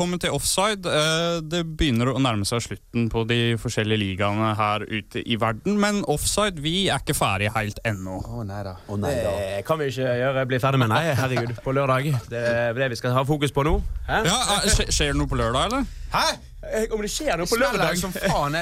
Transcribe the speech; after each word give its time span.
Velkommen 0.00 0.20
til 0.22 0.32
Offside. 0.32 0.86
Eh, 0.88 1.42
Det 1.44 1.58
begynner 1.76 2.08
å 2.08 2.20
nærme 2.24 2.46
seg 2.48 2.62
slutten 2.64 3.10
på 3.12 3.26
de 3.28 3.58
forskjellige 3.60 4.00
ligaene 4.00 4.54
her 4.56 4.80
ute 4.88 5.20
i 5.28 5.36
verden, 5.36 5.76
men 5.76 5.98
Offside 6.08 6.56
vi 6.64 6.86
er 6.88 7.02
ikke 7.02 7.12
ferdig 7.18 7.50
helt 7.52 7.82
ennå. 7.84 8.16
Å 8.24 8.40
nei 8.48 8.62
da. 8.64 8.78
Oh, 8.88 8.96
nei 8.96 9.12
da. 9.18 9.34
Det 9.36 9.60
kan 9.68 9.76
vi 9.76 9.90
ikke 9.92 10.08
gjøre, 10.22 10.46
bli 10.48 10.62
ferdig 10.64 10.80
med, 10.80 10.88
nei. 10.94 11.02
Herregud, 11.20 11.52
på 11.60 11.76
lørdag. 11.76 12.08
Det 12.32 12.40
er 12.40 12.80
det 12.80 12.88
vi 12.94 12.96
skal 13.02 13.12
ha 13.12 13.26
fokus 13.28 13.52
på 13.52 13.66
nå. 13.68 13.76
Hæ? 14.08 14.22
Ja, 14.24 14.40
eh, 14.62 14.88
Skjer 14.88 15.12
det 15.12 15.20
noe 15.20 15.28
på 15.28 15.36
lørdag, 15.36 15.68
eller? 15.68 15.84
Hæ? 16.16 16.24
Eh, 16.64 16.88
Om 16.96 17.04
det 17.04 17.12
skjer 17.12 17.36
noe 17.36 17.44
på 17.44 17.60
Smeller 17.60 17.76
lørdag 17.76 18.00
som 18.00 18.16
faen 18.16 18.56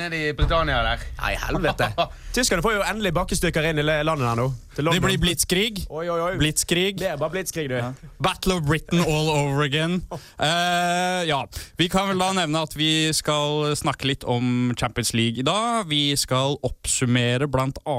nede 0.00 0.16
i 0.16 0.32
Britannia 0.32 0.80
der. 0.88 1.04
Nei, 1.20 1.34
helvete. 1.44 1.92
Tyskerne 2.34 2.64
får 2.66 2.72
jo 2.74 2.80
endelig 2.82 3.12
bakkestykker 3.14 3.68
inn 3.68 3.78
i 3.78 3.84
landet 3.86 4.26
her 4.26 4.38
nå. 4.40 4.48
Til 4.74 4.88
Det 4.90 4.98
blir 5.04 5.20
blitzkrig. 5.22 5.84
Oi, 5.86 6.08
oi, 6.10 6.16
oi. 6.18 6.32
Blitzkrig. 6.40 6.96
Det 6.98 7.12
er 7.12 7.20
bare 7.20 7.30
blitskrig, 7.30 7.68
du. 7.70 8.08
Battle 8.18 8.56
of 8.56 8.64
Britain 8.66 9.04
all 9.04 9.30
over 9.30 9.62
again. 9.62 10.00
Uh, 10.10 11.22
ja, 11.28 11.44
Vi 11.78 11.86
kan 11.92 12.10
vel 12.10 12.18
da 12.18 12.32
nevne 12.34 12.64
at 12.66 12.74
vi 12.74 13.12
skal 13.14 13.76
snakke 13.78 14.10
litt 14.10 14.26
om 14.26 14.74
Champions 14.74 15.14
League 15.14 15.38
i 15.38 15.46
dag. 15.46 15.86
Vi 15.86 16.16
skal 16.18 16.58
oppsummere 16.66 17.46
bl.a. 17.46 17.98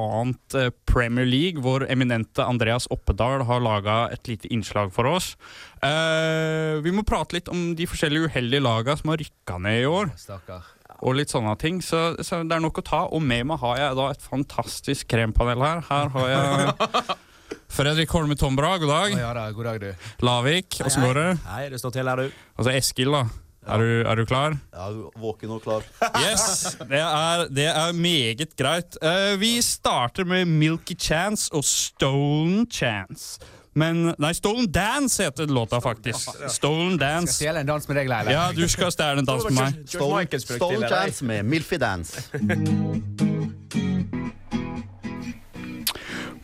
Premier 0.92 1.32
League, 1.32 1.64
hvor 1.64 1.88
eminente 1.88 2.44
Andreas 2.44 2.90
Oppedal 2.92 3.48
har 3.48 3.64
laga 3.64 4.02
et 4.12 4.28
lite 4.28 4.52
innslag 4.52 4.92
for 4.92 5.08
oss. 5.16 5.38
Uh, 5.80 6.84
vi 6.84 6.92
må 6.92 7.08
prate 7.08 7.40
litt 7.40 7.48
om 7.48 7.70
de 7.80 7.88
forskjellige 7.88 8.28
uheldige 8.28 8.68
laga 8.68 9.00
som 9.00 9.16
har 9.16 9.24
rykka 9.24 9.64
ned 9.64 9.86
i 9.86 9.92
år. 9.96 10.12
Stakkar. 10.20 10.75
Og 11.04 11.18
litt 11.18 11.32
sånne 11.34 11.56
ting, 11.60 11.82
så, 11.84 12.16
så 12.24 12.42
det 12.48 12.56
er 12.56 12.64
nok 12.64 12.80
å 12.80 12.86
ta. 12.86 13.02
Og 13.12 13.24
med 13.24 13.46
meg 13.50 13.60
har 13.64 13.80
jeg 13.82 13.98
da 14.00 14.10
et 14.14 14.24
fantastisk 14.24 15.10
krempanel 15.12 15.64
her. 15.66 15.82
Her 15.90 16.12
har 16.16 16.30
jeg 16.32 17.16
Fredrik 17.76 18.12
Holme 18.16 18.38
Tombra, 18.40 18.76
god 18.80 18.92
dag. 18.92 19.16
ja 19.20 19.32
da, 19.36 19.50
god 19.52 19.68
dag, 19.72 19.82
du. 19.84 20.06
Lavik, 20.26 20.78
åssen 20.86 21.04
går 21.04 21.18
det? 21.20 21.32
Nei, 21.50 21.64
det 21.74 21.82
står 21.82 21.96
til 21.98 22.08
her, 22.12 22.22
du. 22.24 22.46
Altså 22.56 22.72
Eskil, 22.76 23.12
da. 23.12 23.26
Er, 23.66 23.82
du, 23.82 23.92
er 24.06 24.20
du 24.20 24.26
klar? 24.30 24.54
Ja, 24.76 24.88
våken 25.18 25.56
og 25.56 25.64
klar. 25.66 25.86
Yes! 26.24 26.76
Det 26.86 27.02
er, 27.02 27.48
det 27.50 27.66
er 27.72 27.96
meget 27.98 28.54
greit. 28.60 28.98
Uh, 29.02 29.34
vi 29.42 29.56
starter 29.66 30.28
med 30.30 30.46
Milky 30.46 30.94
Chance 31.02 31.50
og 31.56 31.66
Stolen 31.66 32.68
Chance. 32.70 33.42
Men 33.76 34.14
Nei, 34.18 34.32
Stolen 34.34 34.72
Dance 34.72 35.24
heter 35.24 35.48
låta 35.52 35.82
faktisk. 35.82 36.30
Stolen 36.50 36.96
Skal 36.96 36.98
Dance. 36.98 37.34
stjele 37.34 37.60
en 37.60 37.68
dans 37.68 37.88
med 37.88 37.98
deg, 37.98 38.08
Leila. 38.08 38.32
Ja, 38.32 38.46
du 38.56 38.64
skal 38.72 38.92
stjele 38.96 39.20
en 39.20 39.28
dans 39.28 39.44
med 39.50 39.58
meg. 39.58 39.82
Stolen, 39.92 40.40
Stolen 40.40 40.86
Dance. 40.90 41.26
Med 41.28 41.44
Milfy 41.46 41.76
Dance. 41.76 42.24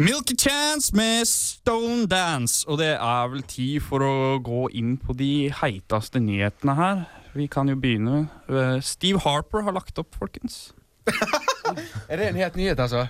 Milky 0.01 0.35
Chance 0.35 0.95
med 0.95 1.25
Stone 1.29 2.05
Dance. 2.09 2.65
Og 2.67 2.79
det 2.81 2.95
er 2.97 3.31
vel 3.31 3.43
tid 3.47 3.79
for 3.85 4.03
å 4.03 4.13
gå 4.43 4.65
inn 4.75 4.95
på 4.99 5.13
de 5.15 5.51
heiteste 5.61 6.19
nyhetene 6.19 6.75
her. 6.75 7.03
Vi 7.37 7.47
kan 7.47 7.69
jo 7.71 7.77
begynne. 7.79 8.25
Eh, 8.49 8.79
Steve 8.83 9.21
Harper 9.23 9.63
har 9.63 9.77
lagt 9.77 9.99
opp, 10.01 10.15
folkens. 10.19 10.73
Er 12.11 12.19
det 12.19 12.27
en 12.27 12.35
helt 12.35 12.55
nyhet, 12.59 12.79
altså? 12.79 13.05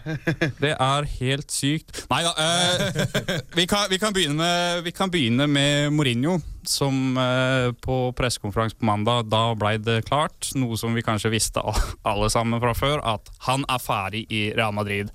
Det 0.62 0.72
er 0.76 1.08
helt 1.18 1.52
sykt. 1.54 2.04
Nei 2.12 2.22
da. 2.26 2.32
Eh, 2.38 3.42
vi, 3.58 3.66
kan, 3.70 3.88
vi, 3.90 3.98
kan 4.02 4.14
begynne 4.14 4.38
med, 4.38 4.84
vi 4.86 4.94
kan 4.94 5.12
begynne 5.12 5.48
med 5.50 5.90
Mourinho, 5.96 6.38
som 6.68 7.18
eh, 7.18 7.72
på 7.82 7.98
pressekonferanse 8.18 8.78
på 8.78 8.86
mandag 8.86 9.32
Da 9.32 9.44
ble 9.58 9.76
det 9.82 10.04
klart, 10.10 10.52
noe 10.54 10.78
som 10.78 10.94
vi 10.98 11.06
kanskje 11.06 11.34
visste 11.34 11.64
alle 12.06 12.30
sammen 12.34 12.62
fra 12.62 12.76
før, 12.78 13.02
at 13.16 13.32
han 13.48 13.66
er 13.70 13.82
ferdig 13.82 14.28
i 14.30 14.44
Real 14.58 14.76
Madrid. 14.78 15.10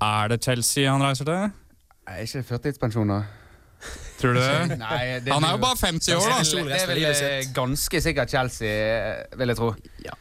Er 0.00 0.32
det 0.32 0.40
Chelsea 0.46 0.88
han 0.88 1.04
reiser 1.04 1.28
til? 1.28 1.52
Er 2.08 2.24
ikke 2.24 2.46
førtidspensjon, 2.54 3.12
da. 3.12 3.20
Tror 4.18 4.34
du 4.34 4.40
det? 4.40 4.78
Nei, 4.80 5.20
det 5.22 5.30
Han 5.34 5.44
er 5.44 5.54
jo 5.54 5.60
bare 5.62 5.78
50 5.78 6.16
år, 6.16 6.32
da. 6.32 6.40
det 6.72 6.80
er 6.80 6.88
vel 6.90 7.04
eh, 7.12 7.52
ganske 7.54 8.00
sikkert 8.02 8.32
Chelsea, 8.32 8.72
vil 9.36 9.52
jeg 9.52 9.60
tro. 9.60 9.74
Ja. 10.08 10.16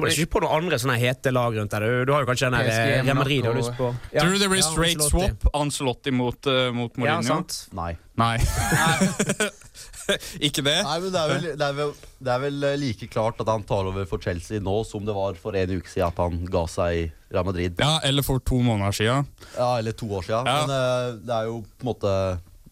Kommer 0.00 0.10
det 0.10 0.18
ikke 0.24 0.32
på 0.34 0.40
noen 0.44 0.54
andre 0.58 0.78
sånne 0.80 0.96
hete 1.00 1.32
lag 1.34 1.56
rundt 1.60 1.74
der? 1.76 1.84
Du, 1.86 2.04
du 2.08 2.12
har 2.16 2.24
jo 2.24 2.28
kanskje 2.30 2.48
den 2.50 2.56
der 2.58 2.70
eh, 2.72 3.02
Real 3.04 3.18
Madrid 3.20 3.44
du 3.44 3.50
har 3.50 3.58
lyst 3.60 3.74
på? 3.78 3.90
Ja. 4.10 4.24
Tror 4.24 4.34
du 4.34 4.40
det 4.42 4.48
blir 4.50 4.62
Ja, 4.62 4.66
straight 4.70 5.02
ja, 5.04 5.08
swap? 5.12 5.46
Ancelotti 5.60 6.10
mot, 6.14 6.40
uh, 6.48 6.70
mot 6.74 6.96
Ja, 6.96 7.00
Mourinho? 7.20 7.28
sant. 7.28 7.58
Nei. 7.76 7.92
Nei. 8.20 8.36
Ikke 10.46 10.62
det? 10.66 10.74
Nei, 10.82 10.96
men 11.04 11.12
det 11.14 11.20
er, 11.20 11.30
vel, 11.30 11.44
det, 11.54 11.66
er 11.66 11.74
vel, 11.76 11.90
det 12.18 12.32
er 12.34 12.40
vel 12.42 12.64
eh, 12.66 12.74
like 12.80 13.06
klart 13.12 13.38
at 13.44 13.50
han 13.52 13.62
tar 13.68 13.86
over 13.92 14.08
for 14.10 14.18
Chelsea 14.22 14.58
nå 14.62 14.80
som 14.88 15.04
det 15.06 15.14
var 15.16 15.38
for 15.40 15.54
en 15.56 15.76
uke 15.78 15.90
siden 15.92 16.08
at 16.08 16.18
han 16.20 16.40
ga 16.50 16.64
seg 16.70 16.98
i 16.98 17.04
Real 17.30 17.46
Madrid. 17.46 17.78
Ja, 17.78 18.00
eller 18.08 18.26
for 18.26 18.42
to 18.42 18.58
måneder 18.64 18.96
siden. 18.96 19.28
Ja, 19.54 19.76
Eller 19.78 19.94
to 19.94 20.08
år 20.10 20.26
siden. 20.26 20.50
Ja. 20.50 20.64
Men 20.66 20.74
uh, 20.74 21.20
det 21.22 21.36
er 21.36 21.50
jo 21.52 21.60
på 21.62 21.86
en 21.86 21.90
måte 21.92 22.12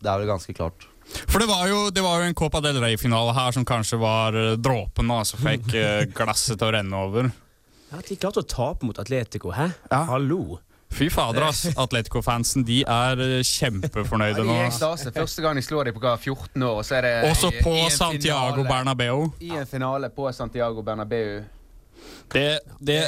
Det 0.03 0.11
er 0.11 0.19
vel 0.23 0.31
ganske 0.33 0.55
klart. 0.55 0.89
For 1.29 1.39
det 1.41 1.49
var, 1.49 1.67
jo, 1.71 1.91
det 1.91 2.03
var 2.05 2.21
jo 2.23 2.29
en 2.29 2.35
Copa 2.37 2.61
del 2.65 2.79
Rey-finale 2.83 3.33
her 3.37 3.53
som 3.57 3.65
kanskje 3.65 3.99
var 4.01 4.37
eh, 4.37 4.55
dråpen 4.61 5.09
da, 5.09 5.23
som 5.25 5.41
fikk 5.41 5.73
eh, 5.81 6.05
glasset 6.15 6.59
til 6.61 6.69
å 6.69 6.73
renne 6.77 7.03
over. 7.09 7.31
Ja, 7.91 8.01
De 8.05 8.17
klarte 8.21 8.43
å 8.43 8.49
tape 8.49 8.85
mot 8.85 8.99
Atletico, 9.01 9.53
hæ? 9.57 9.71
Ja. 9.91 10.03
Hallo. 10.11 10.59
Fy 10.93 11.11
fader, 11.13 11.43
ass. 11.51 11.67
Atletico-fansen 11.77 12.65
de 12.65 12.79
er 12.89 13.21
eh, 13.21 13.41
kjempefornøyde 13.45 14.41
Ja, 14.41 14.45
nå. 14.49 14.53
de 14.57 14.61
i 14.63 14.69
ekstase. 14.71 15.13
Første 15.17 15.45
gang 15.45 15.57
de 15.61 15.65
slår 15.65 15.89
dem 15.91 15.97
på 15.99 16.01
hva, 16.05 16.15
14 16.21 16.65
år, 16.65 16.81
så 16.89 16.97
er 17.01 17.05
det 17.09 17.15
Også 17.31 17.51
i- 17.53 17.63
på 17.65 17.75
i 17.77 17.83
en 17.87 17.91
Santiago 17.97 18.63
finale- 18.63 18.69
Bernabeu. 18.73 19.27
I 19.45 19.51
en 19.63 19.67
finale 19.69 20.09
på 20.17 20.29
Santiago 20.37 20.83
Bernabeu. 20.85 21.43
Det, 22.33 22.47
det 22.81 23.01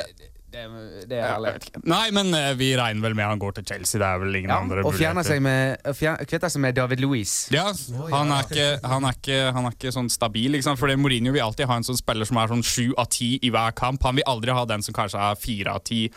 Det, 0.50 0.62
det 1.11 1.19
er 1.22 1.59
ikke. 1.61 1.81
Nei, 1.87 2.09
men 2.16 2.33
eh, 2.34 2.49
vi 2.59 2.72
regner 2.78 3.05
vel 3.05 3.15
med 3.15 3.28
han 3.31 3.38
går 3.43 3.55
til 3.61 3.66
Chelsea. 3.71 4.00
Det 4.03 4.09
er 4.09 4.19
vel 4.25 4.34
ingen 4.41 4.50
Ja, 4.50 4.59
andre 4.65 4.83
og 4.87 4.97
fjerner 4.99 5.27
seg 5.27 5.38
med, 5.44 5.77
og 5.87 5.94
fjer- 5.94 6.25
kvitter 6.27 6.50
seg 6.50 6.65
med 6.65 6.75
David 6.78 7.03
Louis. 7.05 7.34
Ja, 7.55 7.69
han 8.11 8.33
er, 8.34 8.49
ikke, 8.49 8.66
han, 8.91 9.06
er 9.06 9.15
ikke, 9.21 9.39
han 9.55 9.69
er 9.71 9.77
ikke 9.78 9.93
sånn 9.94 10.10
stabil. 10.10 10.50
Liksom. 10.56 10.78
Fordi 10.81 10.99
Mourinho 10.99 11.33
vil 11.37 11.44
alltid 11.47 11.71
ha 11.71 11.78
en 11.78 11.87
sånn 11.87 12.00
spiller 12.00 12.27
som 12.27 12.41
er 12.43 12.50
sånn 12.50 12.66
sju 12.66 12.89
av 12.99 13.06
ti 13.15 13.37
i 13.47 13.53
hver 13.55 13.77
kamp. 13.78 14.03
Han 14.09 14.19
vil 14.19 14.27
aldri 14.31 14.56
ha 14.59 14.66
den 14.66 14.83
som 14.83 14.97
kanskje 14.97 15.22
er 15.31 15.39
fire 15.39 15.77
av 15.78 15.84
ti, 15.87 16.09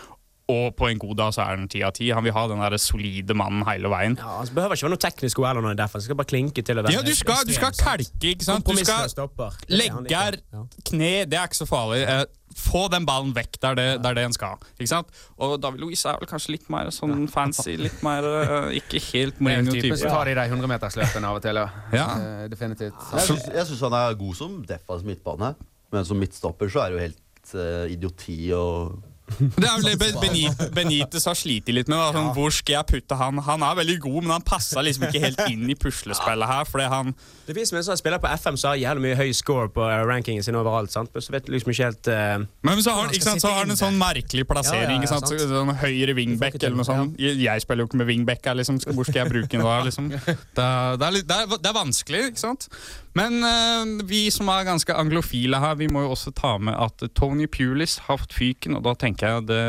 og 0.52 0.76
på 0.76 0.90
en 0.90 1.00
god 1.00 1.16
dag 1.16 1.34
så 1.36 1.46
er 1.46 1.56
den 1.56 1.70
ti 1.72 1.80
av 1.88 1.94
ti. 1.96 2.10
Han 2.12 2.26
vil 2.26 2.34
ha 2.36 2.44
den 2.52 2.60
der 2.60 2.76
solide 2.82 3.36
mannen 3.38 3.64
hele 3.68 3.88
veien. 3.92 4.18
Ja, 4.20 4.40
Han 4.42 4.50
behøver 4.52 4.76
ikke 4.76 4.90
være 4.90 4.96
noe 4.96 5.04
teknisk 5.06 5.40
god 5.40 5.50
eller 5.54 5.64
noe 5.64 5.78
derfor. 5.80 6.02
Han 6.02 6.06
skal 6.08 6.20
bare 6.20 6.32
klinke 6.34 6.66
til. 6.68 6.82
Ja, 6.84 7.04
du 7.06 7.14
skal, 7.16 7.46
du 7.48 7.54
skal 7.56 7.72
kalke, 7.80 8.34
ikke 8.34 8.48
sant? 8.48 8.68
Du 8.68 8.76
skal 8.84 9.08
han 9.08 9.60
legge 9.72 10.18
her, 10.20 10.40
kne, 10.84 11.12
det 11.30 11.40
er 11.40 11.48
ikke 11.48 11.62
så 11.62 11.68
farlig. 11.70 12.02
Eh, 12.04 12.26
få 12.60 12.84
den 12.92 13.08
ballen 13.08 13.32
vekk 13.36 13.56
der 13.64 13.78
det, 13.80 13.88
der 14.04 14.18
det 14.18 14.26
en 14.28 14.36
skal. 14.36 14.60
Ikke 14.76 14.92
sant? 14.92 15.16
Og 15.42 15.56
David 15.64 15.80
Louise 15.82 16.10
er 16.12 16.20
vel 16.22 16.30
kanskje 16.30 16.58
litt 16.58 16.68
mer 16.74 16.92
sånn 16.94 17.26
fancy, 17.32 17.78
litt 17.80 18.04
mer 18.06 18.28
uh, 18.28 18.68
ikke 18.76 19.02
helt 19.14 19.40
Mourinho-type. 19.44 19.96
Så 20.02 20.12
tar 20.12 20.30
de 20.30 20.36
de 20.38 20.46
100-metersløpene 20.50 21.32
av 21.32 21.40
og 21.40 21.46
til. 21.46 21.62
Ja. 21.64 21.70
Ja. 21.96 22.10
Eh, 22.20 22.44
definitivt. 22.52 23.00
Jeg 23.16 23.66
syns, 23.70 23.82
han 23.88 23.98
er 23.98 24.20
god 24.20 24.38
som 24.38 24.60
defensiv 24.68 25.08
midtbane, 25.08 25.54
men 25.94 26.06
som 26.08 26.20
midtstopper 26.20 26.72
så 26.74 26.84
er 26.84 26.92
det 26.92 27.00
jo 27.00 27.04
helt 27.08 27.56
uh, 27.56 27.88
idioti 27.96 28.38
og 28.58 29.00
Det 29.34 29.64
er 29.66 29.78
vel 29.80 29.86
det 29.88 30.00
Be- 30.02 30.68
Benitez 30.76 31.26
har 31.26 31.38
slitt 31.38 31.70
litt 31.72 31.88
med. 31.90 31.98
Sånn, 32.16 32.32
Hvor 32.36 32.52
skal 32.54 32.76
jeg 32.76 32.88
putte 32.92 33.18
han? 33.18 33.40
Han 33.46 33.64
er 33.66 33.78
veldig 33.80 33.96
god, 34.04 34.18
men 34.26 34.34
han 34.36 34.46
passer 34.46 34.84
liksom 34.84 35.08
ikke 35.08 35.22
helt 35.24 35.40
inn 35.48 35.64
i 35.72 35.76
puslespillet 35.80 36.50
her. 36.50 36.68
Fordi 36.70 36.88
han 36.92 37.14
Det 37.48 37.56
viser 37.56 37.76
meg 37.76 37.84
en 37.84 37.88
sånn 37.92 38.00
spiller 38.00 38.20
på 38.24 38.30
FM 38.30 38.58
som 38.60 38.74
har 38.74 38.82
jævlig 38.82 39.06
mye 39.08 39.18
høy 39.20 39.32
score 39.36 39.70
på 39.74 39.84
eh, 39.88 40.04
rankingen 40.08 40.44
sin 40.46 40.56
overalt. 40.60 40.92
sant? 40.94 41.10
Men 41.16 41.26
så 41.26 41.36
vet 41.36 41.50
liksom 41.52 41.74
ikke 41.74 41.88
helt 41.90 42.12
Uh, 42.14 42.44
Men 42.62 42.82
så 42.84 42.92
har, 42.94 43.08
Han 43.08 43.22
sant, 43.24 43.42
så 43.42 43.50
har 43.50 43.64
han 43.64 43.72
en 43.72 43.80
sånn 43.80 43.98
merkelig 43.98 44.44
plassering. 44.48 45.00
Ja, 45.00 45.08
ja, 45.08 45.08
ja, 45.08 45.12
sant? 45.14 45.30
Så, 45.32 45.48
sånn 45.50 45.72
høyre 45.80 46.16
wingback 46.18 46.60
eller 46.60 46.78
noe 46.78 46.88
sånt. 46.88 47.16
Jeg, 47.20 47.64
spiller 47.64 47.86
jo 47.86 47.90
ikke 47.90 48.02
med 48.04 48.10
wingback. 48.12 48.50
Liksom. 48.60 48.82
Hvor 48.92 49.08
skal 49.08 49.24
jeg 49.24 49.32
bruke 49.32 49.50
den 49.56 49.64
da? 49.64 49.80
Liksom? 49.88 50.12
Det, 50.58 50.68
det, 51.00 51.08
er 51.08 51.12
litt, 51.16 51.28
det, 51.30 51.38
er, 51.40 51.58
det 51.64 51.70
er 51.72 51.76
vanskelig, 51.76 52.22
ikke 52.34 52.44
sant? 52.44 52.68
Men 53.14 53.44
uh, 53.46 54.02
vi 54.10 54.24
som 54.34 54.48
er 54.50 54.64
ganske 54.66 54.90
anglofile 54.98 55.60
her, 55.62 55.76
vi 55.78 55.86
må 55.92 56.02
jo 56.06 56.14
også 56.16 56.32
ta 56.34 56.56
med 56.58 56.74
at 56.74 57.04
Tony 57.14 57.46
Pulis 57.52 58.00
har 58.08 58.18
fått 58.18 58.34
fyken, 58.34 58.74
og 58.80 58.84
da 58.88 58.96
tenker 58.98 59.28
jeg 59.30 59.44
det 59.52 59.60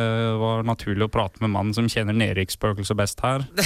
var 0.40 0.64
naturlig 0.64 1.04
å 1.04 1.10
prate 1.12 1.42
med 1.44 1.52
mannen 1.52 1.74
som 1.76 1.84
kjenner 1.90 2.16
nedrykksspøkelset 2.16 2.96
best 2.96 3.20
her. 3.24 3.44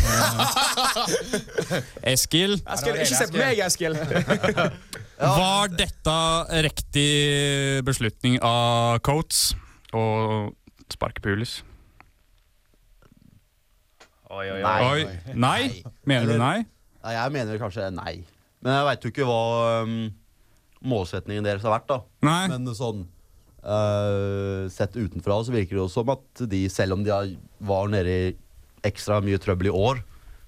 Eskil, 2.15 2.59
Eskil, 2.67 2.99
ikke 2.99 3.13
se 3.13 3.29
på 3.31 3.39
meg, 3.39 3.63
Eskil! 3.69 3.95
var 5.39 5.71
dette 5.75 6.17
riktig 6.67 7.09
beslutning 7.87 8.41
av 8.43 8.99
Coates 9.07 9.53
å 9.95 10.03
sparke 10.91 11.23
Pulis? 11.23 11.61
Oi, 14.29 14.45
oi, 14.53 14.59
Nei. 14.61 14.81
Oi, 14.85 15.07
nei? 15.39 15.63
Mener 16.05 16.35
du 16.35 16.37
nei? 16.43 16.59
Nei, 16.99 17.15
jeg 17.15 17.33
mener 17.33 17.57
kanskje 17.63 17.87
nei. 17.95 18.19
Men 18.65 18.75
jeg 18.75 18.89
veit 18.89 19.07
jo 19.07 19.13
ikke 19.13 19.29
hva 19.29 19.43
um, 19.85 19.95
målsetningen 20.89 21.47
deres 21.47 21.65
har 21.67 21.77
vært, 21.77 21.89
da. 21.91 22.01
Nei. 22.27 22.43
Men 22.53 22.69
sånn 22.75 23.07
uh, 23.63 24.67
Sett 24.73 24.99
utenfra 24.99 25.41
så 25.47 25.55
virker 25.55 25.77
det 25.77 25.83
jo 25.85 25.89
som 25.93 26.11
at 26.15 26.45
de, 26.51 26.67
selv 26.73 26.99
om 26.99 27.07
de 27.07 27.15
har, 27.15 27.33
var 27.59 27.91
nede 27.93 28.15
i 28.15 28.37
ekstra 28.87 29.19
mye 29.25 29.41
trøbbel 29.43 29.71
i 29.71 29.75
år, 29.75 30.03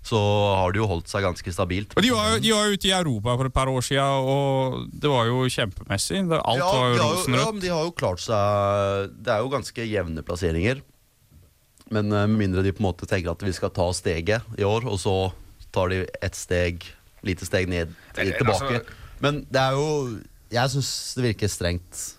så 0.06 0.18
har 0.56 0.72
de 0.72 0.80
jo 0.80 0.86
holdt 0.88 1.10
seg 1.10 1.24
ganske 1.26 1.52
stabilt. 1.52 1.92
Og 1.98 2.04
de 2.04 2.12
var, 2.14 2.30
jo, 2.32 2.38
de 2.40 2.52
var 2.54 2.68
jo 2.68 2.76
ute 2.78 2.88
i 2.88 2.92
Europa 2.96 3.34
for 3.36 3.50
et 3.50 3.56
par 3.56 3.68
år 3.68 3.84
siden, 3.84 4.30
og 4.32 4.86
det 5.02 5.10
var 5.12 5.26
jo 5.28 5.42
kjempemessig. 5.52 6.22
Alt 6.38 6.62
ja, 6.62 6.68
var 6.70 6.94
jo 6.94 7.02
rosenrødt. 7.02 7.42
ja, 7.42 7.50
men 7.56 7.64
de 7.64 7.72
har 7.74 7.84
jo 7.84 7.92
klart 7.98 8.22
seg 8.24 9.18
Det 9.20 9.34
er 9.34 9.44
jo 9.44 9.52
ganske 9.52 9.86
jevne 9.90 10.24
plasseringer. 10.24 10.80
Men 11.90 12.14
eh, 12.14 12.26
med 12.30 12.38
mindre 12.38 12.64
de 12.64 12.72
på 12.72 12.80
en 12.80 12.88
måte 12.88 13.08
tenker 13.10 13.34
at 13.34 13.44
vi 13.44 13.52
skal 13.52 13.74
ta 13.76 13.90
steget 13.96 14.56
i 14.56 14.64
år, 14.66 14.88
og 14.88 14.96
så 15.02 15.16
tar 15.74 15.92
de 15.92 16.04
ett 16.22 16.38
steg 16.38 16.86
lite 17.26 17.46
steg 17.48 17.68
ned, 17.68 17.92
litt 18.18 18.38
tilbake. 18.40 18.80
altså- 18.80 18.96
Men 19.20 19.44
det 19.50 19.60
er 19.60 19.76
jo 19.76 20.18
Jeg 20.50 20.70
syns 20.70 21.14
det 21.14 21.22
virker 21.24 21.48
strengt. 21.48 22.16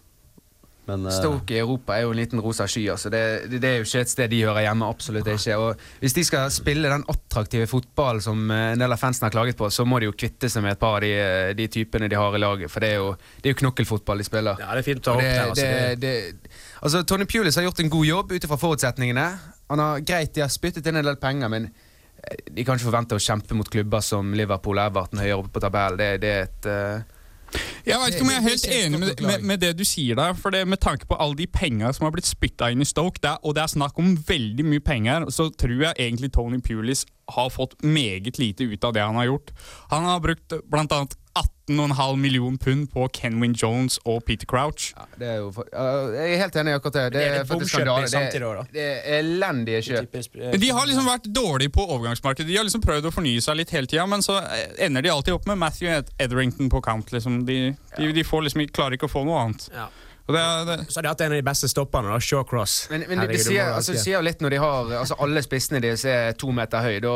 Men 0.88 1.06
eh, 1.06 1.14
Stoke 1.14 1.54
i 1.54 1.60
Europa 1.62 1.96
er 1.96 2.06
jo 2.06 2.12
en 2.14 2.18
liten 2.20 2.42
rosa 2.42 2.66
sky. 2.70 2.88
Altså. 2.94 3.10
Det, 3.14 3.22
det, 3.52 3.60
det 3.62 3.70
er 3.70 3.76
jo 3.82 3.86
ikke 3.86 4.02
et 4.02 4.10
sted 4.12 4.32
de 4.32 4.40
hører 4.44 4.66
hjemme. 4.66 4.88
Absolutt 4.90 5.28
ikke. 5.28 5.58
Og 5.62 5.84
hvis 6.02 6.16
de 6.18 6.24
skal 6.26 6.50
spille 6.54 6.90
den 6.90 7.04
attraktive 7.12 7.68
fotballen 7.70 8.24
som 8.24 8.42
eh, 8.52 8.72
en 8.74 8.80
del 8.82 8.96
av 8.96 8.98
fansen 9.02 9.28
har 9.28 9.34
klaget 9.36 9.60
på, 9.60 9.70
så 9.74 9.86
må 9.86 10.00
de 10.02 10.10
jo 10.10 10.16
kvitte 10.18 10.50
seg 10.50 10.64
med 10.66 10.72
et 10.78 10.82
par 10.82 10.98
av 10.98 11.06
de, 11.06 11.12
eh, 11.14 11.52
de 11.60 11.68
typene 11.72 12.10
de 12.12 12.16
har 12.20 12.36
i 12.36 12.42
laget. 12.42 12.72
For 12.74 12.84
det 12.84 12.96
er 12.96 13.00
jo, 13.04 13.14
det 13.42 13.52
er 13.52 13.56
jo 13.56 13.62
knokkelfotball 13.66 14.24
de 14.24 14.28
spiller. 14.32 14.64
Ja, 14.64 14.72
det 14.74 14.84
er 14.84 14.90
fint 14.90 15.04
å 15.04 15.06
ta 15.12 15.16
opp 15.20 15.22
det, 15.22 15.32
der. 15.36 15.52
Altså, 15.52 15.70
det, 15.70 16.02
det, 16.02 16.16
det, 16.48 16.58
altså, 16.82 17.04
Tony 17.14 17.26
Pulis 17.30 17.60
har 17.60 17.68
gjort 17.70 17.84
en 17.86 17.94
god 18.00 18.06
jobb 18.10 18.32
ut 18.38 18.50
ifra 18.50 18.62
forutsetningene. 18.66 19.28
Han 19.72 19.80
har 19.80 20.02
Greit, 20.04 20.34
de 20.36 20.44
har 20.44 20.52
spyttet 20.52 20.88
inn 20.90 20.98
en 21.00 21.08
del 21.12 21.20
penger, 21.22 21.52
men 21.54 21.70
eh, 21.70 21.81
de 22.30 22.66
kan 22.66 22.78
ikke 22.78 22.90
forvente 22.90 23.18
å 23.18 23.24
kjempe 23.24 23.58
mot 23.58 23.70
klubber 23.72 24.04
som 24.06 24.36
Liverpool 24.38 24.78
og 24.78 24.92
Everton 24.92 25.22
høyere 25.22 25.40
oppe 25.42 25.56
på 25.56 25.64
tabellen. 25.64 25.98
Det, 26.00 26.12
det 26.22 26.32
er 26.32 26.46
et 26.46 26.68
uh, 26.70 27.62
Jeg 27.88 27.98
vet 27.98 28.16
ikke 28.16 28.26
om 28.28 28.32
jeg 28.32 28.40
er 28.40 28.46
helt 28.46 28.68
enig 28.76 29.00
med, 29.02 29.24
med, 29.26 29.48
med 29.52 29.64
det 29.64 29.72
du 29.80 29.84
sier 29.88 30.20
der. 30.20 30.36
For 30.38 30.54
det, 30.54 30.64
Med 30.70 30.82
tanke 30.84 31.10
på 31.10 31.18
alle 31.18 31.40
de 31.40 31.48
penga 31.50 31.92
som 31.96 32.06
har 32.08 32.14
blitt 32.16 32.30
spytta 32.30 32.70
inn 32.72 32.84
i 32.84 32.88
Stoke, 32.88 33.20
det 33.24 33.34
er, 33.34 33.42
og 33.42 33.58
det 33.58 33.66
er 33.66 33.74
snakk 33.74 33.98
om 34.00 34.14
veldig 34.28 34.68
mye 34.68 34.84
penger, 34.86 35.28
så 35.34 35.50
tror 35.50 35.88
jeg 35.88 35.98
egentlig 35.98 36.32
Tony 36.36 36.62
Pulis 36.64 37.06
har 37.32 37.50
fått 37.50 37.78
meget 37.84 38.38
lite 38.42 38.68
ut 38.68 38.84
av 38.84 38.94
det 38.96 39.04
han 39.06 39.18
har 39.20 39.32
gjort. 39.32 39.54
Han 39.92 40.08
har 40.08 40.24
brukt 40.24 40.58
bl.a. 40.72 41.04
18,5 41.38 42.16
million 42.20 42.58
pund 42.58 42.90
på 42.92 43.06
Kenwin 43.16 43.54
Jones 43.56 43.98
og 44.06 44.24
Peter 44.28 44.46
Crouch. 44.50 44.94
ja, 44.98 45.06
det 45.20 45.28
er 45.28 45.38
jo 45.40 45.52
for, 45.56 45.64
uh, 45.72 46.12
Jeg 46.16 46.34
er 46.34 46.42
helt 46.42 46.56
enig 46.60 46.74
i 46.74 46.76
akkurat 46.76 46.94
det. 46.98 47.04
Det 47.14 47.20
Det 47.22 47.28
er 47.28 47.40
er 47.40 47.46
faktisk 47.46 47.72
skandale. 47.76 48.08
samtidig 48.12 48.46
også. 48.48 48.66
Det, 48.68 48.74
det 48.74 48.88
er 49.14 49.20
elendige 49.20 49.82
kjøp. 49.88 50.60
De 50.60 50.70
har 50.70 50.86
liksom 50.90 51.06
vært 51.08 51.30
dårlige 51.36 51.70
på 51.72 51.86
overgangsmarkedet. 51.88 52.48
De 52.48 52.58
har 52.58 52.64
liksom 52.68 52.82
prøvd 52.84 53.08
å 53.08 53.14
fornye 53.16 53.42
seg 53.42 53.56
litt 53.62 53.70
hele 53.72 53.88
tida, 53.88 54.06
men 54.06 54.22
så 54.26 54.42
eh, 54.44 54.86
ender 54.88 55.02
de 55.02 55.10
alltid 55.14 55.34
opp 55.34 55.48
med 55.48 55.58
Matthew 55.58 55.90
Etherington 56.20 56.70
på 56.70 56.82
kant. 56.84 57.12
Liksom. 57.16 57.46
De, 57.46 57.76
de, 57.98 58.12
de 58.12 58.24
får 58.24 58.42
liksom, 58.50 58.68
klarer 58.76 58.98
ikke 59.00 59.08
å 59.08 59.16
få 59.16 59.24
noe 59.26 59.40
annet. 59.46 59.70
Ja. 59.74 59.88
Og 60.32 60.38
det, 60.38 60.44
det, 60.70 60.86
Så 60.88 61.00
har 61.00 61.04
de 61.04 61.12
hatt 61.12 61.22
en 61.26 61.34
av 61.34 61.40
de 61.40 61.46
beste 61.46 61.68
stopperne, 61.68 62.12
da, 62.14 62.20
Shawcross. 62.24 62.76
Men, 62.92 63.04
men 63.10 63.24
Herregud, 63.24 63.38
det, 63.38 63.46
sier, 63.50 63.72
altså, 63.76 63.96
sier 64.00 64.16
jo 64.18 64.24
litt 64.24 64.44
når 64.44 64.56
de 64.56 64.60
har 64.64 64.94
altså, 65.02 65.18
alle 65.26 65.44
spissene 65.44 65.82
deres 65.84 66.06
er 66.08 66.38
to 66.40 66.54
meter 66.56 66.86
høy. 66.86 67.00
Da, 67.04 67.16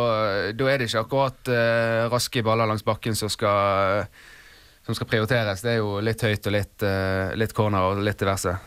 da 0.57 0.71
er 0.71 0.81
det 0.81 0.89
ikke 0.89 1.05
akkurat 1.05 1.51
uh, 1.51 2.07
raske 2.11 2.43
baller 2.45 2.69
langs 2.69 2.83
bakken 2.85 3.15
som 3.15 3.31
skal, 3.31 4.09
som 4.87 4.97
skal 4.97 5.09
prioriteres. 5.13 5.63
Det 5.63 5.77
er 5.77 5.79
jo 5.79 6.01
litt 6.03 6.25
høyt 6.27 6.51
og 6.51 6.57
litt, 6.57 6.75
uh, 6.83 7.31
litt 7.39 7.55
corner 7.55 7.91
og 7.91 8.03
litt 8.03 8.19
diverse. 8.19 8.57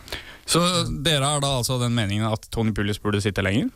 så 0.49 0.65
dere 0.89 1.35
har 1.35 1.45
da 1.45 1.59
altså 1.61 1.77
den 1.83 1.93
meningen 1.97 2.31
at 2.31 2.49
Tony 2.55 2.73
Pullis 2.73 3.03
burde 3.03 3.21
sitte 3.25 3.45
lenger? 3.45 3.69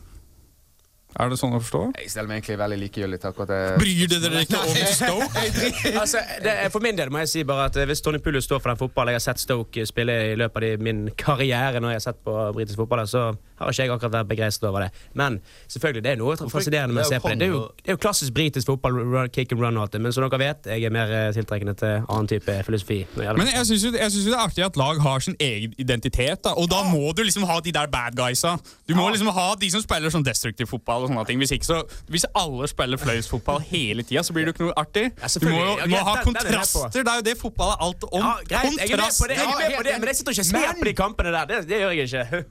Er 1.20 1.28
det 1.28 1.36
sånn 1.40 1.52
å 1.52 1.60
forstå? 1.60 1.82
Jeg 2.00 2.10
stiller 2.12 2.28
meg 2.30 2.40
egentlig 2.40 2.58
veldig 2.62 2.78
likegyldig 2.80 3.18
til 3.20 3.30
akkurat 3.32 3.50
det. 3.52 3.60
Bryr 3.82 4.08
dere 4.08 4.22
dere 4.24 4.44
ikke 4.46 4.60
om 4.62 4.78
Stoke? 4.96 5.44
altså, 6.02 6.22
det, 6.44 6.54
er- 6.64 6.72
for 6.72 6.84
min 6.84 6.96
del 6.98 7.12
må 7.12 7.20
jeg 7.22 7.32
si 7.34 7.44
bare 7.48 7.68
at 7.68 7.76
eh, 7.76 7.88
hvis 7.90 8.00
Tony 8.04 8.20
Pulis 8.22 8.48
står 8.48 8.62
for 8.62 8.72
den 8.72 8.80
fotballen 8.80 9.12
jeg 9.12 9.20
har 9.20 9.26
sett 9.26 9.42
Stoke 9.42 9.86
spille 9.88 10.16
i 10.32 10.36
løpet 10.40 10.68
av 10.72 10.84
min 10.88 11.04
karriere 11.18 11.82
når 11.82 11.94
jeg 11.96 12.00
har 12.00 12.06
sett 12.08 12.22
på 12.24 12.36
britisk 12.56 12.80
fotball, 12.80 13.04
så 13.08 13.26
har 13.62 13.70
ikke 13.74 13.84
jeg 13.86 13.92
akkurat 13.94 14.14
vært 14.16 14.30
begeistret 14.32 14.68
over 14.70 14.86
det. 14.86 15.02
Men 15.18 15.38
selvfølgelig, 15.70 16.04
det 16.06 16.12
er 16.14 16.20
noe 16.20 16.36
fascinerende 16.50 16.96
med 16.96 17.04
å 17.04 17.10
se 17.10 17.20
på 17.22 17.30
det. 17.32 17.38
Det 17.42 17.48
er 17.48 17.52
jo, 17.52 17.60
det 17.82 17.92
er 17.92 17.96
jo 17.98 18.02
klassisk 18.02 18.34
britisk 18.36 18.72
fotball, 18.72 18.98
run, 19.12 19.30
kick 19.34 19.52
and 19.54 19.62
run 19.62 19.78
og 19.78 19.86
alt 19.86 19.94
det, 19.96 20.02
men 20.02 20.14
som 20.16 20.24
dere 20.26 20.40
vet, 20.40 20.70
jeg 20.72 20.88
er 20.88 20.94
mer 20.94 21.12
eh, 21.12 21.28
tiltrekkende 21.36 21.76
til 21.78 22.06
annen 22.08 22.30
type 22.32 22.56
filosofi. 22.66 23.02
Men 23.20 23.52
jeg 23.52 23.68
syns 23.68 23.86
jo, 23.86 23.92
jo 23.92 24.24
det 24.32 24.34
er 24.34 24.40
artig 24.40 24.66
at 24.66 24.80
lag 24.80 25.00
har 25.04 25.22
sin 25.24 25.36
egen 25.42 25.76
identitet, 25.82 26.42
da. 26.46 26.56
og 26.58 26.70
da 26.72 26.82
må 26.88 27.12
du 27.16 27.22
liksom 27.26 27.46
ha 27.48 27.60
de 27.62 27.74
der 27.74 27.90
bad 27.92 28.16
guysa. 28.18 28.56
Du 28.88 28.96
må 28.98 29.08
liksom 29.12 29.30
ha 29.34 29.48
de 29.60 29.70
som 29.72 29.84
spiller 29.84 30.12
sånn 30.12 30.26
destruktiv 30.26 30.70
fotball. 30.72 31.01
Og 31.04 31.12
sånne 31.12 31.24
ting. 31.28 31.40
Hvis 31.42 31.54
ikke 31.56 31.68
så, 31.68 31.78
hvis 32.12 32.26
alle 32.38 32.68
spiller 32.70 33.00
fløyelsfotball 33.02 33.62
hele 33.70 34.06
tida, 34.06 34.24
så 34.26 34.36
blir 34.36 34.46
det 34.46 34.52
jo 34.52 34.56
ikke 34.56 34.68
noe 34.68 34.76
artig. 34.82 35.06
Du 35.42 35.48
må 35.48 35.62
jo 35.62 35.88
må 35.92 36.04
ha 36.08 36.18
er 36.18 36.26
kontraster. 36.28 36.92
Det 36.94 37.02
er 37.06 37.22
jo 37.22 37.26
det 37.30 37.38
fotball 37.40 37.74
er 37.74 37.88
alt 37.88 38.06
om. 38.10 38.20
Ja, 38.20 38.36
greit, 38.52 38.78
jeg 38.80 38.94
er 38.96 39.02
med 39.02 39.18
på 39.18 39.30
det, 39.30 39.40
jeg 39.40 39.48
er 39.48 39.58
med 39.64 39.76
på 39.80 39.88
det, 39.88 39.96
men 39.98 40.12
jeg 40.12 40.20
sitter 40.20 40.38
ikke 40.38 40.46
og 40.46 40.52
ser 40.52 40.78
på 40.80 40.88
de 40.90 40.94
kampene 41.02 41.34
der. 41.34 41.50
Det, 41.50 41.64
det 41.68 41.82
gjør 41.82 41.98
jeg 41.98 42.08
ikke. 42.12 42.44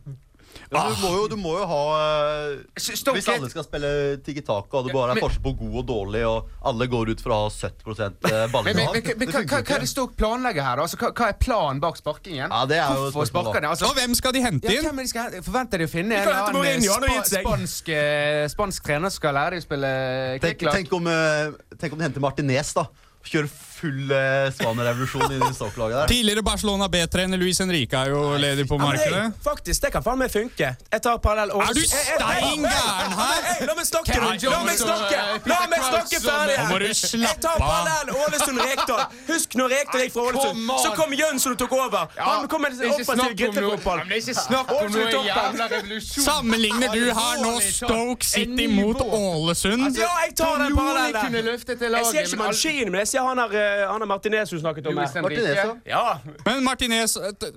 Men 0.72 0.88
du, 0.88 1.02
må 1.04 1.10
jo, 1.18 1.24
du 1.28 1.36
må 1.36 1.52
jo 1.60 1.66
ha 1.68 1.80
eh, 2.00 2.52
Hvis 2.80 3.28
alle 3.28 3.50
skal 3.52 3.66
spille 3.66 3.90
Tiki 4.24 4.40
Taka, 4.40 4.80
og 4.80 4.86
det 4.88 4.94
bare 4.96 5.12
er 5.12 5.20
Men- 5.20 5.26
forskjell 5.26 5.44
på 5.44 5.52
god 5.60 5.74
og 5.82 5.86
dårlig, 5.90 6.22
og 6.30 6.68
alle 6.72 6.88
går 6.94 7.12
ut 7.12 7.24
fra 7.24 7.36
å 7.36 7.50
ha 7.50 7.50
70 7.52 7.92
Men, 7.92 8.16
men, 8.24 8.54
ballinnehav 8.54 8.96
men, 8.96 9.10
men, 9.10 9.34
hva, 9.34 9.42
hva, 9.52 9.60
er 9.60 9.84
det. 9.84 9.90
Stoke 9.92 10.16
planlegger 10.16 10.64
her? 10.64 10.84
Altså, 10.86 11.00
hva, 11.02 11.12
hva 11.18 11.28
er 11.34 11.36
planen 11.44 11.84
bak 11.84 12.00
sparkingen? 12.00 12.48
Ja, 12.48 12.62
det 12.72 12.80
er 12.80 12.88
jo 12.88 13.10
Hvorfor 13.10 13.28
sparker 13.34 13.66
de? 13.66 13.72
Altså, 13.74 13.90
Og 13.92 14.00
hvem 14.00 14.16
skal 14.16 14.38
de 14.38 14.46
hente 14.46 14.72
ja, 14.72 14.80
inn? 14.80 14.88
hvem 14.88 15.04
er 15.04 15.10
de 15.10 15.12
skal, 15.12 15.38
forventer 15.44 15.84
de 15.84 15.90
å 15.90 15.92
finne 15.92 16.22
en 16.24 16.32
annen 16.32 16.88
spa, 16.88 17.28
spansk, 17.36 17.92
eh, 17.92 18.48
spansk 18.56 18.88
trener 18.88 19.12
som 19.12 19.20
skal 19.20 19.36
lære 19.42 19.58
dem 19.58 19.66
å 19.66 19.68
spille 19.68 19.94
Tenk, 20.40 20.56
kicklock? 20.56 20.80
tenk, 20.80 20.96
om, 21.02 21.12
eh, 21.12 21.76
tenk 21.84 21.98
om 21.98 22.00
de 22.00 22.08
henter 22.08 22.24
Martinez, 22.24 22.72
da. 22.80 22.88
Kjører 23.28 23.52
full 23.82 24.12
spanerevolusjon 24.12 24.52
Svanerevolusjon 24.62 25.32
inn 25.36 25.44
i 25.48 25.54
Stoke-laget 25.56 25.98
der. 25.98 26.08
Tidligere 26.12 26.44
Barcelona 26.46 26.88
B-trener 26.92 27.38
Luis 27.42 27.60
Henrique 27.62 27.98
er 27.98 28.12
jo 28.14 28.22
ledig 28.42 28.68
på 28.70 28.78
markedet. 28.82 29.12
Nei, 29.12 29.32
faktisk, 29.46 29.82
det 29.86 29.92
kan 29.96 30.04
faen 30.06 30.20
meg 30.22 30.32
funke. 30.34 30.72
Jeg 30.92 31.02
tar 31.06 31.18
parallell 31.24 31.52
Er 31.62 31.74
du 31.76 31.82
stein 31.82 32.66
gæren 32.66 33.16
her? 33.18 33.66
La 33.68 33.76
meg 33.78 33.88
snakke! 33.90 34.18
La 34.22 34.60
meg 34.66 34.78
snakke 34.80 35.18
eh, 35.18 35.50
La 35.52 35.60
meg 35.72 35.86
snakke 35.88 36.22
ferdig! 36.24 36.58
Nå 36.62 36.68
må 36.72 36.80
du 36.82 36.88
Jeg 36.88 37.00
slappe 37.02 37.42
tar 37.42 37.56
av. 37.56 37.62
parallell 37.66 38.14
Ålesund-Rekdal. 38.26 39.04
Husk 39.32 39.58
når 39.60 39.74
Rekdal 39.76 40.06
gikk 40.06 40.14
fra 40.16 40.26
Ålesund, 40.30 40.62
come 40.62 40.76
on. 40.78 40.84
så 40.86 40.94
kom 40.98 41.16
Jønsson 41.18 41.56
og 41.56 41.60
tok 41.64 41.76
over. 41.78 42.16
Han 42.22 42.48
kom 42.52 42.62
med 42.66 42.78
det 42.78 42.86
er 42.86 42.92
ikke 42.92 43.02
offensiv 43.02 43.12
snakk 43.12 43.30
om 43.32 43.56
noe- 43.62 43.98
men 44.02 44.10
det 44.10 44.16
er 44.16 44.22
ikke 44.22 44.38
snakk 44.42 44.72
om 44.72 44.78
Ålesund 44.78 44.96
noe 44.96 45.12
toppen. 45.12 45.32
jævla 45.32 45.68
revolusjon. 45.76 46.26
Sammenligner 46.26 46.94
du 46.96 47.04
her 47.10 47.36
nå 47.42 47.52
Alvorlig 47.52 47.72
talt. 47.72 47.92
Stoke 47.92 48.26
City 48.32 48.66
En 48.66 48.76
mot 48.76 48.98
nivå. 48.98 49.22
Ålesund? 49.42 49.98
Ja, 49.98 50.12
jeg 50.26 50.36
tar 50.36 50.58
den 50.62 50.76
kunne 50.76 50.94
parallellen. 50.94 51.46
løftet 51.52 51.78
til 51.80 51.88
Jeg 51.88 51.92
laget. 51.92 52.12
ser 52.12 52.22
ikke 52.22 52.38
men 52.38 52.46
Mancini, 52.46 52.90
men 52.92 53.00
jeg 53.02 53.08
ser 53.08 53.28
han 53.28 53.38
har, 53.38 53.56
eh, 53.72 53.88
han 53.88 54.02
har 54.04 54.08
Martinez 54.12 54.52
hun 54.54 54.60
snakket 54.62 54.88
om. 54.92 54.98
Her. 55.02 55.22
Martinez, 55.22 55.60
ja. 55.88 56.04
Men 56.46 56.64
Martinez 56.64 57.18
eh, 57.18 57.50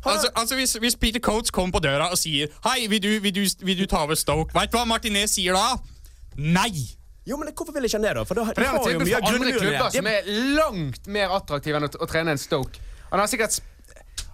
Altså, 0.00 0.30
altså 0.34 0.54
hvis, 0.56 0.72
hvis 0.80 0.96
Peter 0.96 1.20
Coates 1.20 1.50
kommer 1.52 1.72
på 1.76 1.82
døra 1.84 2.06
og 2.10 2.16
sier 2.18 2.48
Hei, 2.64 2.86
vil 2.88 3.02
du, 3.02 3.08
vil 3.20 3.34
du, 3.36 3.42
vil 3.60 3.76
du 3.82 3.84
ta 3.86 4.00
over 4.06 4.16
Stoke? 4.16 4.54
Vet 4.56 4.72
du 4.72 4.78
hva 4.78 4.86
Martinez 4.88 5.34
sier 5.36 5.52
da? 5.52 5.76
Nei! 6.40 6.72
Jo, 7.28 7.36
men 7.36 7.50
Hvorfor 7.52 7.74
vil 7.76 7.84
ikke 7.84 7.98
han 7.98 8.06
det, 8.06 8.14
da? 8.16 8.22
For 8.24 8.38
da, 8.38 8.46
For 8.48 8.62
det 8.62 8.70
har 8.70 8.94
jo 8.94 9.02
mye 9.04 9.18
av 9.18 9.28
andre 9.34 9.52
klubber 9.58 9.90
som 9.92 10.08
er 10.08 10.30
langt 10.56 11.10
mer 11.12 11.34
attraktive 11.36 11.76
enn 11.76 11.88
å, 11.90 11.92
å 12.00 12.08
trene 12.08 12.32
en 12.32 12.40
Stoke. 12.40 12.80
Han 13.10 13.20
har 13.20 13.28
sikkert 13.28 13.60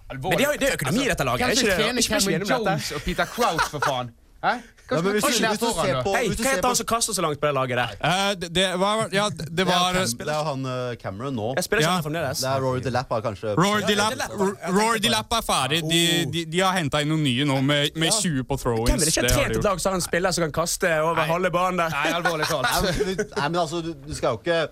Alvorlig. 0.07 0.37
Men 0.37 0.39
de 0.39 0.45
har 0.47 0.53
jo- 0.55 0.59
det 0.61 0.67
er 0.69 0.75
økonomi 0.77 1.03
i 1.03 1.07
dette 1.11 1.23
laget, 1.27 1.41
er 1.43 1.51
ikke 1.51 1.67
det? 1.67 1.75
trene 1.75 2.01
Cameron 2.07 2.39
dette. 2.39 2.53
Jones 2.53 2.91
og 2.95 3.01
Peter 3.03 3.25
Crouch, 3.25 3.65
for 3.73 3.83
faen? 3.83 4.11
Hæ? 4.45 4.53
Hva 4.87 4.95
Ja, 4.97 5.01
men 5.03 5.13
vi 5.13 5.19
hvis 5.19 5.37
du- 5.39 5.47
hvis 5.47 5.59
du 5.59 5.65
foran, 5.67 5.85
ser 5.85 5.93
da? 5.93 6.01
på- 6.03 6.13
Hei, 6.15 6.27
hva 6.29 6.45
heter 6.47 6.67
han 6.67 6.75
som 6.79 6.85
kaster 6.87 7.13
så 7.13 7.21
langt 7.25 7.39
på 7.41 7.47
det 7.47 7.53
laget 7.57 7.75
der? 7.75 7.91
Uh, 7.99 8.33
det, 8.39 8.49
det 8.55 8.67
var 8.79 9.09
Ja, 9.11 9.25
det, 9.29 9.47
det 9.55 9.65
var 9.67 9.93
Det 9.93 10.27
er 10.27 10.37
jo 10.37 10.43
han 10.47 10.65
eh, 10.65 10.95
Cameron 11.01 11.35
nå. 11.35 11.49
Jeg 11.57 11.63
spiller 11.67 11.81
ikke 11.83 11.95
Ja. 11.97 12.01
fremdeles. 12.05 12.37
Det 12.39 12.49
er 12.49 12.59
Rory 12.63 12.79
DeLapp 12.79 13.11
er 13.11 13.21
kanskje 13.21 13.55
Rory 13.57 13.81
Ja, 13.81 13.87
DeLapp 13.87 14.11
Delap. 14.15 14.31
Ro- 14.39 14.55
Jeg 14.55 14.71
Rory 14.73 14.79
tenkte 14.79 14.97
på 14.97 15.03
DeLapp 15.07 15.33
er 15.33 15.43
ferdig. 15.51 15.81
De, 15.89 16.01
de, 16.31 16.45
de 16.45 16.59
har 16.63 16.73
henta 16.79 17.01
inn 17.03 17.09
noen 17.11 17.23
nye 17.23 17.43
nå 17.45 17.61
med, 17.61 17.91
med 17.99 18.11
20 18.15 18.43
på 18.47 18.55
throw-ins. 18.63 18.89
Hvem 18.89 19.01
er 19.03 19.11
ikke 19.11 19.21
Det 19.27 19.31
et 19.31 19.53
gjort. 19.57 19.63
lag 19.67 19.79
som 19.83 19.91
har 19.91 19.95
en 19.99 20.05
spiller 20.07 20.31
som 20.31 20.43
kan 20.47 20.55
kaste 20.63 20.87
over 21.03 21.21
halve 21.27 21.51
banen 21.51 21.77
der? 21.83 21.89
Nei, 21.91 22.13
alvorlig 22.15 22.47
talt. 22.47 22.71
Nei, 23.37 23.49
men, 23.49 23.59
altså, 23.59 23.81
du, 23.83 23.93
du 24.07 24.13
skal 24.15 24.37
jo 24.37 24.39
ikke 24.43 24.67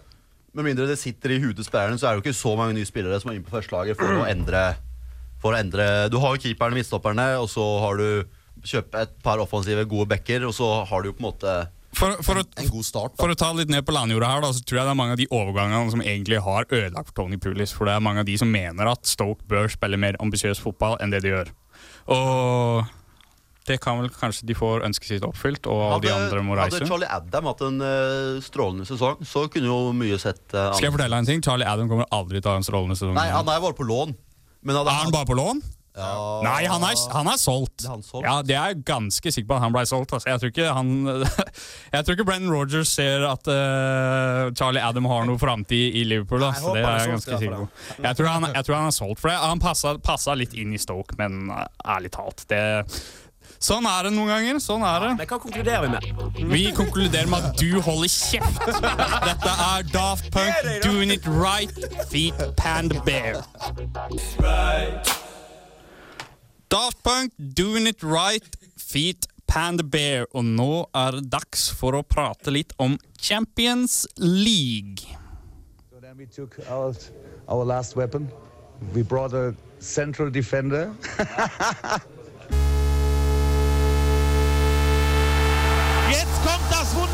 Med 0.55 0.63
mindre 0.63 0.88
det 0.88 0.95
sitter 0.98 1.31
i 1.36 1.39
huet 1.43 1.55
til 1.57 1.65
spillerne, 1.67 2.00
så 2.00 2.07
er 2.07 2.15
det 2.15 2.24
jo 2.24 2.29
ikke 2.31 2.38
så 2.39 2.55
mange 2.55 2.74
nye 2.77 2.86
spillere 2.88 3.19
som 3.19 3.29
er 3.31 3.36
inne 3.36 3.43
på 3.43 3.51
førstelaget 3.60 3.98
for 4.00 4.07
å 4.07 4.24
endre 4.31 4.75
For 5.43 5.51
å 5.51 5.60
endre 5.60 6.07
Du 6.10 6.15
har 6.24 6.31
jo 6.38 6.39
keeperne, 6.48 6.74
midtstopperne, 6.79 7.25
og 7.43 7.50
så 7.51 7.65
har 7.84 7.98
du 8.00 8.24
kjøpt 8.67 9.00
et 9.00 9.15
par 9.25 9.41
offensive, 9.43 9.86
gode 9.89 10.10
backer, 10.12 10.45
og 10.48 10.53
så 10.57 10.69
har 10.89 11.03
du 11.03 11.12
jo 11.12 11.15
på 11.17 11.24
en 11.24 11.29
måte 11.29 11.55
For, 11.95 12.17
for, 12.25 12.41
en, 12.41 12.50
en 12.60 12.72
god 12.74 12.88
start. 12.88 13.15
for 13.19 13.31
å 13.31 13.38
ta 13.39 13.53
litt 13.55 13.72
ned 13.72 13.86
på 13.88 13.95
landjorda 13.95 14.34
her, 14.34 14.43
da, 14.43 14.51
så 14.51 14.65
tror 14.65 14.81
jeg 14.81 14.89
det 14.89 14.93
er 14.95 15.00
mange 15.00 15.15
av 15.15 15.22
de 15.22 15.29
overgangene 15.31 15.93
som 15.93 16.03
egentlig 16.03 16.41
har 16.43 16.67
ødelagt 16.67 17.12
for 17.12 17.22
Tony 17.22 17.39
Pulis. 17.39 17.72
For 17.75 17.88
det 17.88 17.95
er 17.95 18.03
mange 18.03 18.25
av 18.25 18.27
de 18.27 18.36
som 18.41 18.51
mener 18.51 18.91
at 18.91 19.07
Stoke 19.07 19.48
bør 19.48 19.72
spille 19.72 20.00
mer 20.01 20.19
ambisiøs 20.19 20.60
fotball 20.60 21.00
enn 21.00 21.15
det 21.15 21.24
de 21.24 21.31
gjør. 21.31 21.53
Og 22.12 22.93
det 23.65 23.79
kan 23.81 23.98
vel 23.98 24.12
kanskje 24.13 24.45
de 24.45 24.53
får 24.57 24.84
ønsket 24.86 25.15
sitt 25.15 25.24
oppfylt, 25.25 25.65
og 25.72 25.79
alle 25.88 26.03
de 26.03 26.12
andre 26.13 26.41
må 26.45 26.57
reise. 26.57 26.77
hadde 26.77 26.89
Charlie 26.89 27.10
Adam 27.10 27.48
hatt 27.50 27.63
en 27.65 27.79
uh, 27.81 28.43
strålende 28.45 28.86
sesong, 28.86 29.24
så 29.25 29.48
kunne 29.50 29.72
jo 29.72 29.79
mye 29.98 30.19
sett 30.22 30.43
uh, 30.53 30.69
Skal 30.75 30.91
jeg 30.91 30.93
fortelle 30.93 31.15
deg 31.15 31.24
en 31.24 31.31
ting? 31.31 31.41
Charlie 31.45 31.65
Adam 31.69 31.89
kommer 31.89 32.05
aldri 32.13 32.43
til 32.43 32.51
å 32.51 32.53
ha 32.53 32.62
en 32.62 32.67
strålende 32.67 33.00
sesong. 33.00 33.15
Nei, 33.17 33.31
han 33.34 33.50
er 33.50 33.63
bare 33.63 33.77
på 33.77 33.88
lån. 33.88 34.13
Men 34.65 34.79
hadde 34.81 34.93
er 34.93 35.01
han 35.07 35.15
bare 35.15 35.29
på 35.29 35.38
lån? 35.39 35.63
Ja. 35.95 36.41
Nei, 36.43 36.65
han 36.67 36.83
er, 36.83 36.97
han 37.15 37.29
er 37.31 37.37
solgt. 37.39 37.85
Han 37.87 38.01
solgt? 38.03 38.25
Ja, 38.27 38.41
det 38.43 38.55
er 38.57 38.73
jeg 38.73 38.81
ganske 38.87 39.31
sikker 39.31 39.47
på 39.47 39.55
at 39.55 39.63
han 39.63 39.75
ble 39.75 39.85
solgt. 39.87 40.11
Altså. 40.17 40.29
Jeg 40.33 40.41
tror 40.41 40.51
ikke 40.51 40.73
han 40.75 40.91
Jeg 41.95 42.05
tror 42.05 42.17
ikke 42.17 42.27
Brennan 42.27 42.51
Rogers 42.51 42.91
ser 42.91 43.23
at 43.29 43.47
uh, 43.47 44.51
Charlie 44.59 44.83
Adam 44.83 45.07
har 45.11 45.27
noe 45.29 45.39
framtid 45.39 45.95
i 45.95 46.03
Liverpool. 46.07 46.43
Nei, 46.43 46.51
jeg 46.51 46.55
Altså. 46.55 46.71
håper 46.71 46.81
Det 46.81 46.87
er 46.87 46.99
jeg 46.99 47.13
ganske 47.15 47.39
sikker 47.39 47.59
på. 47.61 47.67
Jeg 48.09 48.19
tror 48.19 48.31
han, 48.33 48.49
jeg 48.53 48.67
tror 48.67 48.75
han 48.81 48.89
er 48.91 48.97
solgt 48.99 49.21
for 49.23 49.31
det. 49.31 49.37
Han 49.45 49.63
passa, 49.63 49.95
passa 50.03 50.35
litt 50.35 50.53
inn 50.59 50.75
i 50.75 50.81
Stoke, 50.81 51.15
men 51.21 51.47
eh, 51.53 51.65
ærlig 51.95 52.11
talt 52.15 52.43
det, 52.51 52.63
Sånn 53.65 53.85
er 53.87 54.05
det 54.05 54.11
noen 54.13 54.29
ganger. 54.29 54.57
Sånn 54.61 54.83
er 54.85 54.99
det. 55.01 55.11
Men 55.21 55.29
hva 55.29 55.37
konkluderer 55.41 55.85
vi 55.85 55.89
med? 55.95 56.49
Vi 56.51 56.63
konkluderer 56.75 57.29
med 57.31 57.45
at 57.47 57.61
du 57.61 57.79
holder 57.81 58.11
kjeft. 58.11 58.67
Dette 59.25 59.53
er 59.69 59.87
Daft 59.93 60.27
Punk, 60.35 60.71
doing 60.83 61.13
it 61.15 61.25
right, 61.25 61.71
feet 62.11 62.41
Panda 62.59 62.99
Bear. 63.07 63.41
Daft 66.69 67.03
Punk, 67.03 67.34
doing 67.38 67.88
it 67.88 68.03
right, 68.03 68.55
feet 68.77 69.27
Panda 69.48 69.84
Bear. 69.84 70.25
Og 70.34 70.45
nå 70.45 70.86
er 70.95 71.19
det 71.19 71.29
dags 71.34 71.69
for 71.69 71.98
å 71.98 72.03
prate 72.03 72.53
litt 72.53 72.74
om 72.81 72.98
Champions 73.22 74.03
League. 74.17 75.05
Defender. 80.31 80.91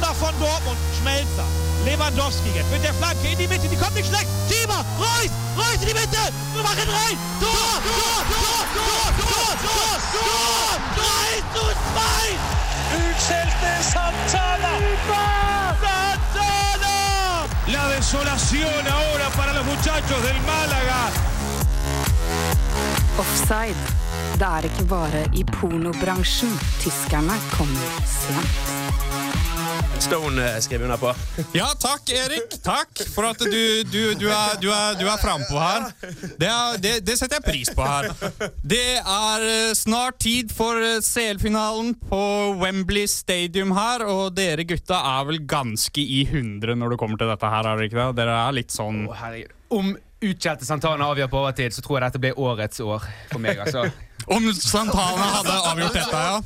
Wunder 0.01 0.15
von 0.15 0.33
Dortmund. 0.39 0.77
Schmelzer. 0.97 1.45
Lewandowski 1.85 2.49
jetzt 2.55 2.71
mit 2.71 2.83
der 2.83 2.93
Flanke 2.95 3.27
in 3.27 3.37
die 3.37 3.47
Mitte. 3.47 3.67
Die 3.67 3.75
kommt 3.75 3.93
nicht 3.93 4.07
schlecht. 4.09 4.25
Schieber. 4.49 4.83
Reus. 4.97 5.29
Reus 5.55 5.81
in 5.81 5.89
die 5.89 5.93
Mitte. 5.93 6.23
Wir 6.55 6.63
machen 6.63 6.89
rein. 6.89 7.15
Tor. 7.39 7.73
Tor. 7.85 8.17
Tor. 8.33 8.61
Tor. 8.73 9.05
Tor. 9.21 9.51
Tor. 9.61 9.93
Tor. 10.13 10.81
3 10.97 11.45
zu 11.53 11.65
2. 11.93 12.33
Utschelte 12.97 13.71
Santana. 13.93 14.73
Santana. 15.81 16.97
La 17.67 17.87
desolación 17.95 18.81
ahora 18.87 19.29
para 19.37 19.53
los 19.53 19.65
muchachos 19.65 20.19
del 20.23 20.39
Málaga. 20.49 21.11
Offside. 23.17 23.81
Det 24.33 24.47
er 24.47 24.63
ikke 24.65 24.85
bare 24.89 25.25
i 25.33 25.43
pornobransjen 25.43 26.59
tyskerne 26.81 27.37
kommer 27.51 27.89
sent. 28.05 29.10
Stone 30.01 30.61
skrev 30.61 30.81
under 30.81 30.97
på. 30.97 31.11
Ja, 31.53 31.67
takk, 31.79 32.09
Erik. 32.09 32.55
Takk 32.63 33.03
for 33.13 33.27
at 33.29 33.39
du, 33.39 33.83
du, 33.85 34.13
du 34.17 34.25
er, 34.33 34.57
du 34.61 34.67
er, 34.73 34.97
du 34.97 35.05
er 35.05 35.21
frampå 35.21 35.59
her. 35.61 35.87
Det, 36.39 36.47
er, 36.49 36.79
det, 36.81 36.93
det 37.05 37.17
setter 37.19 37.37
jeg 37.37 37.45
pris 37.45 37.71
på 37.75 37.85
her. 37.85 38.09
Det 38.65 38.97
er 38.97 39.45
eh, 39.45 39.73
snart 39.77 40.17
tid 40.23 40.51
for 40.55 40.81
eh, 40.81 40.99
CL-finalen 41.05 41.93
på 42.09 42.21
Wembley 42.61 43.05
Stadium 43.11 43.75
her, 43.77 44.05
og 44.09 44.33
dere 44.37 44.65
gutta 44.67 44.99
er 45.15 45.27
vel 45.29 45.43
ganske 45.45 46.01
i 46.01 46.23
hundre 46.31 46.75
når 46.77 46.95
det 46.95 47.01
kommer 47.01 47.21
til 47.21 47.29
dette 47.31 47.51
her, 47.53 47.67
er 47.67 47.77
dere 47.77 47.91
ikke 47.91 48.01
det? 48.01 48.07
Dere 48.21 48.39
er 48.47 48.57
litt 48.57 48.73
sånn 48.73 49.05
Å, 49.05 49.17
herregud. 49.21 49.57
Om 49.71 49.93
utkjelte 50.21 50.67
Santana 50.67 51.07
avgjør 51.13 51.29
på 51.31 51.39
overtid, 51.41 51.73
så 51.73 51.81
tror 51.85 51.97
jeg 51.99 52.09
dette 52.09 52.21
blir 52.21 52.41
årets 52.41 52.81
år 52.85 53.05
for 53.31 53.41
meg. 53.41 53.61
altså. 53.63 53.85
Om 54.31 54.45
Santana 54.55 55.25
hadde 55.35 55.55
avgjort 55.71 55.93
dette, 55.97 56.19
ja. 56.23 56.41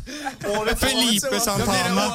Felipe 0.80 1.40
Santana 1.40 2.06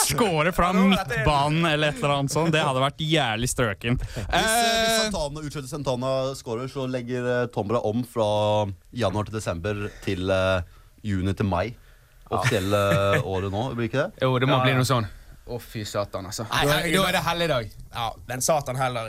Skåre 0.00 0.52
fra 0.56 0.70
midtbanen 0.72 1.66
eller 1.68 1.88
et 1.92 1.98
eller 2.00 2.14
annet 2.18 2.32
sånt. 2.32 2.52
Det 2.54 2.62
hadde 2.64 2.82
vært 2.82 3.02
jævlig 3.04 3.50
strøkent. 3.52 4.04
Hvis, 4.04 4.24
eh, 4.24 4.30
hvis 4.30 4.94
Eh, 4.98 5.02
Santana, 5.10 5.40
utskjelte 5.44 5.68
Santana 5.70 6.12
scorer, 6.38 6.68
så 6.72 6.86
legger 6.90 7.28
eh, 7.42 7.46
Tombra 7.54 7.80
om 7.84 8.02
fra 8.04 8.28
januar 8.96 9.28
til 9.28 9.34
desember 9.38 9.84
til 10.04 10.32
juni 11.04 11.34
til 11.34 11.46
mai. 11.46 11.74
Offisielle 12.30 13.22
året 13.24 13.52
nå, 13.52 13.62
blir 13.76 13.88
ikke 13.88 14.02
det? 14.08 14.22
Jo, 14.24 14.34
det 14.38 14.48
må 14.50 14.58
Ja, 14.58 14.64
bli 14.66 14.74
noe 14.76 14.84
sånn. 14.88 15.06
Å, 15.48 15.56
fy 15.64 15.80
satan, 15.88 16.26
altså. 16.28 16.44
Nei, 16.50 16.64
Da 16.66 16.72
herregud. 16.74 16.98
da 17.00 17.08
er 17.08 17.12
det 17.16 17.22
helligdag. 17.24 17.70
Ja, 17.94 18.08
den 18.28 18.42
satan 18.44 18.76
heller. 18.76 19.08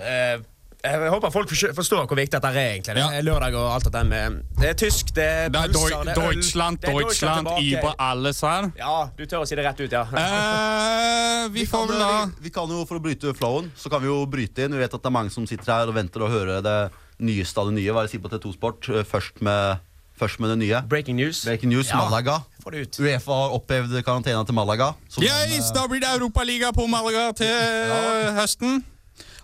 Eh, 0.79 0.93
jeg 0.95 1.11
håper 1.11 1.31
folk 1.33 1.49
forstår 1.75 2.05
hvor 2.07 2.15
viktig 2.15 2.37
dette 2.37 2.49
er 2.55 2.69
egentlig. 2.77 2.93
Det 2.95 3.03
er 3.19 3.23
lørdag 3.27 3.55
og 3.59 3.65
alt 3.73 3.83
dette 3.89 4.03
med 4.07 4.37
Det 4.61 4.69
er 4.69 4.77
tysk, 4.79 5.09
det 5.17 5.25
er 5.27 5.49
Det 5.51 5.59
er 5.59 5.73
pølser, 5.73 6.05
det 6.07 6.13
er 6.13 6.21
øl. 6.21 6.37
Deutschland, 6.37 6.79
Det 6.79 6.89
er 6.89 6.99
Deutschland, 7.01 7.47
über 7.59 7.95
alles 7.99 8.39
her. 8.47 8.69
Ja, 8.79 8.93
du 9.17 9.25
tør 9.25 9.43
å 9.43 9.47
si 9.49 9.57
det 9.59 9.65
rett 9.65 9.81
ut, 9.83 9.91
ja. 9.91 10.05
Eh, 10.07 11.49
vi 11.51 11.65
kan, 11.67 11.83
vel 11.89 11.99
da 11.99 12.11
vi, 12.29 12.45
vi 12.47 12.53
kan 12.55 12.71
jo, 12.71 12.85
For 12.87 12.95
å 12.95 13.03
bryte 13.03 13.33
flowen, 13.35 13.67
så 13.75 13.91
kan 13.91 13.99
vi 13.99 14.07
jo 14.07 14.21
bryte 14.25 14.63
inn. 14.69 14.71
Vi 14.71 14.79
vet 14.79 14.93
at 14.95 15.03
det 15.03 15.09
er 15.11 15.15
mange 15.17 15.33
som 15.35 15.43
sitter 15.49 15.73
her 15.73 15.91
og 15.91 15.97
venter 15.99 16.23
og 16.23 16.31
hører 16.31 16.61
det 16.63 16.77
nyeste 17.19 17.59
av 17.59 17.67
det 17.67 17.75
nye. 17.75 17.91
Hva 17.91 18.05
er 18.05 18.07
det 18.07 18.13
sier 18.13 18.23
på 18.23 18.31
T2 18.31 18.53
Sport? 18.55 18.87
Eh, 18.93 19.03
Først 19.03 19.41
med, 19.43 19.81
først 20.15 20.39
med 20.39 20.53
det 20.53 20.57
nye. 20.63 20.79
Breaking 20.87 21.17
news. 21.19 21.43
Breaking 21.43 21.73
news, 21.73 21.89
Ja. 21.91 21.97
Malaga. 22.05 22.37
Få 22.63 22.71
det 22.71 22.85
ut. 22.87 23.01
Uefa 23.03 23.35
har 23.41 23.57
opphevd 23.59 23.99
karantena 24.07 24.45
til 24.47 24.55
Malaga. 24.55 24.93
som 25.09 25.23
Yes, 25.27 25.71
da 25.75 25.83
blir 25.91 25.99
det 25.99 26.07
Europaliga 26.15 26.71
på 26.71 26.87
Malaga 26.87 27.33
til 27.35 27.51
ja. 27.51 28.31
høsten. 28.39 28.79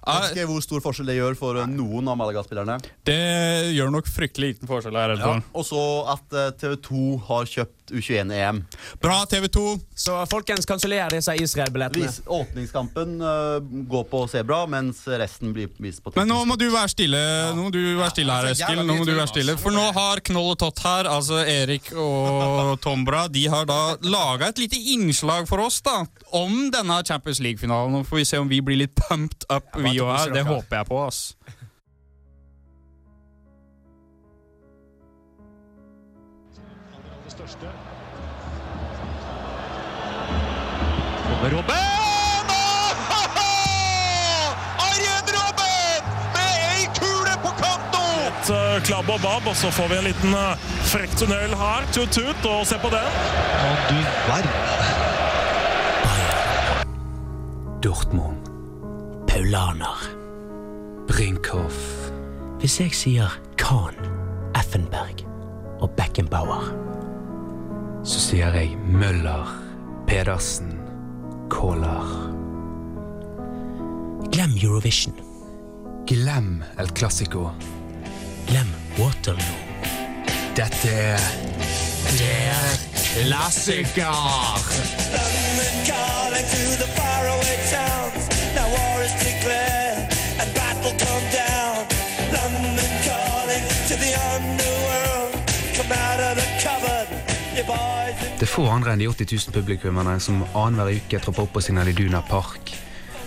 Vet 0.05 0.35
ikke 0.35 0.49
hvor 0.49 0.61
stor 0.65 0.83
forskjell 0.85 1.09
det 1.09 1.17
gjør 1.17 1.37
for 1.39 1.61
noen 1.69 2.11
av 2.11 2.19
Malaga-spillerne. 2.19 2.77
det 3.07 3.21
gjør 3.73 3.93
nok 3.93 4.09
fryktelig 4.09 4.55
liten 4.55 4.69
forskjell. 4.69 4.95
her. 4.95 5.15
er 5.15 5.23
Ja. 5.25 5.39
Og 5.53 5.65
så 5.65 5.81
at 6.13 6.33
eh, 6.33 6.51
TV2 6.61 7.21
har 7.27 7.45
kjøpt 7.49 7.85
U21-EM. 7.91 8.63
Bra, 9.01 9.25
TV 9.29 9.47
2. 9.47 9.63
Så 9.95 10.15
folkens, 10.29 10.65
kanseller 10.65 11.09
disse 11.13 11.35
Israel-billettene. 11.37 12.09
Åpningskampen 12.25 13.21
uh, 13.21 13.59
går 13.89 14.05
på 14.09 14.23
Sebra, 14.31 14.63
mens 14.69 15.03
resten 15.07 15.53
blir 15.53 15.69
vist 15.77 16.03
på 16.03 16.13
Men 16.15 16.29
nå 16.29 16.39
må 16.49 16.57
du 16.57 16.65
være 16.73 16.89
stille 16.91 17.21
Nå 17.55 17.67
må 17.67 17.71
du 17.73 17.79
være 17.99 18.11
stille 18.15 18.33
her, 18.33 18.49
altså, 18.49 18.65
Eskil. 18.65 18.81
Nå 18.81 18.97
må 18.97 19.05
du 19.05 19.13
være 19.13 19.29
stille 19.29 19.55
altså. 19.55 19.65
For 19.67 19.75
nå 19.75 19.85
har 19.95 20.23
Knoll 20.25 20.51
og 20.55 20.59
Tott 20.61 20.81
her, 20.85 21.09
altså 21.11 21.43
Erik 21.45 21.91
og 21.93 22.79
Tombra, 22.85 23.25
de 23.31 23.45
har 23.51 23.69
da 23.69 23.79
laga 24.01 24.49
et 24.49 24.61
lite 24.61 24.79
innslag 24.95 25.49
for 25.49 25.61
oss 25.65 25.81
da 25.85 26.01
om 26.35 26.69
denne 26.73 26.97
Champions 27.07 27.39
League-finalen. 27.43 27.93
Nå 27.93 28.03
får 28.07 28.21
vi 28.21 28.27
se 28.27 28.41
om 28.41 28.49
vi 28.49 28.61
blir 28.65 28.81
litt 28.81 28.95
pumped 28.97 29.45
up, 29.49 29.69
Ja, 29.75 29.94
òg 30.03 30.11
her. 30.17 30.33
Det 30.33 30.45
håper 30.47 30.77
jeg 30.77 30.85
på, 30.91 31.05
ass. 31.05 31.35
Kommer 41.25 41.49
Robben! 41.55 41.75
Arjen 44.85 45.27
Robben 45.35 46.03
med 46.33 46.53
ei 46.71 46.85
kule 46.99 47.33
på 47.43 47.51
kanto! 47.59 48.03
Et 48.27 48.49
eh, 48.55 48.83
klabb 48.87 49.09
og 49.09 49.19
babb, 49.21 49.47
og 49.47 49.55
så 49.55 49.71
får 49.71 49.87
vi 49.91 49.97
en 49.99 50.07
liten 50.09 50.33
eh, 50.33 50.65
frekk 50.91 51.17
tunnel 51.19 51.55
her. 51.59 51.85
Tut-tut, 51.93 52.45
og 52.49 52.65
se 52.69 52.79
på 52.81 52.89
den. 52.93 53.09
Dortmund, 57.83 58.34
Paulaner, 59.35 59.99
Brinkhoff. 61.09 61.79
Hvis 62.61 62.77
jeg 62.79 62.93
sier 62.95 63.33
Kahn, 63.59 63.97
Effenberg 64.55 65.25
og 65.83 65.89
Beckenbauer, 65.97 66.69
så 68.07 68.21
sier 68.23 68.55
jeg 68.55 68.79
Møller, 68.87 69.51
Pedersen, 70.07 70.71
Kåler. 71.51 72.15
Glem 74.31 74.55
Eurovision. 74.55 75.19
Glem 76.07 76.63
El 76.79 76.95
Clásico. 76.95 77.49
Glem 78.47 78.71
Waterloo. 78.95 79.59
Dette 80.55 80.95
er 81.11 81.19
Det 82.15 82.31
er 82.55 82.79
klassiker! 83.19 84.63
Det 98.35 98.43
er 98.43 98.51
få 98.51 98.65
andre 98.67 98.91
enn 98.93 98.99
de 98.99 99.07
80 99.07 99.31
000 99.47 99.53
publikummerne 99.55 100.19
som 100.21 100.41
annenhver 100.53 100.97
uke 100.99 101.19
tropper 101.23 101.45
opp 101.45 101.53
på 101.55 101.61
Signal 101.63 101.87
Iduna 101.89 102.19
Park, 102.27 102.73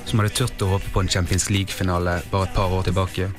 som 0.04 0.20
hadde 0.20 0.34
turt 0.37 0.62
å 0.62 0.68
håpe 0.75 0.92
på 0.92 1.02
en 1.02 1.10
Champions 1.10 1.48
League-finale 1.50 2.18
bare 2.30 2.46
et 2.46 2.54
par 2.54 2.75
år 2.76 2.84
tilbake. 2.87 3.30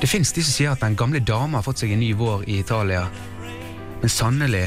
Det 0.00 0.10
fins 0.10 0.32
de 0.34 0.42
som 0.42 0.56
sier 0.56 0.72
at 0.72 0.82
den 0.82 0.96
gamle 0.98 1.20
dama 1.20 1.60
har 1.60 1.66
fått 1.68 1.84
seg 1.84 1.92
en 1.94 2.02
ny 2.02 2.10
vår 2.18 2.42
i 2.48 2.58
Italia, 2.64 3.04
men 4.00 4.12
sannelig 4.12 4.66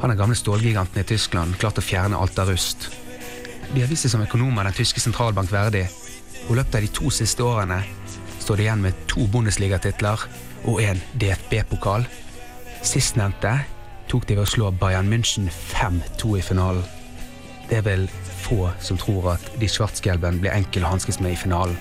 har 0.00 0.12
den 0.12 0.18
gamle 0.18 0.36
stålgiganten 0.36 1.00
i 1.00 1.06
Tyskland 1.08 1.56
klart 1.62 1.80
å 1.80 1.86
fjerne 1.88 2.18
alt 2.18 2.38
av 2.42 2.52
rust. 2.52 2.90
De 3.74 3.82
har 3.82 3.88
vist 3.90 4.06
seg 4.06 4.14
som 4.14 4.24
økonomer 4.24 4.64
den 4.64 4.76
tyske 4.76 5.02
sentralbank 5.02 5.50
verdig, 5.52 5.86
og 6.46 6.54
i 6.54 6.58
løpet 6.58 6.78
av 6.78 6.84
de 6.86 6.92
to 6.98 7.10
siste 7.12 7.44
årene 7.44 7.82
står 8.40 8.56
de 8.56 8.64
igjen 8.64 8.84
med 8.84 9.02
to 9.10 9.26
Bundesliga-titler 9.28 10.24
og 10.64 10.80
en 10.82 11.02
DFB-pokal. 11.20 12.06
Sistnevnte 12.86 13.58
tok 14.08 14.24
de 14.28 14.38
ved 14.38 14.46
å 14.46 14.48
slå 14.48 14.70
Bayern 14.80 15.10
München 15.12 15.50
5-2 15.52 16.38
i 16.38 16.46
finalen. 16.46 16.86
Det 17.68 17.82
er 17.82 17.84
vel 17.84 18.08
få 18.40 18.70
som 18.80 18.96
tror 18.96 19.34
at 19.34 19.52
de 19.60 19.68
svartskjelben 19.68 20.40
blir 20.40 20.56
enkel 20.56 20.88
å 20.88 20.94
hanskes 20.94 21.20
med 21.20 21.36
i 21.36 21.40
finalen. 21.42 21.76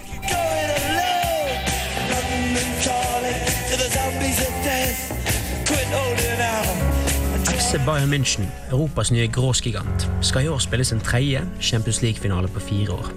FC 7.67 7.85
Bayern 7.85 8.09
München, 8.09 8.47
Europas 8.71 9.09
nye 9.11 9.27
gråsgigant, 9.27 10.05
skal 10.23 10.45
i 10.45 10.47
år 10.47 10.61
spille 10.63 10.85
sin 10.87 11.01
tredje 11.03 11.41
Champions 11.59 11.99
League-finale 12.01 12.47
på 12.47 12.61
fire 12.63 12.93
år. 12.95 13.09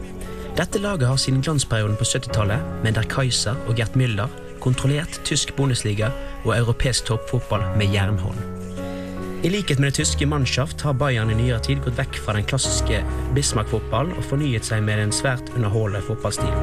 Dette 0.58 0.80
laget 0.82 1.06
har 1.06 1.16
siden 1.22 1.42
glansperioden 1.42 1.94
på 1.96 2.04
70-tallet, 2.04 2.58
med 2.82 2.98
Der 2.98 3.06
Kaiser 3.06 3.54
og 3.68 3.78
Gert 3.78 3.94
Müller, 3.94 4.26
kontrollert 4.60 5.20
tysk 5.24 5.54
Bundesliga 5.56 6.10
og 6.44 6.56
europeisk 6.58 7.04
toppfotball 7.04 7.62
med 7.78 7.94
jernhånd. 7.94 8.42
I 9.44 9.54
likhet 9.54 9.78
med 9.78 9.92
det 9.92 10.00
tyske 10.02 10.26
Mannschaft 10.26 10.82
har 10.82 10.98
Bayern 10.98 11.30
i 11.30 11.38
nyere 11.38 11.62
tid 11.62 11.86
gått 11.86 12.02
vekk 12.02 12.18
fra 12.18 12.34
den 12.34 12.44
klassiske 12.50 13.04
Bismarck-fotball 13.38 14.10
og 14.16 14.24
fornyet 14.32 14.66
seg 14.66 14.82
med 14.82 14.98
en 14.98 15.14
svært 15.14 15.54
underholdende 15.54 16.02
fotballstil, 16.10 16.54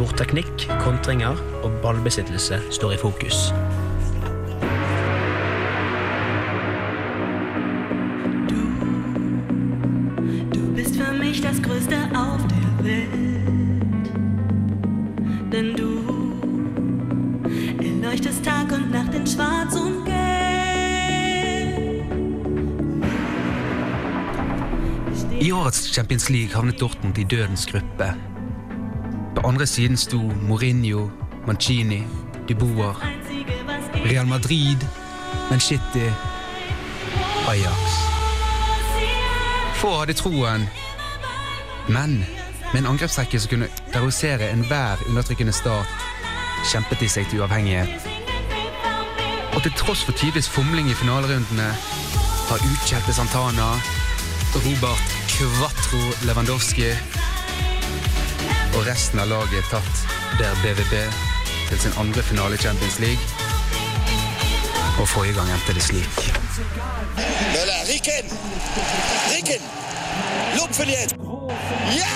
hvor 0.00 0.10
teknikk, 0.18 0.66
kontringer 0.82 1.38
og 1.62 1.82
ballbesittelse 1.86 2.64
står 2.74 2.98
i 2.98 3.04
fokus. 3.06 3.52
Champions 25.98 26.30
League 26.30 26.54
havnet 26.54 26.80
Dortmund 26.80 27.18
i 27.18 27.24
dødens 27.24 27.66
gruppe. 27.66 28.14
På 29.34 29.48
andre 29.48 29.66
siden 29.66 29.96
sto 29.96 30.18
Mourinho, 30.18 31.10
Mancini, 31.46 32.02
Dubois, 32.48 32.96
Real 34.04 34.26
Madrid, 34.26 34.86
Manchete, 35.50 36.14
Ajax. 37.48 37.98
Få 39.74 39.98
hadde 39.98 40.12
troen, 40.12 40.68
men 41.88 42.24
med 42.72 42.78
en 42.78 42.86
angrepsrekke 42.86 43.40
som 43.40 43.50
kunne 43.50 43.68
terrorisere 43.92 44.52
enhver 44.52 45.02
undertrykkende 45.08 45.52
stat, 45.52 45.90
kjempet 46.70 47.02
de 47.02 47.10
seg 47.10 47.26
til 47.26 47.42
uavhengighet. 47.42 48.06
Og 49.56 49.62
til 49.66 49.74
tross 49.74 50.06
for 50.06 50.14
tidvis 50.14 50.48
fomling 50.48 50.90
i 50.90 50.94
finalerundene 50.94 51.72
har 52.52 52.68
utkjelte 52.70 53.18
Santana, 53.18 53.72
Robert 54.54 55.17
Quattro 55.38 56.00
Lewandowski 56.26 56.88
og 58.74 58.80
resten 58.88 59.20
av 59.22 59.28
laget 59.30 59.68
tatt 59.70 60.00
der 60.40 60.56
BVB 60.64 60.96
til 61.68 61.78
sin 61.84 61.94
andre 62.02 62.24
finale 62.26 62.58
i 62.58 62.62
Champions 62.64 62.98
League. 62.98 63.22
Og 64.98 65.06
forrige 65.06 65.36
gang 65.38 65.52
endte 65.54 65.76
det 65.78 65.84
slik. 65.86 66.18
Möller, 67.54 67.86
Rikken! 67.86 68.34
Ricken! 69.30 69.62
Lupfen! 70.58 70.90
Ja! 71.94 72.10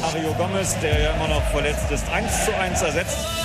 Mario 0.00 0.32
Gomez, 0.38 0.78
der 0.82 1.02
ja 1.02 1.14
immer 1.16 1.28
noch 1.34 1.50
verletzt 1.50 1.90
ist, 1.90 2.06
1 2.14 2.44
zu 2.44 2.54
1 2.54 2.82
ersetzt. 2.82 3.39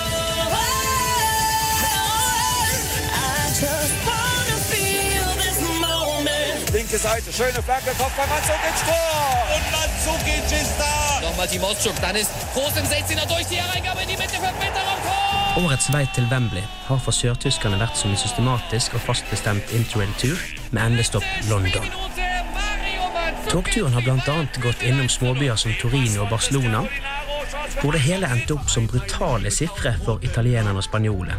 Linke 6.96 7.08
Seite, 7.08 7.32
schöne 7.32 7.62
Flanke, 7.62 7.90
Kopf 7.98 8.12
bei 8.16 8.26
Mandzukic, 8.26 8.76
Tor! 8.86 9.46
Und 9.54 9.64
Mandzukic 9.70 10.60
ist 10.60 10.72
da! 10.78 11.20
Nochmal 11.28 11.46
Timostschuk, 11.46 11.94
dann 12.00 12.16
ist 12.16 12.30
Groß 12.54 12.74
im 12.78 12.86
16er 12.86 13.26
durch 13.28 13.46
die 13.48 13.56
Hereingabe 13.56 14.00
in 14.00 14.08
die 14.08 14.16
Mitte 14.16 14.30
für 14.30 14.40
Bitterung. 14.40 15.64
Årets 15.64 15.92
vei 15.92 16.06
til 16.14 16.30
Wembley 16.30 16.62
har 16.88 16.98
for 16.98 17.12
sørtyskerne 17.12 17.76
vært 17.80 18.00
som 18.00 18.10
en 18.10 18.16
systematisk 18.16 18.96
og 18.96 19.04
fast 19.04 19.28
bestemt 19.28 19.72
interrail-tur 19.76 20.40
med 20.70 20.86
endestopp 20.86 21.24
London. 21.50 21.84
Togturen 23.50 23.92
har 23.92 24.00
bl.a. 24.00 24.38
gått 24.62 24.80
innom 24.82 25.08
småbyer 25.12 25.60
som 25.60 25.76
Torino 25.76 26.24
og 26.24 26.32
Barcelona, 26.32 26.86
hvor 27.80 27.92
det 27.94 28.00
hele 28.00 28.28
endte 28.32 28.56
opp 28.56 28.70
som 28.70 28.88
brutale 28.90 29.50
sifre 29.50 29.94
for 30.04 30.22
italienerne 30.26 30.78
og 30.78 30.86
spanjolene, 30.86 31.36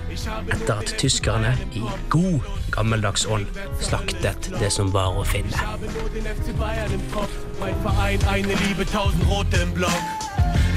etter 0.53 0.73
at 0.75 0.93
tyskerne 0.99 1.53
i 1.73 1.83
god 2.09 2.39
gammeldags 2.71 3.25
ånd 3.25 3.47
slaktet 3.81 4.51
det 4.59 4.71
som 4.73 4.93
var 4.93 5.17
å 5.17 5.25
finne. 5.27 5.57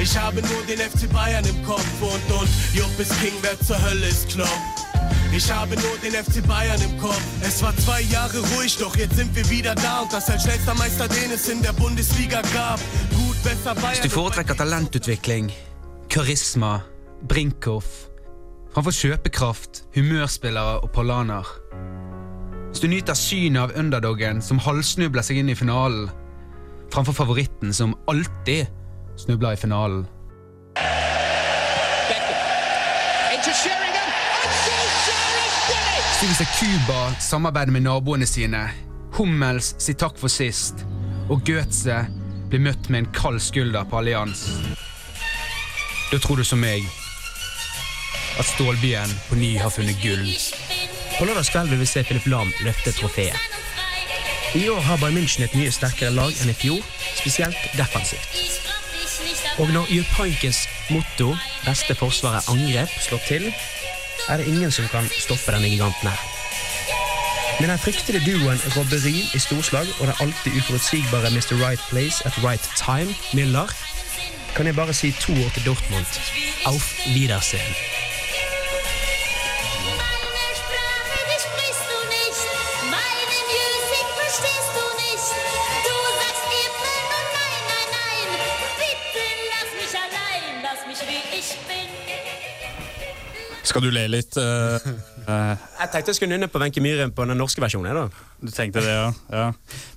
Ich 0.02 0.16
habe 0.16 0.40
nur 0.40 0.62
den 0.66 0.78
FC 0.78 1.06
Bayern 1.12 1.44
im 1.44 1.62
Kopf 1.66 2.00
und 2.00 2.40
und 2.40 2.48
Jupp 2.72 2.96
King, 3.20 3.34
wer 3.42 3.58
zur 3.60 3.76
Hölle 3.82 4.06
ist 4.06 4.30
Klopp. 4.30 4.48
Ich 5.32 5.50
habe 5.52 5.76
nur 5.76 5.96
den 6.02 6.12
FC 6.12 6.44
Bayern 6.46 6.80
im 6.82 6.98
Kopf. 6.98 7.22
Es 7.42 7.62
war 7.62 7.76
zwei 7.76 8.00
Jahre 8.02 8.38
ruhig, 8.56 8.76
doch 8.78 8.96
jetzt 8.96 9.16
sind 9.16 9.34
wir 9.36 9.48
wieder 9.48 9.74
da 9.76 10.00
und 10.00 10.12
das 10.12 10.28
als 10.28 10.42
schnellster 10.42 10.74
Meister, 10.74 11.06
den 11.06 11.30
es 11.30 11.48
in 11.48 11.62
der 11.62 11.72
Bundesliga 11.72 12.42
gab. 12.52 12.80
Gut, 13.10 13.29
Hvis 13.40 14.02
du 14.04 14.08
foretrekker 14.12 14.54
talentutvikling, 14.54 15.50
karisma, 16.12 16.80
Brinkhoff 17.28 18.10
framfor 18.74 18.94
kjøpekraft, 18.94 19.82
humørspillere 19.94 20.80
og 20.84 20.90
parlaner. 20.94 21.48
Hvis 22.68 22.84
du 22.84 22.86
nyter 22.86 23.18
synet 23.18 23.62
av 23.64 23.74
underdoggen 23.78 24.42
som 24.42 24.60
halvsnubler 24.62 25.26
seg 25.26 25.40
inn 25.40 25.50
i 25.50 25.58
finalen, 25.58 26.06
framfor 26.94 27.16
favoritten 27.16 27.74
som 27.74 27.96
alltid 28.10 28.70
snubler 29.18 29.56
i 29.56 29.60
finalen 29.60 30.06
hvis 36.20 36.48
Cuba 36.60 37.14
samarbeider 37.20 37.72
med 37.72 37.80
naboene 37.80 38.26
sine, 38.28 38.60
Hummels 39.16 39.72
sier 39.80 39.96
takk 39.98 40.18
for 40.20 40.28
sist, 40.28 40.84
og 41.32 41.40
Goetze 41.48 41.96
blir 42.50 42.62
møtt 42.66 42.88
med 42.90 43.04
en 43.04 43.12
kald 43.14 43.38
skulder 43.42 43.86
på 43.86 44.00
allians, 44.00 44.48
da 46.10 46.18
tror 46.18 46.40
du 46.40 46.44
som 46.44 46.60
meg 46.62 46.86
at 48.40 48.48
Stålbyen 48.48 49.10
på 49.28 49.38
ny 49.38 49.52
har 49.60 49.70
funnet 49.70 49.98
gull. 50.02 50.26
På 51.18 51.26
lørdagskveld 51.28 51.70
vil 51.70 51.82
vi 51.82 51.88
se 51.88 52.02
Philip 52.06 52.26
Lahm 52.32 52.50
løfte 52.64 52.92
trofeet. 52.96 53.36
I 54.58 54.64
år 54.72 54.80
har 54.82 54.98
Bayern 54.98 55.20
München 55.20 55.44
et 55.46 55.54
mye 55.54 55.70
sterkere 55.70 56.10
lag 56.10 56.34
enn 56.42 56.50
i 56.50 56.56
fjor, 56.56 56.80
spesielt 57.14 57.58
defensivt. 57.78 58.40
Og 59.62 59.70
når 59.70 59.92
Jupp 59.92 60.18
motto 60.90 61.36
'beste 61.64 61.94
forsvar 61.94 62.40
er 62.40 62.50
angrep' 62.50 62.98
slår 63.06 63.22
til, 63.28 63.54
er 64.28 64.36
det 64.36 64.46
ingen 64.46 64.72
som 64.72 64.88
kan 64.88 65.06
stoppe 65.18 65.52
denne 65.52 65.70
giganten 65.70 66.08
her. 66.08 66.29
Med 67.60 67.68
den 67.68 67.78
fryktede 67.78 68.20
duoen 68.26 68.60
Robberi 68.76 69.16
i 69.34 69.38
storslag 69.38 69.86
og 70.00 70.06
den 70.06 70.16
alltid 70.20 70.52
uforutsigbare 70.58 71.30
Mr. 71.30 71.54
Right 71.64 71.82
Place 71.90 72.26
at 72.26 72.34
Right 72.44 72.66
Time, 72.76 73.10
Müller, 73.36 73.68
kan 74.56 74.66
jeg 74.66 74.74
bare 74.74 74.92
si 74.92 75.12
to 75.12 75.32
år 75.32 75.50
til 75.54 75.66
Dortmund. 75.66 76.06
Auf 76.66 76.94
Wiedersehen. 77.14 77.99
Skal 93.70 93.84
du 93.86 93.90
le 93.94 94.02
litt? 94.10 94.34
Uh, 94.34 94.82
eh, 95.22 95.66
Jeg 95.80 95.92
tenkte 95.92 96.10
jeg 96.10 96.18
skulle 96.18 96.34
nynne 96.34 96.50
på 96.50 96.58
Wenche 96.62 96.82
Myhren 96.82 97.12
på 97.14 97.26
den 97.28 97.38
norske 97.38 97.62
versjonen. 97.62 97.94
da. 97.94 98.08
du 98.40 98.50
tenkte 98.50 98.82
det, 98.82 98.90
ja. 98.90 99.10
ja. 99.30 99.50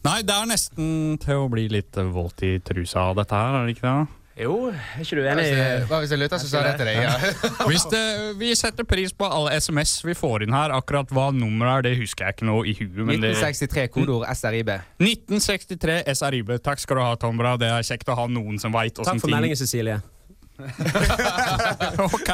Nei, 0.06 0.20
det 0.22 0.36
er 0.36 0.50
nesten 0.50 1.16
til 1.24 1.46
å 1.46 1.48
bli 1.50 1.66
litt 1.74 1.98
våt 2.14 2.46
i 2.46 2.60
trusa 2.62 3.10
av 3.10 3.18
dette 3.22 3.40
her, 3.40 3.58
er 3.62 3.66
det 3.66 3.78
ikke 3.78 3.88
det? 3.88 4.20
Jo, 4.34 4.54
er 4.74 5.02
ikke 5.04 5.20
du 5.20 5.28
enig? 5.30 5.44
Hva 5.90 6.00
hvis 6.02 6.14
jeg 6.14 6.22
lytter, 6.22 6.42
så 6.42 6.48
sa 6.50 6.62
jeg 6.64 6.72
det 6.72 6.78
til 6.82 6.88
deg? 6.90 7.04
Ja. 7.06 7.12
Hvis 7.70 7.84
det, 7.92 8.02
vi 8.40 8.50
setter 8.58 8.88
pris 8.90 9.14
på 9.14 9.28
alle 9.30 9.54
SMS 9.62 10.00
vi 10.02 10.16
får 10.18 10.48
inn 10.48 10.56
her. 10.58 10.74
Akkurat 10.74 11.12
hva 11.14 11.28
nummeret 11.36 11.84
er, 11.84 11.86
det 11.86 12.00
husker 12.00 12.26
jeg 12.26 12.40
ikke 12.40 12.48
nå 12.50 12.56
i 12.66 12.74
huet. 12.80 12.98
Men 12.98 13.22
1963, 13.22 13.86
kodeord 13.94 14.26
SRIB. 14.34 14.74
1963 14.98 16.00
SRIB. 16.18 16.56
Takk 16.66 16.82
skal 16.82 16.98
du 16.98 17.04
ha, 17.06 17.14
Tombra. 17.22 17.54
Det 17.62 17.70
er 17.76 17.86
kjekt 17.86 18.10
å 18.10 18.18
ha 18.18 18.26
noen 18.26 18.58
som 18.62 18.74
veit 18.74 18.98
Takk 18.98 19.22
for 19.22 19.30
meldingen, 19.30 19.60
Cecilie. 19.60 20.02
ok. 22.14 22.32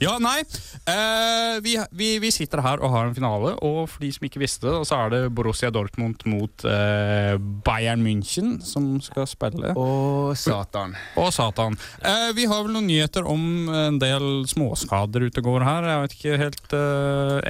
Ja, 0.00 0.14
nei. 0.22 0.40
Uh, 0.88 1.60
vi, 1.64 1.74
vi, 1.92 2.08
vi 2.22 2.30
sitter 2.32 2.62
her 2.64 2.80
og 2.80 2.92
har 2.94 3.08
en 3.08 3.16
finale, 3.16 3.52
og 3.64 3.82
for 3.92 4.04
de 4.04 4.10
som 4.14 4.26
ikke 4.26 4.42
visste 4.42 4.66
det, 4.66 4.76
så 4.88 5.02
er 5.04 5.12
det 5.14 5.20
Borussia 5.36 5.70
Dortmund 5.74 6.24
mot 6.30 6.64
uh, 6.66 7.36
Bayern 7.66 8.04
München 8.04 8.58
som 8.64 8.92
skal 9.04 9.28
spille. 9.30 9.74
Og 9.78 10.36
satan. 10.40 10.96
Og 11.20 11.32
satan. 11.36 11.78
Uh, 12.04 12.30
vi 12.36 12.48
har 12.50 12.64
vel 12.64 12.76
noen 12.76 12.88
nyheter 12.90 13.28
om 13.28 13.68
en 13.70 14.00
del 14.00 14.46
småskader 14.50 15.28
ute 15.28 15.42
og 15.42 15.50
går 15.50 15.66
her. 15.68 15.90
Jeg 15.90 16.04
vet 16.04 16.16
ikke 16.18 16.40
helt 16.44 16.78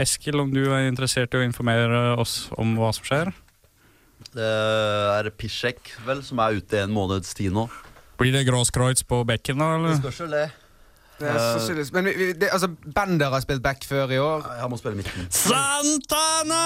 Eskil, 0.01 0.41
om 0.43 0.51
du 0.53 0.65
er 0.69 0.89
interessert 0.89 1.35
i 1.35 1.41
å 1.41 1.47
informere 1.47 2.17
oss 2.21 2.49
om 2.59 2.75
hva 2.81 2.91
som 2.97 3.07
skjer? 3.07 3.33
Det 4.31 4.47
er 4.47 5.31
Pisjek, 5.35 5.95
vel, 6.07 6.21
som 6.23 6.41
er 6.43 6.59
ute 6.61 6.77
i 6.77 6.85
en 6.85 6.93
måneds 6.95 7.33
tid 7.35 7.55
nå. 7.57 7.67
Blir 8.21 8.33
det 8.37 8.45
Grosskreutz 8.49 9.03
på 9.09 9.23
bekken, 9.29 9.59
da? 9.61 9.71
Det 9.73 9.79
eller? 9.81 10.01
spørs 10.03 10.21
vel 10.27 10.35
det. 10.37 10.49
Det 11.21 11.29
er 11.29 11.37
sannsynligvis. 11.37 11.91
Men 11.93 12.07
vi, 12.09 12.13
vi, 12.17 12.27
det, 12.41 12.49
altså, 12.53 12.69
Bender 12.97 13.29
har 13.35 13.43
spilt 13.45 13.61
back 13.65 13.83
før 13.85 14.09
i 14.13 14.19
år. 14.21 14.45
Han 14.63 14.71
må 14.73 14.79
spille 14.81 14.97
midten. 14.97 15.27
Santana! 15.37 16.61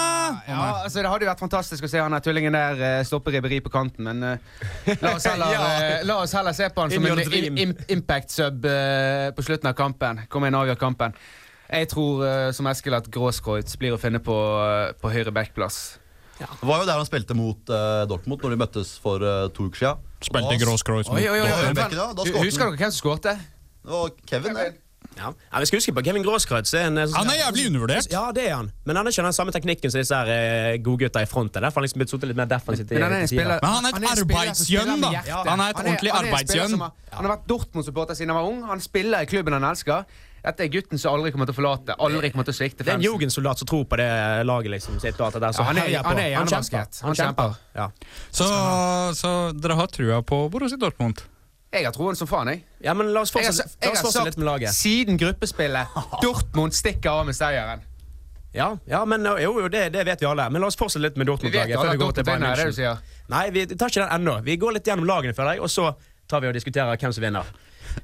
Ja, 0.47 0.59
altså 0.85 1.01
Det 1.03 1.09
hadde 1.11 1.25
jo 1.25 1.29
vært 1.31 1.43
fantastisk 1.43 1.83
å 1.83 1.89
se 1.91 1.99
han 1.99 2.15
der 2.15 2.23
tullingen 2.23 2.55
der 2.55 2.79
eh, 2.87 3.01
stoppe 3.07 3.33
ribberi 3.35 3.59
på 3.65 3.71
kanten, 3.73 4.07
men 4.07 4.23
eh, 4.23 4.93
la, 5.01 5.11
oss 5.17 5.27
heller, 5.27 5.51
Ja. 5.57 5.65
eh, 5.99 6.05
la 6.07 6.17
oss 6.23 6.35
heller 6.37 6.55
se 6.55 6.69
på 6.71 6.85
han 6.85 6.93
In 6.95 7.01
som 7.01 7.07
your 7.09 7.19
en 7.19 7.29
dream. 7.33 7.59
im, 7.65 7.73
impact-sub 7.97 8.67
eh, 8.71 9.31
på 9.35 9.43
slutten 9.43 9.71
av 9.71 9.75
kampen. 9.79 10.23
Kom 10.31 10.47
inn 10.47 10.55
og 10.55 10.63
avgjør 10.69 10.79
kampen. 10.85 11.17
Jeg 11.67 11.89
tror 11.91 12.23
eh, 12.27 12.47
som 12.55 12.67
Eskil 12.71 12.95
at 12.95 13.11
Gråskreutz 13.11 13.75
blir 13.81 13.95
å 13.95 13.99
finne 13.99 14.23
på, 14.23 14.35
eh, 14.63 14.93
på 15.01 15.11
høyre 15.11 15.35
backplass. 15.35 15.97
Det 16.39 16.67
var 16.67 16.81
jo 16.81 16.85
der 16.89 16.97
han 16.99 17.05
spilte 17.07 17.35
mot 17.37 17.69
uh, 17.71 18.03
Dortmund 18.09 18.41
når 18.43 18.49
de 18.55 18.57
møttes 18.59 18.95
for 18.99 19.23
uh, 19.23 19.47
to 19.55 19.69
uker 19.69 19.77
siden. 19.83 19.97
Spilte 20.21 20.41
mot 20.43 20.51
da 22.15 22.23
Hu- 22.23 22.31
skårte 22.31 22.45
Husker 22.45 22.65
dere 22.65 22.77
hvem 22.81 22.91
som 22.91 22.99
skåret? 22.99 23.29
Det 23.85 23.91
var 23.93 24.09
Kevin, 24.27 24.55
Kevin. 24.57 24.81
Ja. 25.15 25.29
ja, 25.53 25.59
Vi 25.61 25.65
skal 25.69 25.77
huske 25.79 25.93
på 25.95 26.01
Kevin 26.03 26.23
Gråskreutz. 26.25 26.73
er 26.73 26.87
en, 26.89 26.97
eh, 26.97 27.07
Han 27.15 27.29
er 27.29 27.37
jævlig 27.45 27.67
undervurdert. 27.69 28.07
Ja, 28.11 28.31
det 28.35 28.49
er 28.49 28.55
han. 28.55 28.71
Men 28.85 28.95
han 28.97 29.05
har 29.05 29.11
ikke 29.11 29.23
den 29.23 29.33
samme 29.37 29.51
teknikken 29.55 29.91
som 29.91 29.99
disse 30.01 30.15
her 30.15 30.27
eh, 30.73 30.77
godgutta 30.83 31.21
i 31.23 31.25
fronten. 31.29 31.61
Er 31.61 31.67
Derfor 31.69 31.79
han 31.79 31.85
liksom 31.87 32.01
blitt 32.01 32.11
litt 32.27 32.35
mer 32.35 32.49
defensivt. 32.51 32.89
Men 32.91 33.03
han 33.03 33.13
er 33.13 33.27
spiller- 33.27 33.59
Men 33.61 33.71
han 33.71 33.85
er 33.85 33.89
et 33.89 33.95
en 33.95 34.01
spiller 34.01 34.15
som 34.15 34.27
arbeidsgjøn, 34.35 34.81
spiller 34.81 34.95
med 34.95 35.01
da. 35.01 35.43
Han 35.51 35.59
er 35.59 35.69
et 35.69 35.75
ordentlig 35.75 36.11
han 36.11 36.25
en 36.25 36.35
spiller 36.35 36.35
arbeidsgjøn. 36.35 36.69
som 36.69 36.79
har- 36.81 36.91
Han 37.11 37.25
har 37.25 37.37
vært 37.37 37.47
Dortmund-supporter 37.47 38.13
siden 38.15 38.29
han 38.33 38.43
var 38.43 38.49
ung. 38.51 38.63
Han 38.67 38.81
spiller 38.81 39.19
i 39.21 39.25
klubben 39.25 39.53
han 39.53 39.63
elsker. 39.63 40.03
Dette 40.45 40.61
er 40.61 40.67
gutten 40.69 40.99
som 41.01 41.15
aldri 41.15 41.31
kommer 41.33 41.47
til 41.49 41.55
å 41.55 41.57
forlate. 41.57 41.95
Aldri 42.05 42.29
kommer 42.29 42.45
til 42.45 42.53
å 42.53 42.57
svikte 42.59 42.83
fansen. 42.83 42.85
Det 42.85 42.93
er 42.93 42.99
en 42.99 43.05
jugendsoldat 43.07 43.57
som 43.63 43.69
tror 43.71 43.85
på 43.89 43.97
det 43.97 44.09
laget 44.45 44.71
liksom, 44.75 44.99
sitt 45.01 45.17
og 45.17 45.25
alt 45.27 45.37
det 45.39 45.41
der. 45.41 45.55
Så 45.57 45.63
Ja, 45.63 45.65
han 45.71 45.77
er- 45.77 46.03
på. 46.03 46.09
han 46.09 46.19
er 46.19 46.35
Han 46.35 46.47
kjemper. 46.47 47.01
Han 47.01 47.15
kjemper. 47.15 47.55
Ja. 47.75 47.87
Så, 48.31 48.45
så 49.17 49.31
dere 49.59 49.75
har 49.79 49.87
trua 49.87 50.21
på 50.21 50.43
Borussia 50.53 50.77
Dortmund? 50.77 51.23
Jeg 51.73 51.83
har 51.85 51.91
troen 51.91 52.15
som 52.15 52.27
faen, 52.29 52.47
jeg. 52.53 52.61
ja, 52.85 52.93
men 52.93 53.09
la 53.11 53.21
oss 53.25 53.33
Jeg 53.33 53.43
har, 53.43 53.51
fortsette, 53.51 53.75
la 53.81 53.89
jeg 53.89 53.97
har 53.97 54.11
sagt 54.11 54.25
litt 54.29 54.37
med 54.37 54.45
laget. 54.45 54.69
siden 54.77 55.17
gruppespillet 55.19 55.87
Dortmund 56.23 56.71
stikker 56.77 57.09
av 57.09 57.25
med 57.25 57.35
seieren. 57.35 57.81
Ja, 58.55 58.77
ja 58.87 59.01
men 59.03 59.25
jo, 59.25 59.57
jo 59.59 59.67
det, 59.67 59.89
det 59.91 60.05
vet 60.07 60.21
vi 60.21 60.25
alle. 60.29 60.45
Men 60.49 60.61
la 60.61 60.67
oss 60.67 60.77
fortsette 60.79 61.01
litt 61.03 61.17
med 61.17 61.27
Dortmund-laget. 61.27 61.75
før 61.75 61.91
vi 61.91 61.97
går 61.97 62.13
til 62.15 62.23
Bayern 62.23 62.41
vinner, 62.45 62.53
er 62.53 62.55
det 62.55 62.65
du 62.65 62.71
München. 62.71 62.77
sier. 62.77 63.27
Nei, 63.33 63.49
vi 63.51 63.65
tar 63.73 63.89
ikke 63.91 64.05
den 64.05 64.13
ennå. 64.21 64.37
Vi 64.45 64.55
går 64.61 64.77
litt 64.77 64.85
gjennom 64.87 65.09
lagene 65.09 65.33
føler 65.35 65.57
jeg, 65.57 65.61
og 65.65 65.69
så 65.73 65.89
tar 66.29 66.39
vi 66.45 66.47
og 66.47 66.53
diskuterer 66.55 66.95
hvem 67.01 67.11
som 67.17 67.23
vinner. 67.25 67.43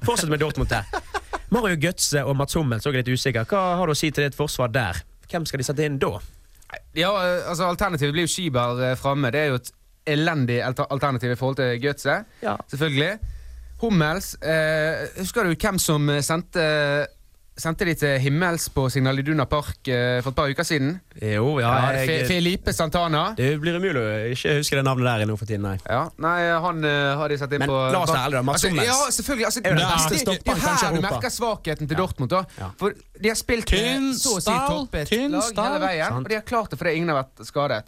Fortsett 0.04 0.28
med 0.28 0.40
Dortmund 0.42 0.68
der. 0.68 0.84
Mario 1.52 1.76
Götze 1.76 2.22
og 2.24 2.36
Mats 2.38 2.56
Hummels 2.56 2.86
er 2.88 2.94
litt 2.96 3.10
usikker. 3.12 3.44
Hva 3.44 3.76
har 3.76 3.88
du 3.88 3.92
å 3.92 3.98
si 3.98 4.08
til 4.08 4.24
ditt 4.24 4.36
forsvar 4.36 4.70
der? 4.72 5.02
Hvem 5.28 5.44
skal 5.48 5.60
de 5.60 5.66
sette 5.66 5.84
inn 5.84 5.98
da? 6.00 6.14
Ja, 6.96 7.10
eh, 7.12 7.48
altså 7.50 7.68
Alternativet 7.68 8.14
blir 8.14 8.24
jo 8.24 8.32
Skiber 8.32 8.80
eh, 8.80 8.96
framme. 8.96 9.28
Det 9.34 9.42
er 9.42 9.52
jo 9.52 9.58
et 9.60 9.72
elendig 10.14 10.62
alternativ 10.64 11.34
i 11.34 11.36
forhold 11.36 11.60
til 11.60 11.76
Götze. 11.82 12.22
Ja. 12.40 12.56
Selvfølgelig. 12.72 13.12
Hummels 13.82 14.32
eh, 14.40 15.08
Husker 15.18 15.44
du 15.44 15.52
hvem 15.52 15.80
som 15.82 16.08
eh, 16.08 16.22
sendte 16.24 16.64
Sendte 17.52 17.84
de 17.84 17.92
til 18.00 18.14
himmels 18.24 18.64
på 18.72 18.86
Signal 18.88 19.18
Iduna 19.20 19.44
Park 19.44 19.84
eh, 19.92 20.22
for 20.24 20.32
et 20.32 20.36
par 20.38 20.48
uker 20.48 20.64
siden? 20.64 20.94
Jo, 21.20 21.58
ja, 21.60 21.72
jeg, 21.98 22.06
Fe- 22.08 22.28
Felipe 22.30 22.72
Santana. 22.72 23.26
Det 23.36 23.50
blir 23.60 23.76
umulig 23.76 24.00
å 24.00 24.04
ikke 24.32 24.54
huske 24.56 24.78
det 24.78 24.84
navnet 24.86 25.04
der 25.20 25.28
nå 25.28 25.36
for 25.36 25.50
tiden, 25.50 25.66
nei. 25.68 25.74
Ja, 25.84 26.06
nei, 26.24 26.38
han 26.64 26.80
eh, 26.88 27.10
har 27.20 27.28
de 27.28 27.36
satt 27.42 27.52
inn 27.52 27.60
Men 27.66 27.68
på 27.68 27.76
la 27.92 28.00
oss 28.06 28.08
være 28.14 28.22
ærlige, 28.22 28.38
da, 28.40 28.42
Mats 28.48 28.64
altså, 28.64 28.86
Ja, 28.88 28.96
selvfølgelig. 29.18 29.46
Altså, 29.50 29.60
Er 29.68 29.76
det, 29.76 29.90
beste 29.92 30.14
det, 30.32 30.38
det, 30.46 30.54
er 30.54 30.62
her 30.64 30.96
du 30.96 31.04
merker 31.04 31.34
svakheten 31.36 31.90
til 31.92 32.00
Dortmund. 32.00 32.32
da 32.32 32.40
Ja. 32.56 32.70
For 32.80 32.96
De 33.20 33.28
har 33.34 33.36
spilt 33.42 33.74
med 33.76 34.08
så 34.16 34.38
å 34.38 34.40
si 34.48 34.56
toppet 34.72 35.12
lag 35.12 35.60
hele 35.60 35.84
veien, 35.84 36.08
Sant. 36.08 36.24
og 36.24 36.32
de 36.32 36.40
har 36.40 36.48
klart 36.48 36.72
det 36.72 36.80
fordi 36.80 36.96
ingen 37.02 37.12
har 37.12 37.20
vært 37.20 37.44
skadet. 37.52 37.84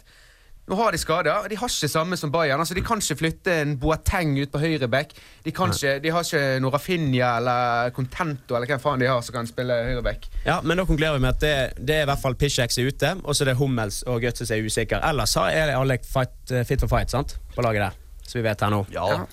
Nå 0.65 0.75
har 0.79 0.95
de 0.95 0.97
skader, 0.97 1.45
de 1.49 1.57
har 1.61 1.69
ikke 1.69 1.87
samme 1.91 2.17
som 2.17 2.31
Bayern. 2.33 2.59
Altså, 2.59 2.73
de 2.73 2.81
kan 2.81 2.97
ikke 2.97 3.19
flytte 3.19 3.53
en 3.61 3.75
Boateng 3.77 4.31
ut 4.39 4.49
på 4.49 4.61
høyre 4.63 4.87
back. 4.89 5.13
De, 5.45 5.53
kan 5.53 5.69
ikke, 5.69 5.99
de 6.01 6.13
har 6.15 6.25
ikke 6.25 6.41
noe 6.63 6.73
Rafinha 6.73 7.35
eller 7.37 7.93
Contento 7.93 8.57
eller 8.57 8.71
hvem 8.73 8.81
faen 8.81 9.03
de 9.03 9.11
har 9.11 9.21
som 9.21 9.37
kan 9.37 9.49
spille 9.49 9.77
høyre 9.91 10.01
back. 10.05 10.25
Ja, 10.47 10.57
men 10.65 10.81
da 10.81 10.87
konkluderer 10.89 11.19
vi 11.19 11.25
med 11.27 11.35
at 11.35 11.45
det, 11.45 11.53
det 11.85 11.99
er 11.99 12.07
i 12.07 12.09
hvert 12.09 12.23
fall 12.23 12.37
Piszek 12.41 12.73
er 12.81 12.89
ute, 12.89 13.13
og 13.21 13.37
så 13.37 13.45
er 13.45 13.53
det 13.53 13.57
Hummels 13.61 14.01
og 14.09 14.25
Götze 14.25 14.47
som 14.49 14.57
er 14.57 14.65
usikre. 14.65 15.03
Ellers 15.05 15.37
er 15.43 15.69
det 15.69 15.77
alle 15.77 15.99
fight, 16.01 16.37
eh, 16.49 16.65
fit 16.65 16.81
for 16.81 16.89
fight, 16.89 17.13
sant? 17.13 17.37
På 17.53 17.61
laget 17.61 17.85
der. 17.85 18.01
som 18.25 18.39
vi 18.41 18.47
vet 18.49 18.61
her 18.65 18.73
nå. 18.73 18.85
Ja. 18.89 19.25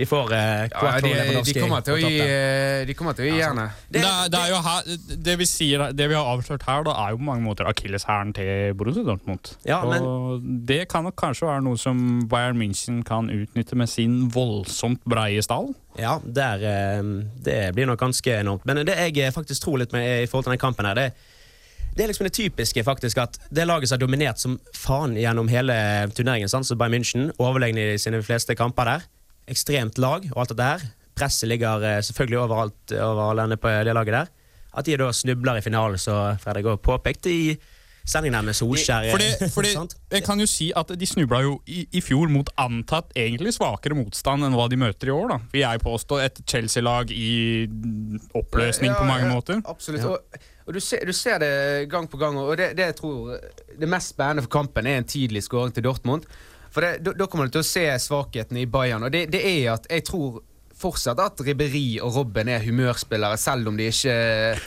Vi 0.00 0.06
får 0.08 0.30
eh, 0.32 0.62
Ja, 0.72 0.92
de, 1.04 1.10
de, 1.44 1.52
kommer 1.60 1.82
til 1.84 1.92
å 1.92 1.98
gi, 2.00 2.10
der. 2.16 2.30
eh, 2.80 2.86
de 2.88 2.94
kommer 2.96 3.16
til 3.18 3.26
å 3.26 3.28
gi 3.34 3.40
jernet. 3.42 3.74
Det, 3.92 4.00
det, 4.32 4.40
er 4.40 4.86
det, 5.26 5.34
vi 5.42 5.48
sier, 5.48 5.82
det 5.92 6.06
vi 6.08 6.16
har 6.16 6.30
avslørt 6.30 6.64
her, 6.64 6.86
da, 6.88 6.94
er 7.02 7.12
jo 7.12 7.18
på 7.20 7.26
mange 7.26 7.44
måter 7.44 7.68
akilleshæren 7.68 8.32
til 8.36 8.72
Borussia 8.80 9.04
Dortmund. 9.04 9.50
Ja, 9.68 9.82
men- 9.84 10.06
Og 10.08 10.46
det 10.70 10.88
kan 10.88 11.04
nok 11.04 11.18
kanskje 11.20 11.50
være 11.50 11.66
noe 11.66 11.76
som 11.76 12.00
Bayern 12.32 12.56
München 12.56 13.02
kan 13.04 13.28
utnytte 13.28 13.76
med 13.76 13.92
sin 13.92 14.30
voldsomt 14.32 15.04
breie 15.04 15.42
stall. 15.44 15.74
Ja, 16.00 16.16
der, 16.24 16.64
eh, 16.64 17.02
det 17.44 17.60
blir 17.76 17.86
nok 17.92 18.00
ganske 18.00 18.40
enormt. 18.40 18.64
Men 18.64 18.86
det 18.86 18.96
jeg 18.96 19.18
eh, 19.18 19.30
faktisk 19.36 19.66
tror 19.68 19.78
litt 19.84 19.92
med 19.92 20.22
i 20.22 20.26
forhold 20.26 20.48
til 20.48 20.56
den 20.56 20.64
kampen 20.64 20.88
her, 20.88 20.94
det, 20.96 21.12
det 21.92 22.04
er 22.06 22.12
liksom 22.14 22.24
det 22.24 22.32
typiske 22.40 22.84
faktisk 22.88 23.18
at 23.20 23.36
det 23.52 23.68
laget 23.68 23.90
som 23.90 23.98
har 23.98 24.06
dominert 24.06 24.38
som 24.40 24.56
faen 24.72 25.12
gjennom 25.20 25.48
hele 25.52 25.76
turneringen, 26.16 26.48
sant? 26.48 26.64
så 26.64 26.76
Bayern 26.78 27.02
München, 27.02 27.32
overlegne 27.36 27.92
i 27.92 27.98
sine 28.00 28.22
fleste 28.24 28.56
kamper 28.56 28.94
der, 28.94 29.10
ekstremt 29.48 29.98
lag 29.98 30.26
og 30.34 30.40
alt 30.42 30.52
dette 30.54 30.68
her, 30.72 30.84
presset 31.16 31.48
ligger 31.48 31.82
eh, 31.84 32.00
selvfølgelig 32.02 32.38
overalt 32.44 32.92
over 33.00 33.40
alle 33.40 33.56
på 33.60 33.68
det 33.84 33.94
laget 33.94 34.12
der, 34.14 34.26
at 34.76 34.86
de 34.86 34.96
da 34.96 35.10
snubler 35.12 35.58
i 35.58 35.64
finalen, 35.64 35.98
som 35.98 36.36
Fredrik 36.38 36.66
òg 36.70 36.78
påpekte 36.82 37.30
i 37.32 37.56
sendingen 38.10 38.38
her 38.38 38.42
med 38.46 38.54
Solskjær. 38.56 39.04
eh, 39.04 39.10
Fordi, 39.12 39.48
fordi 39.56 39.72
jeg 40.10 40.22
kan 40.24 40.40
jo 40.40 40.46
si 40.48 40.70
at 40.74 40.88
De 40.98 41.06
snubla 41.06 41.42
jo 41.44 41.60
i, 41.66 41.82
i 41.92 42.00
fjor 42.00 42.30
mot 42.32 42.48
antatt 42.58 43.12
egentlig 43.14 43.52
svakere 43.54 43.94
motstand 43.98 44.46
enn 44.46 44.54
hva 44.56 44.68
de 44.72 44.78
møter 44.80 45.10
i 45.10 45.14
år. 45.14 45.28
da 45.34 45.38
Vil 45.52 45.60
jeg 45.66 45.82
påstå. 45.84 46.18
Et 46.24 46.40
Chelsea-lag 46.48 47.10
i 47.12 47.66
oppløsning 48.34 48.94
på 48.94 49.04
Ja, 49.04 49.08
mange 49.10 49.28
måter. 49.30 49.60
Absolutt. 49.68 50.04
Og, 50.04 50.40
og 50.66 50.74
du, 50.74 50.80
ser, 50.80 51.04
du 51.06 51.12
ser 51.12 51.38
det 51.42 51.52
gang 51.90 52.08
på 52.10 52.18
gang, 52.20 52.38
og 52.38 52.56
det, 52.58 52.72
det 52.78 52.88
jeg 52.92 52.96
tror 53.02 53.36
det 53.80 53.88
mest 53.90 54.14
spennende 54.14 54.42
for 54.46 54.52
kampen 54.60 54.86
er 54.86 55.00
en 55.00 55.08
tidlig 55.08 55.42
skåring 55.46 55.74
til 55.74 55.84
Dortmund. 55.86 56.26
For 56.70 56.80
det- 56.86 57.16
da 57.18 57.26
kommer 57.26 57.46
du 57.50 57.58
til 57.58 57.64
å 57.64 57.66
se 57.66 57.86
svakheten 57.98 58.56
i 58.56 58.66
Bayern, 58.66 59.02
og 59.02 59.10
det, 59.12 59.30
det 59.32 59.42
er 59.44 59.72
at 59.74 59.86
jeg 59.90 60.04
tror 60.04 60.40
fortsatt 60.80 61.18
at 61.20 61.40
Ribberi 61.44 61.98
og 62.00 62.14
Robben 62.14 62.48
er 62.48 62.62
humørspillere, 62.64 63.36
selv 63.40 63.68
om 63.68 63.76
de 63.76 63.88
ikke 63.90 64.14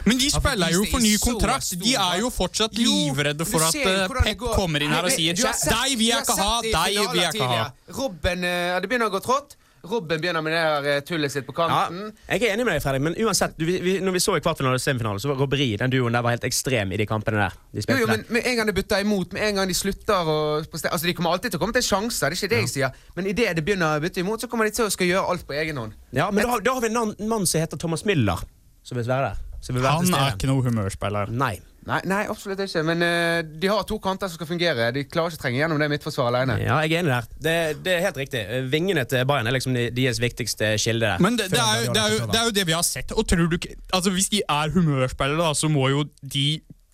Men 0.05 0.19
de 0.21 0.29
spiller 0.29 0.69
jo 0.75 0.83
for 0.91 1.01
ny 1.01 1.15
kontrakt. 1.17 1.71
De 1.81 1.95
er 1.95 2.19
jo 2.21 2.29
fortsatt 2.29 2.77
livredde 2.77 3.47
for 3.49 3.65
at 3.65 3.75
eh, 3.81 4.07
Pep 4.27 4.45
kommer 4.53 4.83
inn 4.85 4.93
her 4.93 5.07
og 5.07 5.11
sier 5.15 5.33
'deg 5.33 5.97
vil 5.97 6.07
jeg 6.11 6.21
ikke 6.21 6.37
ha', 6.37 6.61
deg 6.61 6.99
vil 7.11 7.21
jeg 7.23 7.33
ikke 7.33 7.49
ha'. 7.49 7.71
Robben 7.97 8.43
eh, 8.43 8.79
Det 8.79 8.89
begynner 8.89 9.09
å 9.09 9.15
gå 9.17 9.23
trått. 9.25 9.55
Robben 9.83 10.21
begynner 10.21 10.39
med 10.41 10.53
det 10.55 10.59
her 10.63 10.85
eh, 10.87 10.99
tullet 11.03 11.31
sitt 11.33 11.43
på 11.43 11.53
Ja, 11.59 11.89
jeg 12.29 12.39
er 12.47 12.53
enig 12.53 12.63
med 12.63 12.77
deg, 12.77 12.83
Fredrik, 12.85 13.01
men 13.03 13.17
uansett, 13.19 13.57
du, 13.59 13.65
vi, 13.67 13.73
vi, 13.83 13.93
når 13.99 14.13
vi 14.15 14.21
så 14.23 14.37
i 14.37 14.43
kvartfinalen 14.43 14.79
og 14.79 14.83
semifinalen, 14.83 15.19
så 15.19 15.27
var 15.27 15.41
Robberi, 15.43 15.67
den 15.81 15.91
duoen 15.91 16.15
der, 16.15 16.23
var 16.23 16.31
helt 16.37 16.45
ekstrem 16.47 16.93
i 16.95 16.99
de 17.01 17.07
kampene 17.09 17.41
der. 17.41 17.57
De 17.75 17.83
Jo, 17.91 17.97
jo, 17.99 18.07
men 18.07 18.23
med 18.31 18.47
en 18.47 18.55
gang 18.61 18.69
de 18.71 18.75
bytter 18.77 19.03
imot, 19.03 19.33
med 19.35 19.43
en 19.49 19.59
gang 19.59 19.67
de 19.67 19.75
slutter 19.75 20.23
å 20.31 20.37
Altså, 20.63 21.03
De 21.05 21.13
kommer 21.17 21.35
alltid 21.35 21.51
til 21.51 21.59
å 21.59 21.63
komme 21.65 21.75
til 21.75 21.83
sjanser, 21.83 22.31
det 22.31 22.37
er 22.37 22.39
ikke 22.39 22.51
det 22.55 22.61
jeg 22.63 22.71
sier. 22.77 22.95
Men 23.17 23.27
idet 23.33 23.49
de 23.59 23.65
begynner 23.67 23.97
å 23.99 24.03
bytte 24.05 24.23
imot, 24.23 24.39
så 24.39 24.47
kommer 24.47 24.69
de 24.71 24.75
til 24.79 24.87
å 24.87 24.93
skal 24.95 25.09
gjøre 25.11 25.27
alt 25.35 25.43
på 25.51 25.57
egen 25.59 25.75
hånd. 25.83 25.99
Ja, 26.15 26.29
men 26.31 26.45
da, 26.47 26.53
har- 26.55 26.63
da 26.63 26.77
har 26.77 26.81
vi 26.81 26.87
en 26.93 26.97
mann- 27.01 27.15
mann 27.35 27.45
som 27.45 27.59
heter 27.59 27.75
Thomas 27.83 28.05
Miller, 28.07 28.39
som 28.87 28.95
vil 28.97 29.03
være 29.11 29.33
der. 29.33 29.43
Som 29.63 29.75
vil 29.75 29.83
være 29.83 29.99
Han 29.99 30.05
til 30.07 30.15
er 30.15 30.31
ikke 30.37 30.47
noe 30.47 30.63
humørspiller. 30.63 31.29
Nei. 31.43 31.57
Nei, 31.87 31.99
nei, 32.07 32.21
absolutt 32.31 32.61
ikke. 32.63 32.83
Men 32.87 33.01
uh, 33.03 33.41
de 33.43 33.69
har 33.71 33.83
to 33.89 33.97
kanter 34.03 34.29
som 34.31 34.37
skal 34.39 34.49
fungere. 34.49 34.89
De 34.95 35.03
klarer 35.09 35.33
ikke 35.33 35.39
å 35.39 35.43
trenge 35.43 35.59
gjennom 35.61 35.81
det 35.81 35.89
midtforsvaret 35.91 36.29
alene. 36.37 36.57
Ja, 36.63 36.77
jeg 36.85 36.93
er 36.95 37.03
enig 37.03 37.11
der. 37.13 37.27
Det, 37.47 37.55
det 37.85 37.95
er 37.97 38.05
helt 38.07 38.19
riktig. 38.23 38.43
Vingene 38.71 39.03
til 39.09 39.25
Bayern 39.29 39.49
er 39.51 39.57
liksom 39.57 39.75
de- 39.77 39.89
deres 39.97 40.21
viktigste 40.23 40.73
kilde 40.79 41.09
der. 41.15 41.23
Men 41.23 41.39
det, 41.39 41.49
det, 41.51 41.59
er, 41.59 41.81
jo- 41.85 41.93
det, 41.95 42.03
er 42.05 42.15
jo, 42.17 42.27
det 42.31 42.39
er 42.41 42.47
jo 42.51 42.55
det 42.59 42.67
vi 42.71 42.77
har 42.77 42.85
sett. 42.87 43.11
Og 43.17 43.27
tror 43.27 43.49
du 43.51 43.57
ikke 43.59 43.75
Altså 43.93 44.13
Hvis 44.15 44.29
de 44.33 44.41
er 44.49 44.71
humørspillere, 44.73 45.41
da, 45.43 45.51
så 45.57 45.69
må 45.71 45.89
jo 45.91 46.05
de 46.23 46.47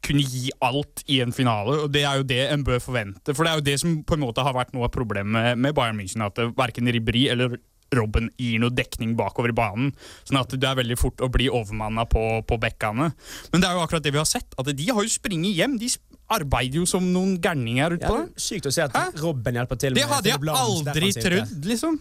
kunne 0.05 0.23
gi 0.23 0.47
alt 0.63 1.01
i 1.11 1.17
en 1.21 1.33
finale. 1.35 1.81
Og 1.85 1.91
Det 1.93 2.05
er 2.07 2.21
jo 2.21 2.23
det 2.23 2.39
en 2.53 2.63
bør 2.65 2.79
forvente. 2.81 3.33
For 3.35 3.43
det 3.45 3.51
er 3.51 3.59
jo 3.59 3.65
det 3.67 3.77
som 3.81 3.97
på 4.07 4.15
en 4.17 4.23
måte 4.23 4.41
har 4.45 4.55
vært 4.55 4.71
noe 4.73 4.87
av 4.87 4.93
problemet 4.95 5.57
med, 5.59 5.75
Bayern 5.77 5.99
München. 5.99 6.23
At 6.25 6.39
verken 6.57 6.87
Ribri 6.89 7.27
eller 7.29 7.57
Robben 7.95 8.29
gir 8.37 8.59
noe 8.61 8.73
dekning 8.75 9.15
bakover 9.17 9.53
i 9.53 9.55
banen. 9.57 9.93
Sånn 10.27 10.39
at 10.41 10.53
det 10.53 10.67
er 10.69 10.77
veldig 10.77 10.97
fort 10.99 11.23
å 11.25 11.29
bli 11.33 11.47
overmanna 11.49 12.05
på, 12.09 12.23
på 12.45 12.59
bekkene. 12.61 13.09
Men 13.53 13.63
det 13.63 13.69
er 13.69 13.79
jo 13.79 13.85
akkurat 13.85 14.05
det 14.05 14.13
vi 14.13 14.21
har 14.21 14.29
sett. 14.29 14.53
At 14.59 14.69
de 14.69 14.89
har 14.91 15.01
jo 15.05 15.09
springet 15.09 15.57
hjem. 15.57 15.79
De 15.81 15.89
arbeider 16.29 16.83
jo 16.83 16.85
som 16.85 17.05
noen 17.13 17.39
gærninger 17.41 17.95
Ja, 17.95 17.97
utpå 17.97 18.13
det 18.19 18.25
er 18.27 18.45
sykt 18.45 18.69
å 18.69 18.73
se 18.73 18.85
at 18.85 19.19
Robben 19.23 19.57
hjelper 19.57 19.79
til. 19.81 19.97
Det 19.97 20.05
hadde 20.05 20.29
jeg 20.29 20.53
aldri 20.53 21.11
trodd, 21.17 21.55
liksom. 21.65 21.97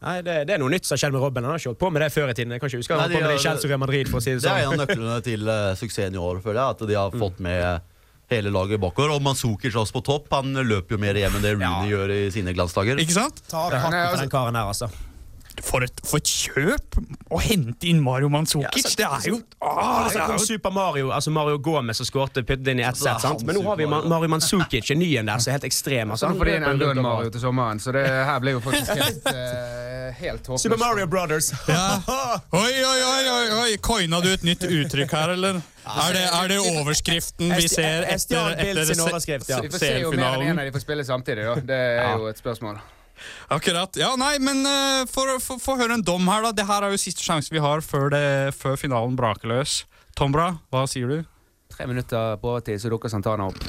Nei, 0.00 0.14
det, 0.24 0.34
det 0.48 0.54
er 0.56 0.60
noe 0.62 0.72
nytt 0.72 0.86
som 0.88 0.94
har 0.96 1.00
skjedd 1.02 1.12
med 1.12 1.20
Robben. 1.20 1.44
Han 1.44 1.52
har 1.52 1.60
ikke 1.60 1.72
holdt 1.74 1.80
på 1.82 1.90
med 1.92 2.00
det 2.04 2.10
før 2.14 2.30
i 2.32 2.34
tiden. 2.36 2.52
Jeg 2.56 2.62
kan 2.62 2.70
ikke 2.70 2.80
huske 2.80 2.96
han 2.96 3.00
Nei, 3.02 3.08
holdt 3.08 3.16
på 3.16 3.24
med 3.26 3.32
det 3.34 3.40
i 3.40 3.42
Chelsea 3.44 3.74
og 3.76 3.80
Madrid, 3.82 4.08
for 4.08 4.20
å 4.20 4.24
si 4.24 4.32
det 4.32 4.40
Det 4.44 4.52
er 4.52 4.62
en 4.62 4.70
sånn. 4.70 4.80
av 4.80 4.88
nøklene 4.88 5.16
til 5.26 5.50
uh, 5.50 5.56
suksessen 5.76 6.16
i 6.16 6.22
år, 6.24 6.40
føler 6.44 6.60
jeg. 6.60 6.76
At 6.76 6.84
de 6.88 6.96
har 6.96 7.18
fått 7.24 7.42
med 7.44 7.88
hele 8.32 8.52
laget 8.54 8.80
bakover. 8.80 9.12
Og 9.12 9.20
Manzukic 9.26 9.76
også 9.76 9.96
på 9.98 10.02
topp. 10.08 10.32
Han 10.38 10.56
løper 10.56 10.96
jo 10.96 11.00
mer 11.02 11.20
hjem 11.20 11.36
enn 11.36 11.44
det 11.44 11.52
Rooney 11.58 11.92
gjør 11.92 12.14
i 12.16 12.20
sine 12.32 12.56
glansdager. 12.56 13.00
Ikke 13.02 13.16
sant? 13.18 13.44
Ta 13.50 13.66
av 13.66 13.76
hatten 13.76 13.98
for 14.06 14.22
den 14.24 14.32
karen 14.32 14.56
her, 14.60 14.72
altså. 14.72 14.88
For 15.64 15.84
et, 15.84 16.00
for 16.06 16.20
et 16.20 16.30
kjøp! 16.30 16.96
Å 17.30 17.38
hente 17.44 17.86
inn 17.90 18.00
Mario 18.02 18.30
Mandzukic, 18.32 18.86
det 18.98 19.04
er 19.06 19.26
jo 19.28 19.36
ah, 19.60 20.06
det 20.08 20.14
Det 20.16 20.22
er 20.24 20.32
jo 20.34 20.42
Super 20.42 20.72
Mario, 20.74 21.10
altså 21.14 21.30
Mario 21.34 21.58
Gomez 21.62 22.00
som 22.00 22.08
skårte 22.08 22.42
puttet 22.42 22.70
inn 22.72 22.80
i 22.80 22.86
ett 22.86 22.96
sett. 22.98 23.20
sant? 23.22 23.44
Men 23.46 23.58
nå 23.58 23.64
har 23.68 23.76
vi 23.78 23.86
Ma- 23.90 24.02
Mario 24.08 24.30
Mandzukic, 24.32 24.90
en 24.94 24.98
ny 25.02 25.10
en 25.20 25.28
der, 25.30 25.38
som 25.38 25.50
er 25.52 25.58
helt 25.58 25.68
ekstrem. 25.68 26.14
Så 26.14 26.20
Altså, 26.20 26.30
nå 26.32 26.40
får 26.40 26.50
de 26.50 26.54
inn 26.56 26.68
en 26.68 26.82
en. 26.90 27.02
Mario 27.04 27.30
til 27.34 27.40
sommeren, 27.44 27.80
så 27.80 27.92
det 27.96 28.04
her 28.08 28.40
blir 28.42 28.56
jo 28.58 28.60
faktisk 28.64 28.94
helt, 28.98 29.26
eh, 29.30 30.12
helt 30.20 30.46
håpløst. 30.46 30.62
Super 30.66 30.80
Mario 30.80 31.06
Brothers. 31.06 31.52
Oi, 32.62 32.72
oi, 32.84 33.00
oi, 33.10 33.24
oi, 33.30 33.50
oi! 33.62 33.76
Coina 33.84 34.20
du 34.24 34.30
et 34.32 34.42
nytt 34.46 34.64
uttrykk 34.66 35.12
her, 35.16 35.34
eller? 35.36 35.60
Er 35.90 36.14
det, 36.14 36.24
er 36.28 36.48
det 36.50 36.58
overskriften 36.60 37.52
vi 37.56 37.68
ser 37.68 38.04
etter, 38.04 38.54
etter, 38.54 38.64
etter 38.70 38.88
sin 38.94 39.00
overskrift, 39.06 39.48
ja. 39.48 39.58
Så 39.60 39.62
vi 39.68 39.70
får 39.74 39.84
se 39.84 39.92
om 40.06 40.16
mer 40.16 40.24
enn 40.24 40.24
en 40.24 40.56
CL-finalen? 40.56 40.58
av 40.58 40.70
de 40.70 40.72
får 40.78 40.84
spille 40.86 41.06
samtidig, 41.08 41.46
da. 41.46 41.54
Det 41.72 41.82
er 42.04 42.16
jo 42.18 42.26
et 42.30 42.40
spørsmål. 42.42 42.80
Akkurat. 43.50 43.96
Ja, 44.00 44.12
nei, 44.20 44.36
men 44.42 44.62
uh, 44.66 45.04
for 45.10 45.26
å 45.34 45.38
få- 45.42 45.58
få 45.60 45.76
høre 45.80 45.96
en 45.98 46.02
dom 46.06 46.28
her, 46.30 46.42
da. 46.48 46.52
Det 46.52 46.66
her 46.68 46.86
er 46.86 46.94
jo 46.94 47.00
siste 47.02 47.24
sjanse 47.24 47.50
vi 47.54 47.62
har 47.62 47.80
før, 47.84 48.10
det, 48.14 48.24
før 48.56 48.76
finalen 48.80 49.16
braker 49.18 49.48
løs. 49.50 49.84
Tombra, 50.18 50.52
hva 50.72 50.86
sier 50.90 51.08
du? 51.08 51.20
Tre 51.70 51.86
minutter 51.86 52.34
på 52.42 52.48
overtid, 52.50 52.80
så 52.82 52.90
dukker 52.90 53.08
Santana 53.12 53.46
opp. 53.46 53.60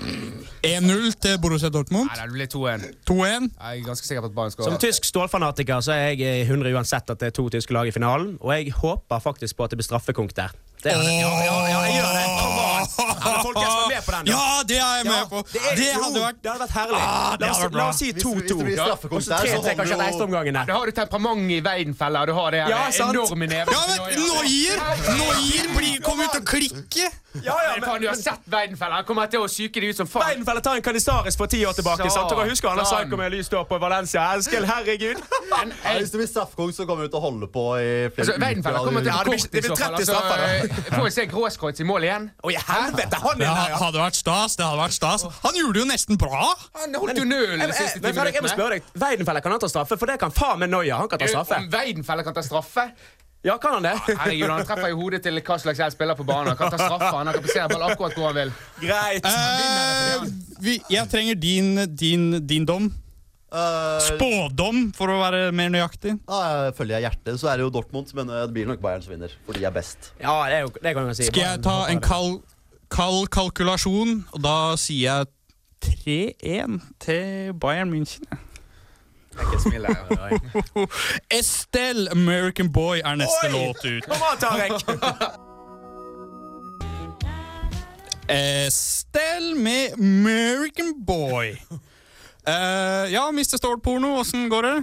1-0 0.65 1.13
til 1.21 1.37
Borussia 1.41 1.69
Dortmund. 1.73 2.09
Nei, 2.09 2.25
det 2.25 2.33
blir 2.33 2.49
2-1. 2.49 2.87
2-1. 3.07 3.45
Jeg 3.53 3.81
er 3.81 3.85
ganske 3.85 4.07
sikker 4.09 4.25
på 4.25 4.31
at 4.31 4.35
Bayern 4.35 4.53
skal 4.55 4.65
Som 4.67 4.79
tysk 4.81 5.05
stålfanatiker 5.07 5.83
så 5.85 5.93
er 5.95 6.15
jeg 6.17 6.47
100% 6.49 6.73
uansett 6.75 7.13
at 7.13 7.21
det 7.21 7.29
er 7.29 7.35
to 7.37 7.45
tyske 7.53 7.73
lag 7.77 7.87
i 7.87 7.93
finalen, 7.95 8.33
og 8.41 8.51
jeg 8.57 8.73
håper 8.81 9.21
faktisk 9.23 9.57
på 9.59 9.67
at 9.67 9.73
det 9.75 9.79
blir 9.81 9.87
straffekonk 9.87 10.33
der. 10.37 10.53
Det 10.81 10.91
er, 10.91 10.97
ja, 10.97 11.31
ja, 11.45 11.57
ja, 11.69 11.79
jeg 11.85 11.93
gjør 12.01 12.13
det! 12.17 12.25
Come 12.41 12.61
on! 12.65 12.87
Hadde 13.21 13.41
Folkens 13.45 13.67
vært 13.71 13.91
med 13.91 14.01
på 14.05 14.11
den, 14.15 14.25
da? 14.25 14.31
Ja, 14.31 14.45
det 14.71 14.77
er 14.81 14.93
jeg 14.97 15.05
med 15.05 15.27
på! 15.29 15.41
Det, 15.51 15.61
er, 15.61 15.75
Det 15.77 15.85
jo, 15.91 16.01
hadde 16.05 16.21
vært 16.23 16.39
det 16.41 16.49
hadde 16.51 16.63
vært 16.63 16.75
herlig. 16.77 17.01
Ah, 17.01 17.35
det 17.37 17.45
la, 17.45 17.51
oss, 17.51 17.57
hadde 17.57 17.67
vært 17.67 17.71
la 17.71 17.77
bra. 17.77 17.89
oss 17.91 17.99
si 18.01 18.07
Hvis 18.11 18.15
det- 18.17 18.25
hvis 18.25 18.41
2-2. 18.41 18.57
det 18.57 18.65
blir 18.65 18.77
Ja. 18.77 18.85
straffekonk 18.87 19.13
Og 19.13 19.21
så 19.21 19.29
der, 19.29 19.37
så 19.37 19.41
3-3 19.41 19.55
holder 19.61 19.75
kanskje 19.77 19.91
jo-. 19.91 20.65
Da 20.65 20.73
har 20.73 20.85
du 20.85 20.91
temperament 20.91 21.51
i 21.51 21.59
Weidenfeller, 21.61 22.25
du 22.25 22.33
har 22.33 22.51
det 22.51 22.59
her 22.63 22.69
Ja, 22.73 22.81
sant. 22.91 23.13
enorme 23.15 23.45
neven. 23.47 23.73
Ja, 23.77 23.81
men 23.87 23.97
Noyer! 24.25 24.77
Noyer 25.21 25.65
blir- 25.77 26.01
kommer 26.01 26.23
ut 26.25 26.35
og 26.41 26.45
klikker! 26.45 27.09
Ja, 27.31 27.55
ja, 27.63 27.71
Men 27.79 27.83
faen, 27.87 28.01
du 28.01 28.07
har 28.09 28.15
sett 28.19 28.41
Weidenfeller. 28.51 28.91
Han 28.99 29.05
kommer 29.07 29.25
til 29.31 29.39
å 29.39 29.47
psyke 29.47 29.79
deg 29.79 29.93
ut 29.93 29.95
som 30.01 30.07
faen. 30.07 30.25
Weidenfeller 30.27 30.59
tar 30.65 30.75
en 30.75 30.81
Canizares 30.83 31.37
for 31.39 31.47
ti 31.47 31.61
år 31.63 31.71
tilbake. 31.77 32.09
Sant? 32.11 32.27
Dere 32.29 32.49
husker 32.49 32.67
han 32.73 32.77
der 32.81 32.83
sånn. 32.89 33.05
psyko 33.05 33.17
med 33.21 33.31
lys 33.31 33.47
hår 33.53 33.63
på 33.69 33.79
Valencia? 33.79 34.25
Elskel, 34.35 34.65
herregud. 34.67 35.15
Ja, 35.51 35.93
hvis 35.95 36.11
det 36.11 36.19
blir 36.19 36.27
straffekonk, 36.27 36.73
så 36.75 36.83
kommer 36.89 37.03
vi 37.07 37.09
til 37.13 37.19
å 37.19 37.23
holde 37.23 37.47
på 37.47 37.63
i 37.79 38.09
flere 38.11 38.25
altså, 38.25 38.35
Weidenfeller 38.41 38.83
kommer 38.83 38.99
til 39.05 39.11
Ja, 39.13 39.23
det 39.23 39.31
blir- 39.31 39.39
kort 39.39 39.51
det 39.51 39.57
i 39.57 39.61
blir 39.61 39.71
så 39.71 39.77
fall. 39.79 39.95
30 39.95 40.01
Altså, 40.01 40.11
straffer, 40.11 40.37
da. 40.41 40.70
Eh, 40.71 40.89
Får 40.95 41.03
vi 41.07 41.11
se 41.15 41.25
Gråskreutz 41.31 41.83
i 41.83 41.87
mål 41.87 42.07
igjen? 42.07 42.25
Å, 42.41 42.51
i 42.51 42.57
helvete! 42.57 43.21
Han 43.23 43.39
Det 43.41 43.47
er 43.47 43.71
ja. 43.73 43.79
hadde 43.83 44.01
vært 44.01 44.19
stas. 44.19 44.57
det 44.59 44.65
hadde 44.65 44.81
vært 44.81 44.97
stas 44.97 45.25
Han 45.45 45.57
gjorde 45.59 45.77
det 45.77 45.83
jo 45.85 45.87
nesten 45.91 46.19
bra! 46.21 46.43
Han 46.81 46.95
holdt 47.01 47.21
jo 47.21 47.25
nullen 47.27 47.59
de 47.59 47.67
Jeg, 47.69 47.77
siste 47.77 48.01
jeg, 48.01 48.13
ti 48.13 48.19
men 48.19 48.33
jeg 48.33 48.45
må 48.47 48.51
spørre 48.53 48.77
deg. 48.79 48.91
Weidenfeller 49.05 49.45
kan 49.45 49.55
han 49.57 49.63
ta 49.63 49.71
straffe? 49.71 49.97
For 50.01 50.11
det 50.11 50.19
kan 50.21 50.33
faen 50.35 50.61
meg 50.63 50.71
Noya. 50.73 51.01
Han 51.03 51.09
kan 51.11 51.21
ta 51.21 51.29
straffe. 51.31 51.59
Om 51.61 51.69
Weidenfeller 51.73 52.27
kan 52.27 52.37
ta 52.37 52.43
straffe? 52.45 52.87
Ja, 53.43 53.55
kan 53.57 53.73
han 53.73 53.83
det? 53.87 53.95
Herregud, 54.05 54.51
Han 54.53 54.65
treffer 54.69 54.91
i 54.91 54.97
hodet 54.97 55.23
til 55.25 55.39
hva 55.41 55.55
slags 55.57 55.79
helst 55.81 55.97
spiller 55.97 56.13
på 56.19 56.25
banen. 56.27 56.51
Han 56.53 56.57
kan 56.59 56.69
ta 56.69 56.77
straffe. 56.77 57.09
Han 57.09 57.31
kan 57.33 57.41
plassere 57.41 57.69
ball 57.73 57.87
akkurat 57.89 58.13
hvor 58.13 58.27
han 58.29 58.35
vil. 58.37 58.51
Greit. 58.83 59.25
Eh, 59.25 60.27
vi, 60.61 60.75
jeg 60.93 61.09
trenger 61.09 61.39
din, 61.41 61.71
din, 61.97 62.27
din 62.45 62.67
dom. 62.69 62.91
Eh, 63.51 63.99
Spådom, 64.05 64.93
for 64.95 65.11
å 65.11 65.17
være 65.19 65.51
mer 65.55 65.69
nøyaktig. 65.73 66.11
Uh, 66.23 66.71
følger 66.77 66.95
jeg 66.97 67.03
hjertet, 67.09 67.35
så 67.41 67.45
er 67.51 67.55
det 67.59 67.63
jo 67.65 67.71
Dortmund, 67.75 68.07
men 68.15 68.25
det 68.31 68.53
blir 68.55 68.65
nok 68.69 68.79
Bayern 68.83 69.03
som 69.03 69.11
vinner. 69.11 69.31
For 69.43 69.51
de 69.57 69.61
er 69.67 69.73
best. 69.75 69.99
Ja, 70.21 70.31
det, 70.47 70.55
er 70.55 70.61
jo, 70.63 70.69
det 70.77 70.93
kan 70.95 71.03
jeg 71.11 71.17
si. 71.19 71.25
Skal 71.27 71.43
jeg 71.43 71.59
ta 71.65 71.77
en 71.91 71.99
kald, 72.03 72.35
kald 72.93 73.27
kalkulasjon, 73.35 74.11
og 74.31 74.39
da 74.45 74.75
sier 74.79 75.03
jeg 75.09 75.25
3-1 76.39 76.79
til 77.03 77.51
Bayern 77.59 77.91
München. 77.91 78.23
Estelle, 81.39 82.11
American 82.11 82.71
Boy, 82.71 82.99
er 83.03 83.15
neste 83.19 83.47
Oi! 83.47 83.51
låt 83.51 83.85
ut. 83.85 84.03
Kom 84.07 84.21
an, 84.31 84.37
Tarek! 84.39 84.71
Estelle 88.31 89.55
med 89.59 89.93
American 89.99 91.05
Boy. 91.05 91.57
Eh, 92.47 93.11
ja, 93.13 93.27
Mr. 93.29 93.57
Stål-porno, 93.57 94.15
åssen 94.21 94.49
går 94.49 94.69
det? 94.69 94.77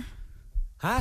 Hæ? 0.83 0.99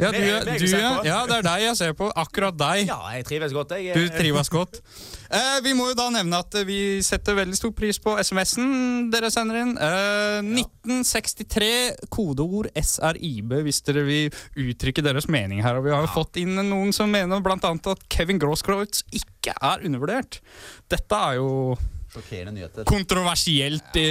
Ja, 0.00 0.08
du, 0.10 0.18
Det 0.18 0.58
du 0.58 0.66
ja, 0.72 1.18
det 1.28 1.34
er 1.36 1.44
deg 1.44 1.62
jeg 1.66 1.76
ser 1.78 1.92
på. 1.96 2.08
Akkurat 2.16 2.56
deg. 2.58 2.86
Ja, 2.88 2.96
jeg 3.12 3.26
trives 3.28 3.52
godt, 3.54 3.74
jeg. 3.76 3.94
Du 3.94 4.08
trives 4.14 4.48
godt. 4.50 4.80
Eh, 5.26 5.58
vi 5.64 5.74
må 5.76 5.90
jo 5.90 5.96
da 5.98 6.06
nevne 6.14 6.38
at 6.40 6.54
vi 6.66 7.02
setter 7.04 7.36
veldig 7.36 7.58
stor 7.58 7.74
pris 7.76 7.98
på 8.02 8.14
SMS-en 8.22 9.10
dere 9.12 9.30
sender 9.34 9.60
inn. 9.60 9.74
Eh, 9.76 10.38
1963, 10.46 11.70
kodeord 12.12 12.70
SRIB, 12.72 13.58
hvis 13.66 13.82
dere 13.86 14.06
vil 14.06 14.40
uttrykke 14.64 15.04
deres 15.04 15.28
mening 15.32 15.60
her. 15.64 15.78
Og 15.78 15.86
vi 15.88 15.94
har 15.94 16.06
jo 16.06 16.14
fått 16.14 16.40
inn 16.42 16.56
noen 16.56 16.94
som 16.96 17.12
mener 17.12 17.36
annet 17.36 17.92
at 17.92 18.08
Kevin 18.12 18.40
Grosskreutz 18.42 19.04
ikke 19.12 19.54
er 19.60 19.84
undervurdert. 19.86 20.40
Dette 20.90 21.20
er 21.30 21.38
jo 21.42 21.76
Sjokkerende 22.12 22.52
nyheter. 22.56 22.84
kontroversielt 22.88 23.96
i, 24.00 24.04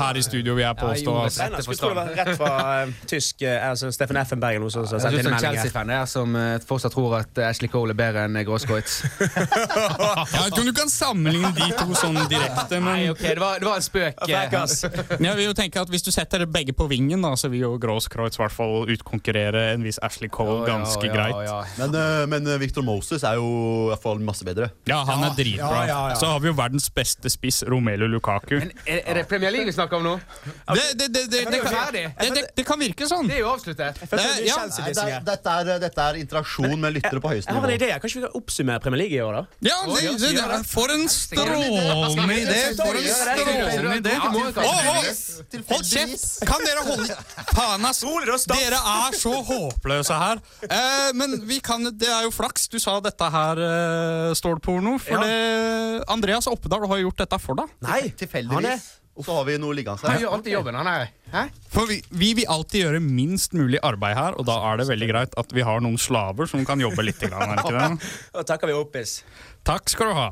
her 0.00 0.18
i 0.18 0.22
studio, 0.22 0.54
vil 0.58 0.64
jeg 0.64 0.76
påstå. 0.80 1.10
jo, 1.12 1.22
altså. 1.24 1.46
Nei, 1.46 1.62
skulle 1.64 1.78
tro 1.80 1.88
det 1.88 1.96
var 1.96 2.10
rett 2.18 2.32
fra 2.40 2.52
eh, 2.82 2.94
tysk 3.08 3.42
eh, 3.46 3.68
altså 3.70 3.90
Steffen 3.94 4.18
Effenberg 4.20 4.58
eller 4.58 4.66
noe 4.66 4.74
sånt. 4.74 4.90
Jeg 4.92 5.00
sånn 5.00 5.32
melding 5.32 5.36
her. 5.36 5.56
Chelsea-fan 5.62 5.92
jeg, 5.94 6.10
som 6.12 6.36
eh, 6.36 6.56
fortsatt 6.68 6.92
tror 6.96 7.16
at 7.20 7.40
eh, 7.40 7.48
Ashley 7.50 7.70
Cole 7.72 7.94
er 7.94 8.00
bedre 8.02 8.24
enn 8.26 8.36
Grosskreutz 8.36 8.46
Gråskreutz. 8.46 9.02
Jeg 9.06 10.42
vet 10.42 10.50
ikke 10.50 10.60
om 10.62 10.68
du 10.68 10.74
kan 10.76 10.90
sammenligne 10.92 11.50
de 11.56 11.68
to 11.78 11.96
sånn 11.98 12.18
direkte, 12.30 12.80
men 12.80 12.86
Nei, 12.96 13.08
okay, 13.12 13.34
det 13.36 13.42
var, 13.42 13.58
det 13.62 13.68
var 13.68 13.80
en 13.80 13.86
spøk. 13.86 14.20
eh. 14.26 14.36
Frekkas. 14.46 14.76
Jeg 15.26 15.36
vil 15.38 15.46
jo 15.48 15.54
tenke 15.56 15.80
at 15.82 15.90
Hvis 15.92 16.04
du 16.06 16.10
setter 16.14 16.44
begge 16.50 16.74
på 16.76 16.86
vingen, 16.90 17.22
da, 17.24 17.32
så 17.38 17.48
vil 17.52 17.62
jo 17.64 17.72
hvert 18.44 18.54
fall 18.54 18.90
utkonkurrere 18.92 19.62
en 19.74 19.84
viss 19.86 19.98
Ashley 20.04 20.28
Cole 20.32 20.60
Ja, 20.62 20.76
ganske 20.76 21.08
ja, 21.08 21.12
greit. 21.14 21.40
ja. 21.48 21.58
Men, 21.80 21.96
eh, 21.98 22.22
men 22.30 22.46
eh, 22.52 22.58
Victor 22.62 22.84
Moses 22.86 23.24
er 23.26 23.38
jo 23.40 23.46
i 23.86 23.88
hvert 23.92 24.02
fall 24.04 24.22
masse 24.24 24.46
bedre. 24.46 24.70
Ja, 24.88 25.02
han 25.08 25.24
er 25.26 25.34
dritbra. 25.38 25.72
ja, 25.82 25.86
ja, 25.90 26.00
ja. 26.12 26.18
Så 26.20 26.30
har 26.30 26.40
vi 26.44 26.50
jo 26.50 26.56
verdens 26.58 26.88
beste 26.94 27.30
spiss, 27.36 27.62
Romelu 27.68 28.08
Lukaku. 28.10 28.56
Men 28.58 28.72
er, 28.84 29.02
er 29.04 29.20
det 29.20 29.26
Premier 29.30 29.52
League 29.54 29.68
vi 29.68 29.74
snakker 29.76 30.00
om 30.00 30.06
nå? 30.08 30.14
Det, 30.16 30.86
det, 30.98 31.08
det, 31.08 31.08
det, 31.12 31.22
det 31.30 31.44
det, 31.52 31.60
kan, 31.62 31.92
det, 31.94 32.30
det, 32.34 32.44
det 32.56 32.64
kan 32.66 32.80
virke 32.80 33.06
sånn. 33.08 33.28
Det 33.30 33.38
er 33.38 33.42
jo 33.44 33.50
avsluttet. 33.52 34.00
Dette, 35.26 35.52
er, 35.52 35.70
dette 35.82 36.06
er 36.08 36.20
interaksjon 36.20 36.74
med 36.80 36.96
lyttere 36.96 37.20
på 37.22 37.32
høyeste 37.32 37.52
Jeg 37.52 37.56
har 37.56 37.62
en 37.62 37.72
nivå. 37.72 37.84
idé. 37.84 38.00
Kanskje 38.02 38.20
vi 38.20 38.24
kan 38.26 38.36
oppsummere 38.40 38.82
Premier 38.84 39.02
League 39.04 39.16
i 39.16 39.22
år, 39.22 39.40
da? 39.40 39.44
ja 39.66 39.76
det, 39.86 40.16
det, 40.20 40.32
det, 40.36 40.60
for 40.70 40.92
en 40.92 41.06
strålende 41.12 42.36
idé! 42.40 42.60
For 42.80 42.96
en 42.96 43.08
strålende 43.14 43.98
idé! 44.00 44.14
Hold 45.70 45.84
kjeft! 45.86 46.26
Kan 46.46 46.64
dere 46.66 46.84
holde 46.86 47.16
Faen, 47.52 47.84
ass! 47.88 48.02
Dere 48.46 48.78
er 48.78 49.16
så 49.18 49.32
håpløse 49.46 50.14
her. 50.16 50.36
Eh, 50.66 51.10
men 51.16 51.40
vi 51.48 51.58
kan, 51.64 51.82
det 51.98 52.08
er 52.10 52.22
jo 52.26 52.32
flaks 52.34 52.68
du 52.72 52.78
sa 52.82 52.98
dette 53.04 53.26
her, 53.32 53.60
eh, 53.66 54.34
stålporno. 54.38 54.96
For 55.02 55.16
det, 55.22 56.04
Andreas 56.12 56.46
Oppedal 56.50 56.86
har 56.86 56.98
gjort 57.02 57.18
dette 57.18 57.25
for 57.42 57.58
da? 57.58 57.66
Nei, 57.82 58.06
Tilfeldigvis. 58.16 58.86
Så 59.16 59.32
har 59.32 59.46
vi 59.48 59.54
noe 59.56 59.72
liggende 59.72 60.10
Han 60.10 60.20
gjør 60.20 60.34
alltid 60.36 60.52
jobben, 60.52 60.76
han 60.76 60.88
er. 60.90 61.06
Hæ? 61.32 61.46
For 61.72 61.88
vi, 61.88 62.02
vi 62.12 62.34
vil 62.36 62.50
alltid 62.52 62.82
gjøre 62.84 62.98
minst 63.00 63.56
mulig 63.56 63.80
arbeid 63.82 64.12
her, 64.18 64.36
og 64.36 64.44
da 64.44 64.58
er 64.68 64.82
det 64.82 64.88
veldig 64.90 65.08
greit 65.08 65.36
at 65.40 65.54
vi 65.56 65.64
har 65.64 65.80
noen 65.80 65.96
slaver 65.96 66.50
som 66.50 66.66
kan 66.68 66.80
jobbe 66.84 67.06
litt. 67.06 67.22
Grann, 67.24 67.54
er 67.54 67.62
ikke 67.62 67.72
det? 67.78 68.10
og 68.36 68.44
takker 68.48 68.68
vi 68.68 68.76
Opis. 68.76 69.22
Takk 69.64 69.88
skal 69.88 70.12
du 70.12 70.18
ha. 70.18 70.28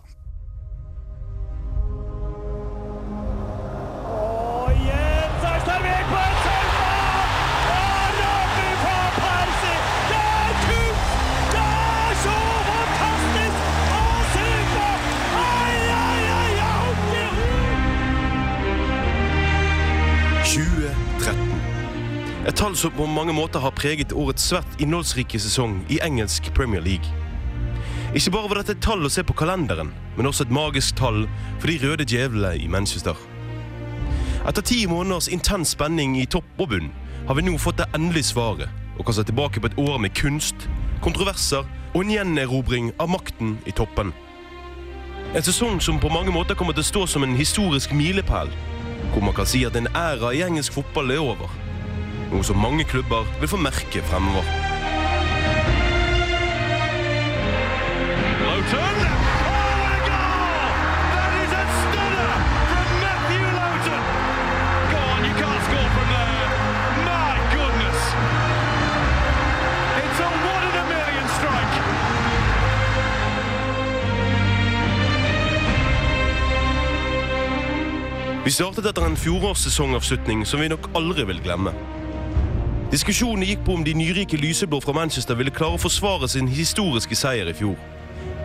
Et 22.44 22.52
tall 22.52 22.74
som 22.76 22.92
på 22.92 23.06
mange 23.08 23.32
måter 23.32 23.62
har 23.64 23.72
preget 23.72 24.10
årets 24.12 24.50
svært 24.50 24.74
innholdsrike 24.76 25.38
sesong 25.40 25.78
i 25.88 25.96
engelsk 26.04 26.50
Premier 26.52 26.82
League. 26.84 27.08
Ikke 28.12 28.34
bare 28.34 28.50
var 28.50 28.60
dette 28.60 28.74
et 28.76 28.82
tall 28.84 29.00
å 29.00 29.10
se 29.12 29.24
på 29.24 29.36
kalenderen, 29.38 29.94
men 30.18 30.28
også 30.28 30.44
et 30.44 30.52
magisk 30.52 30.98
tall 31.00 31.22
for 31.62 31.72
de 31.72 31.78
røde 31.80 32.04
djevlene 32.04 32.58
i 32.60 32.68
Manchester. 32.68 33.16
Etter 34.44 34.60
ti 34.60 34.82
måneders 34.84 35.30
intens 35.32 35.72
spenning 35.72 36.18
i 36.20 36.26
topp 36.28 36.60
og 36.60 36.74
bunn 36.74 36.92
har 37.24 37.40
vi 37.40 37.46
nå 37.48 37.56
fått 37.56 37.80
det 37.80 37.88
endelige 37.96 38.34
svaret 38.34 38.68
og 38.98 39.08
kan 39.08 39.16
se 39.16 39.24
tilbake 39.24 39.64
på 39.64 39.72
et 39.72 39.80
år 39.80 39.96
med 40.04 40.12
kunst, 40.12 40.68
kontroverser 41.00 41.64
og 41.94 41.98
en 42.04 42.12
gjenerobring 42.12 42.92
av 43.00 43.08
makten 43.16 43.56
i 43.64 43.72
toppen. 43.72 44.12
En 45.32 45.48
sesong 45.48 45.80
som 45.80 45.96
på 45.96 46.12
mange 46.12 46.34
måter 46.34 46.60
kommer 46.60 46.76
til 46.76 46.84
å 46.84 46.92
stå 46.92 47.08
som 47.08 47.24
en 47.24 47.40
historisk 47.40 47.96
milepæl, 47.96 48.52
hvor 49.14 49.24
man 49.24 49.32
kan 49.32 49.48
si 49.48 49.64
at 49.64 49.80
en 49.80 49.88
æra 49.96 50.36
i 50.36 50.44
engelsk 50.44 50.76
fotball 50.76 51.16
er 51.16 51.24
over. 51.24 51.63
Noe 52.30 52.44
som 52.44 52.58
mange 52.58 52.84
klubber 52.84 53.26
vil 53.40 53.48
få 53.48 53.56
merke 53.56 54.02
fremover. 54.08 54.44
Lowton! 58.44 59.04
Vi 78.44 78.52
startet 78.52 78.84
etter 78.84 79.06
en 79.08 79.14
fjorårssesongavslutning 79.16 80.42
som 80.44 80.60
vi 80.60 80.66
nok 80.68 80.90
aldri 80.98 81.24
vil 81.24 81.38
glemme. 81.40 81.72
Diskusjonen 82.94 83.42
gikk 83.42 83.64
på 83.66 83.74
om 83.74 83.82
de 83.82 83.90
nyrike 83.96 84.38
lyseblå 84.38 84.78
fra 84.78 84.92
Manchester 84.94 85.34
ville 85.34 85.50
klare 85.50 85.74
å 85.74 85.82
forsvare 85.82 86.28
sin 86.30 86.46
historiske 86.46 87.16
seier 87.18 87.48
i 87.50 87.54
fjor. 87.58 87.74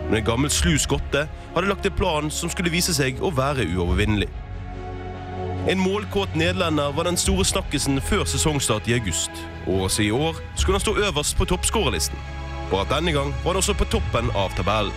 Men 0.08 0.16
en 0.18 0.26
gammel 0.26 0.50
slu 0.50 0.72
skotte 0.82 1.20
hadde 1.54 1.68
lagt 1.70 1.86
en 1.86 1.94
plan 1.94 2.32
som 2.34 2.50
skulle 2.50 2.72
vise 2.72 2.90
seg 2.96 3.20
å 3.22 3.30
være 3.30 3.68
uovervinnelig. 3.76 4.26
En 5.70 5.78
målkåt 5.78 6.34
nederlender 6.34 6.90
var 6.96 7.06
den 7.06 7.20
store 7.20 7.46
snakkisen 7.46 8.02
før 8.02 8.26
sesongstart 8.26 8.90
i 8.90 8.96
august. 8.98 9.30
Og 9.68 9.86
også 9.86 10.08
i 10.08 10.10
år 10.10 10.42
skulle 10.56 10.80
han 10.80 10.86
stå 10.88 10.96
øverst 10.98 11.38
på 11.38 11.46
toppskårerlisten. 11.52 12.18
Bare 12.72 12.90
denne 12.90 13.14
gang 13.14 13.30
var 13.44 13.52
han 13.52 13.62
også 13.62 13.78
på 13.78 13.86
toppen 13.94 14.34
av 14.34 14.50
tabellen. 14.58 14.90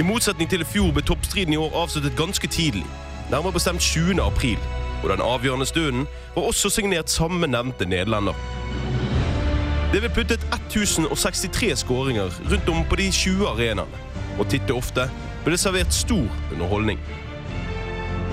I 0.00 0.06
motsetning 0.06 0.48
til 0.48 0.64
i 0.64 0.72
fjor 0.72 0.94
ble 0.96 1.04
toppstriden 1.04 1.58
i 1.58 1.60
år 1.60 1.76
avsluttet 1.84 2.16
ganske 2.16 2.48
tidlig, 2.56 2.88
nærmere 3.28 3.58
bestemt 3.60 3.84
20. 3.84 4.16
april. 4.24 4.77
Og 5.02 5.10
den 5.12 5.22
avgjørende 5.22 5.66
stunden 5.66 6.06
var 6.34 6.48
også 6.48 6.70
signert 6.70 7.10
samme 7.10 7.46
nevnte 7.46 7.86
nederlender. 7.86 8.34
Det 9.92 10.02
ble 10.02 10.10
puttet 10.12 10.42
1063 10.52 11.70
skåringer 11.80 12.34
rundt 12.50 12.68
om 12.68 12.84
på 12.84 12.98
de 13.00 13.08
20 13.12 13.46
arenaene. 13.48 14.04
Og 14.38 14.48
titt 14.52 14.68
og 14.70 14.82
ofte 14.82 15.08
ble 15.44 15.54
det 15.54 15.62
servert 15.62 15.94
stor 15.94 16.26
underholdning. 16.52 17.00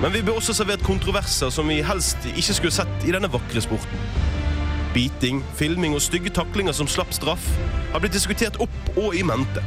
Men 0.02 0.12
vi 0.12 0.22
ble 0.26 0.36
også 0.36 0.54
servert 0.58 0.84
kontroverser 0.84 1.54
som 1.54 1.70
vi 1.72 1.80
helst 1.86 2.28
ikke 2.34 2.58
skulle 2.58 2.76
sett 2.76 3.08
i 3.08 3.14
denne 3.16 3.32
vakre 3.32 3.64
sporten. 3.64 4.04
Biting, 4.96 5.42
filming 5.56 5.96
og 5.96 6.04
stygge 6.04 6.34
taklinger 6.36 6.76
som 6.76 6.88
slapp 6.92 7.16
straff 7.16 7.48
har 7.94 8.04
blitt 8.04 8.16
diskutert 8.16 8.60
opp 8.64 8.92
og 8.98 9.16
i 9.16 9.24
mente. 9.28 9.64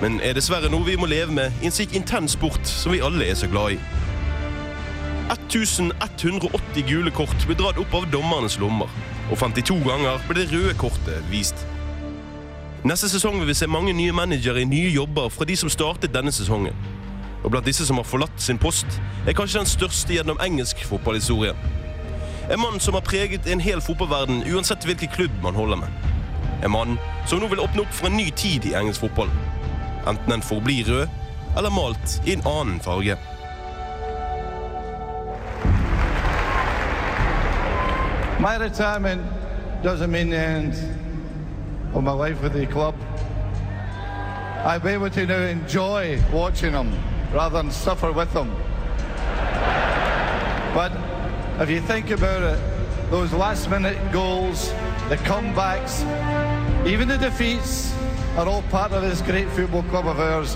Men 0.00 0.18
er 0.24 0.36
dessverre 0.36 0.72
noe 0.72 0.84
vi 0.88 0.96
må 1.00 1.08
leve 1.08 1.32
med 1.36 1.60
i 1.60 1.68
en 1.68 1.76
slik 1.76 1.94
intens 1.96 2.36
sport 2.36 2.64
som 2.68 2.92
vi 2.92 3.04
alle 3.04 3.28
er 3.28 3.36
så 3.36 3.48
glad 3.52 3.76
i. 3.76 4.05
1180 5.28 6.84
gule 6.86 7.10
kort 7.10 7.46
ble 7.48 7.56
dratt 7.58 7.78
opp 7.82 7.94
av 7.98 8.04
dommernes 8.12 8.58
lommer, 8.62 8.90
og 9.30 9.40
52 9.40 9.80
ganger 9.86 10.20
ble 10.28 10.38
det 10.38 10.52
røde 10.52 10.74
kortet 10.78 11.26
vist. 11.32 11.66
Neste 12.86 13.08
sesong 13.10 13.40
vil 13.40 13.48
vi 13.50 13.56
se 13.58 13.66
mange 13.66 13.94
nye 13.96 14.14
managere 14.14 14.62
i 14.62 14.68
nye 14.70 14.92
jobber 14.94 15.32
fra 15.34 15.46
de 15.48 15.56
som 15.58 15.72
startet 15.72 16.14
denne 16.14 16.30
sesongen. 16.30 16.76
Og 17.42 17.50
blant 17.50 17.66
disse 17.66 17.86
som 17.88 17.98
har 17.98 18.06
forlatt 18.06 18.38
sin 18.42 18.60
post, 18.62 18.86
er 19.26 19.34
kanskje 19.34 19.64
den 19.64 19.70
største 19.70 20.14
gjennom 20.14 20.38
engelsk 20.44 20.84
fotballhistorie. 20.86 21.56
En 22.46 22.62
mann 22.62 22.78
som 22.78 22.94
har 22.94 23.02
preget 23.02 23.48
en 23.50 23.62
hel 23.62 23.82
fotballverden 23.82 24.44
uansett 24.54 24.86
hvilken 24.86 25.10
klubb 25.16 25.42
man 25.42 25.58
holder 25.58 25.82
med. 25.82 26.10
En 26.62 26.70
mann 26.70 26.98
som 27.26 27.42
nå 27.42 27.50
vil 27.50 27.64
åpne 27.64 27.82
opp 27.82 27.94
for 27.94 28.06
en 28.06 28.20
ny 28.20 28.30
tid 28.38 28.70
i 28.70 28.76
engelsk 28.78 29.02
fotball. 29.02 29.32
Enten 30.06 30.30
den 30.30 30.46
forblir 30.46 30.86
rød 30.86 31.56
eller 31.58 31.74
malt 31.74 32.20
i 32.22 32.36
en 32.36 32.46
annen 32.46 32.78
farge. 32.84 33.18
My 38.46 38.54
retirement 38.58 39.26
doesn't 39.82 40.08
mean 40.08 40.30
the 40.30 40.38
end 40.38 40.74
of 41.92 42.04
my 42.04 42.12
life 42.12 42.40
with 42.40 42.52
the 42.52 42.64
club. 42.68 42.94
I'll 44.64 44.78
be 44.78 44.90
able 44.90 45.10
to 45.10 45.26
now 45.26 45.40
enjoy 45.40 46.22
watching 46.32 46.70
them 46.70 46.96
rather 47.34 47.60
than 47.60 47.72
suffer 47.72 48.12
with 48.12 48.32
them. 48.32 48.54
But 50.76 50.92
if 51.60 51.68
you 51.68 51.80
think 51.80 52.10
about 52.10 52.42
it, 52.44 53.10
those 53.10 53.32
last 53.32 53.68
minute 53.68 53.98
goals, 54.12 54.68
the 55.08 55.16
comebacks, 55.16 56.06
even 56.86 57.08
the 57.08 57.18
defeats 57.18 57.92
are 58.36 58.46
all 58.46 58.62
part 58.70 58.92
of 58.92 59.02
this 59.02 59.22
great 59.22 59.48
football 59.48 59.82
club 59.82 60.06
of 60.06 60.20
ours. 60.20 60.54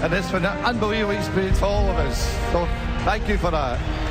And 0.00 0.14
it's 0.14 0.30
been 0.30 0.46
an 0.46 0.64
unbelievable 0.64 1.14
experience 1.14 1.58
for 1.58 1.66
all 1.66 1.90
of 1.90 1.96
us. 1.98 2.26
So 2.52 2.66
thank 3.04 3.28
you 3.28 3.36
for 3.36 3.50
that. 3.50 4.07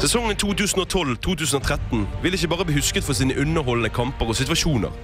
Sesongen 0.00 0.36
2012-2013 0.36 2.06
vil 2.22 2.32
ikke 2.32 2.48
bare 2.48 2.64
bli 2.64 2.74
husket 2.78 3.04
for 3.04 3.12
sine 3.12 3.34
underholdende 3.36 3.90
kamper 3.92 4.30
og 4.32 4.36
situasjoner, 4.38 4.94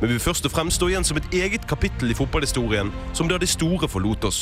men 0.00 0.08
vil 0.08 0.20
først 0.20 0.46
og 0.48 0.54
fremst 0.54 0.78
stå 0.80 0.86
igjen 0.88 1.04
som 1.04 1.18
et 1.20 1.26
eget 1.36 1.66
kapittel 1.68 2.08
i 2.08 2.16
fotballhistorien 2.16 2.88
som 3.12 3.28
da 3.28 3.36
de 3.36 3.48
store 3.52 3.84
forlot 3.92 4.24
oss. 4.24 4.38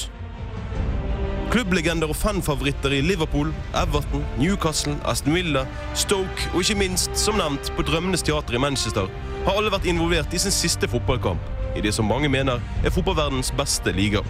Klubblegender 1.50 2.12
og 2.14 2.14
fanfavoritter 2.16 2.94
i 2.94 3.00
Liverpool, 3.02 3.50
Everton, 3.74 4.22
Newcastle, 4.38 4.94
Aston 5.02 5.34
Villa, 5.34 5.64
Stoke 5.98 6.46
og 6.52 6.62
ikke 6.62 6.78
minst, 6.78 7.10
som 7.18 7.40
nevnt, 7.42 7.72
på 7.74 7.82
Drømmenes 7.82 8.22
teater 8.22 8.54
i 8.54 8.62
Manchester, 8.62 9.10
har 9.48 9.58
alle 9.58 9.74
vært 9.74 9.90
involvert 9.90 10.30
i 10.30 10.42
sin 10.44 10.54
siste 10.54 10.86
fotballkamp 10.94 11.74
i 11.74 11.82
det 11.82 11.90
som 11.94 12.06
mange 12.06 12.30
mener 12.30 12.62
er 12.86 12.94
fotballverdens 12.94 13.50
beste 13.58 13.90
liga. 13.98 14.22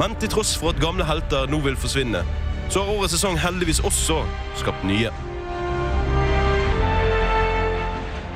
Men 0.00 0.16
til 0.16 0.32
tross 0.32 0.56
for 0.56 0.72
at 0.72 0.80
gamle 0.80 1.04
helter 1.04 1.44
nå 1.52 1.60
vil 1.68 1.76
forsvinne, 1.76 2.24
så 2.74 2.82
har 2.82 2.90
årets 2.90 3.12
sesong 3.14 3.36
heldigvis 3.38 3.78
også 3.86 4.16
skapt 4.58 4.82
nye. 4.84 5.10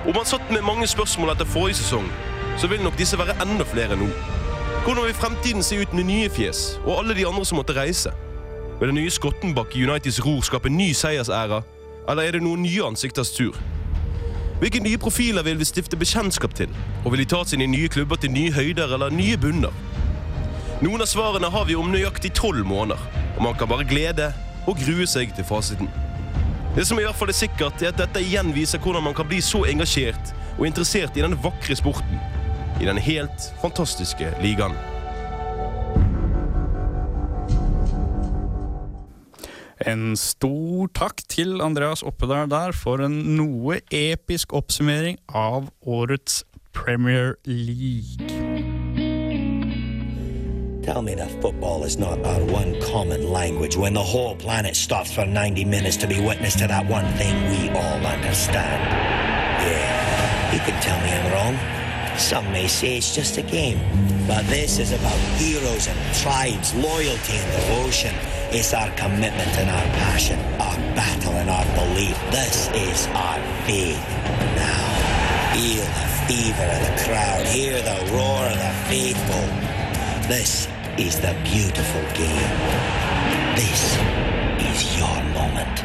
Om 0.07 0.14
man 0.14 0.29
satt 0.31 0.53
med 0.55 0.62
mange 0.62 0.87
spørsmål 0.87 1.33
etter 1.33 1.48
forrige 1.51 1.81
sesong, 1.81 2.07
så 2.59 2.70
vil 2.70 2.85
nok 2.85 2.94
disse 3.01 3.18
være 3.18 3.35
enda 3.42 3.66
flere 3.66 3.98
nå. 3.98 4.07
Hvordan 4.85 5.09
vil 5.09 5.18
fremtiden 5.18 5.62
se 5.66 5.81
ut 5.83 5.90
med 5.94 6.07
nye 6.07 6.31
fjes 6.31 6.79
og 6.85 7.01
alle 7.01 7.18
de 7.18 7.27
andre 7.27 7.42
som 7.51 7.59
måtte 7.59 7.74
reise? 7.74 8.14
Vil 8.79 8.92
den 8.92 9.01
nye 9.01 9.11
Skottenbakk 9.11 9.74
i 9.74 9.83
Uniteds 9.88 10.22
ror 10.22 10.46
skape 10.46 10.70
ny 10.70 10.92
seiersæra, 10.94 11.64
eller 12.09 12.22
er 12.22 12.38
det 12.38 12.44
noen 12.46 12.62
nye 12.62 12.87
ansikters 12.87 13.35
tur? 13.35 13.59
Hvilke 14.62 14.79
nye 14.87 15.03
profiler 15.03 15.42
vil 15.42 15.59
vi 15.59 15.66
stifte 15.66 15.98
bekjentskap 15.98 16.55
til, 16.55 16.70
og 17.05 17.11
vil 17.11 17.27
de 17.27 17.31
ta 17.35 17.42
sine 17.42 17.66
nye 17.66 17.90
klubber 17.90 18.22
til 18.22 18.31
nye 18.31 18.55
høyder 18.55 18.94
eller 18.94 19.11
nye 19.11 19.35
bunner? 19.37 19.74
Noen 20.79 21.03
av 21.03 21.09
svarene 21.11 21.49
har 21.51 21.64
vi 21.67 21.75
om 21.75 21.88
nøyaktig 21.91 22.31
tolv 22.38 22.62
måneder, 22.62 23.01
og 23.35 23.41
man 23.43 23.57
kan 23.59 23.67
bare 23.67 23.87
glede 23.88 24.29
og 24.71 24.79
grue 24.79 25.09
seg 25.11 25.33
til 25.35 25.47
fasiten. 25.47 25.88
Det 26.77 26.85
som 26.87 27.01
i 27.01 27.03
hvert 27.03 27.19
fall 27.19 27.33
er 27.33 27.35
sikkert, 27.35 27.83
er 27.83 27.91
at 27.91 27.99
dette 27.99 28.23
igjen 28.23 28.53
viser 28.55 28.79
hvordan 28.79 29.03
man 29.09 29.17
kan 29.19 29.27
bli 29.27 29.41
så 29.43 29.64
engasjert 29.67 30.31
og 30.55 30.69
interessert 30.69 31.19
i 31.19 31.25
den 31.25 31.35
vakre 31.43 31.75
sporten. 31.75 32.21
I 32.79 32.87
den 32.87 33.01
helt 33.03 33.49
fantastiske 33.59 34.31
ligaen. 34.38 34.77
En 39.83 40.12
stor 40.19 40.93
takk 40.95 41.25
til 41.27 41.59
Andreas 41.64 42.05
Oppedal 42.07 42.47
der 42.55 42.71
for 42.71 43.03
en 43.03 43.19
noe 43.35 43.81
episk 43.91 44.55
oppsummering 44.55 45.19
av 45.35 45.73
årets 45.83 46.45
Premier 46.71 47.35
League. 47.51 48.47
Tell 50.88 51.03
me 51.03 51.14
that 51.16 51.31
football 51.42 51.85
is 51.85 51.98
not 51.98 52.18
our 52.24 52.42
one 52.46 52.81
common 52.81 53.31
language 53.31 53.77
when 53.77 53.92
the 53.92 54.03
whole 54.03 54.35
planet 54.35 54.74
stops 54.74 55.12
for 55.12 55.27
90 55.27 55.66
minutes 55.66 55.98
to 55.98 56.07
be 56.07 56.18
witness 56.18 56.57
to 56.57 56.66
that 56.66 56.87
one 56.87 57.05
thing 57.20 57.37
we 57.51 57.68
all 57.77 58.01
understand. 58.07 58.81
Yeah, 59.68 60.51
you 60.55 60.59
can 60.61 60.81
tell 60.81 60.98
me 61.05 61.12
I'm 61.12 61.29
wrong. 61.31 62.18
Some 62.18 62.51
may 62.53 62.68
say 62.68 62.96
it's 62.96 63.14
just 63.14 63.37
a 63.37 63.42
game. 63.42 63.79
But 64.27 64.46
this 64.46 64.79
is 64.79 64.92
about 64.92 65.18
heroes 65.37 65.88
and 65.88 66.14
tribes, 66.16 66.74
loyalty 66.74 67.37
and 67.37 67.53
devotion. 67.53 68.14
It's 68.51 68.72
our 68.72 68.88
commitment 68.96 69.53
and 69.61 69.68
our 69.68 69.88
passion, 70.01 70.38
our 70.57 70.77
battle 70.96 71.35
and 71.35 71.51
our 71.51 71.68
belief. 71.77 72.16
This 72.33 72.68
is 72.72 73.07
our 73.09 73.38
faith. 73.68 74.01
Now, 74.57 75.53
feel 75.53 75.85
the 75.85 76.09
fever 76.24 76.64
of 76.64 76.81
the 76.81 77.05
crowd, 77.05 77.44
hear 77.44 77.77
the 77.77 78.11
roar 78.16 78.40
of 78.40 78.57
the 78.57 78.72
faithful. 78.88 79.68
This 80.29 80.66
is 80.98 81.20
the 81.20 81.32
beautiful 81.44 82.02
game. 82.18 82.58
This 83.54 83.98
is 84.58 84.98
your 84.98 85.18
moment. 85.30 85.84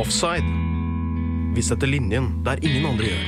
Offside. 0.00 0.46
Vi 1.54 1.62
setter 1.62 1.90
linjen 1.90 2.44
der 2.46 2.62
ingen 2.62 2.86
andre 2.86 3.10
gjør. 3.10 3.24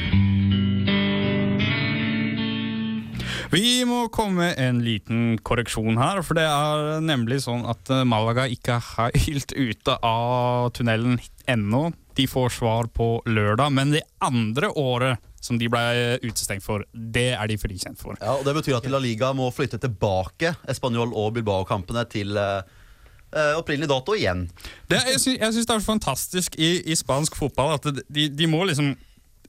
Vi 3.51 3.83
må 3.83 4.05
komme 4.15 4.45
med 4.45 4.61
en 4.63 4.79
liten 4.87 5.35
korreksjon 5.43 5.99
her, 5.99 6.23
for 6.23 6.39
det 6.39 6.47
er 6.47 7.03
nemlig 7.03 7.41
sånn 7.43 7.65
at 7.67 7.91
eh, 7.91 8.07
Malaga 8.07 8.47
ikke 8.47 8.79
er 8.79 9.19
helt 9.27 9.51
ute 9.57 9.97
av 10.07 10.71
tunnelen 10.79 11.19
ennå. 11.51 11.89
De 12.15 12.29
får 12.31 12.55
svar 12.61 12.87
på 12.95 13.17
lørdag, 13.27 13.75
men 13.75 13.97
det 13.97 14.07
andre 14.23 14.71
året 14.79 15.19
som 15.41 15.59
de 15.61 15.69
ble 15.73 15.83
utestengt 16.25 16.65
for, 16.65 16.85
det 16.93 17.31
er 17.33 17.51
de 17.51 17.57
frikjent 17.61 18.01
for. 18.01 18.19
Ja, 18.21 18.37
og 18.37 18.45
Det 18.47 18.55
betyr 18.61 18.79
at 18.79 18.89
La 18.93 19.01
Liga 19.03 19.33
må 19.37 19.49
flytte 19.55 19.81
tilbake 19.81 20.55
Español 20.69 21.15
og 21.17 21.33
Bilbao-kampene 21.39 22.05
til 22.13 22.37
eh, 22.37 23.55
opprinnelig 23.57 23.91
dato 23.91 24.17
igjen. 24.19 24.47
Det, 24.91 25.01
jeg 25.15 25.23
syns, 25.23 25.39
jeg 25.39 25.57
syns 25.57 25.71
det 25.71 25.79
er 25.79 25.87
fantastisk 25.87 26.61
i, 26.61 26.75
i 26.85 26.99
spansk 26.99 27.39
fotball 27.41 27.79
at 27.79 27.89
de, 27.89 28.29
de 28.29 28.51
må 28.51 28.67
liksom 28.69 28.93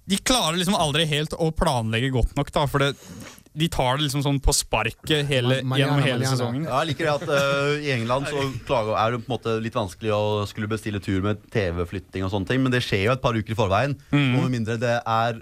De 0.09 0.17
klarer 0.17 0.57
liksom 0.57 0.75
aldri 0.75 1.05
helt 1.07 1.35
å 1.37 1.51
planlegge 1.55 2.09
godt 2.11 2.33
nok, 2.35 2.49
da, 2.55 2.65
for 2.67 2.83
det, 2.83 2.95
de 3.53 3.67
tar 3.71 3.99
det 3.99 4.07
liksom 4.07 4.23
sånn 4.23 4.39
på 4.43 4.53
sparket 4.55 5.27
hele, 5.27 5.59
gjennom 5.61 6.01
hele 6.03 6.27
sesongen. 6.27 6.65
Ja, 6.65 6.81
jeg 6.81 6.93
liker 6.93 7.07
det 7.07 7.13
at 7.13 7.29
uh, 7.29 7.83
I 7.83 7.91
England 7.97 8.29
så 8.31 8.47
klager, 8.67 8.95
er 8.95 9.13
det 9.13 9.21
på 9.21 9.27
en 9.27 9.35
måte 9.35 9.55
litt 9.63 9.75
vanskelig 9.75 10.13
å 10.15 10.23
skulle 10.49 10.71
bestille 10.71 11.03
tur 11.03 11.19
med 11.25 11.43
TV-flytting, 11.51 12.25
og 12.25 12.31
sånne 12.33 12.47
ting 12.49 12.63
men 12.63 12.73
det 12.73 12.83
skjer 12.85 13.09
jo 13.09 13.15
et 13.15 13.23
par 13.23 13.35
uker 13.35 13.53
i 13.55 13.59
forveien. 13.59 13.97
Mm. 14.13 14.37
Og 14.37 14.45
med 14.45 14.53
mindre 14.55 14.79
det 14.81 14.97
er 14.99 15.41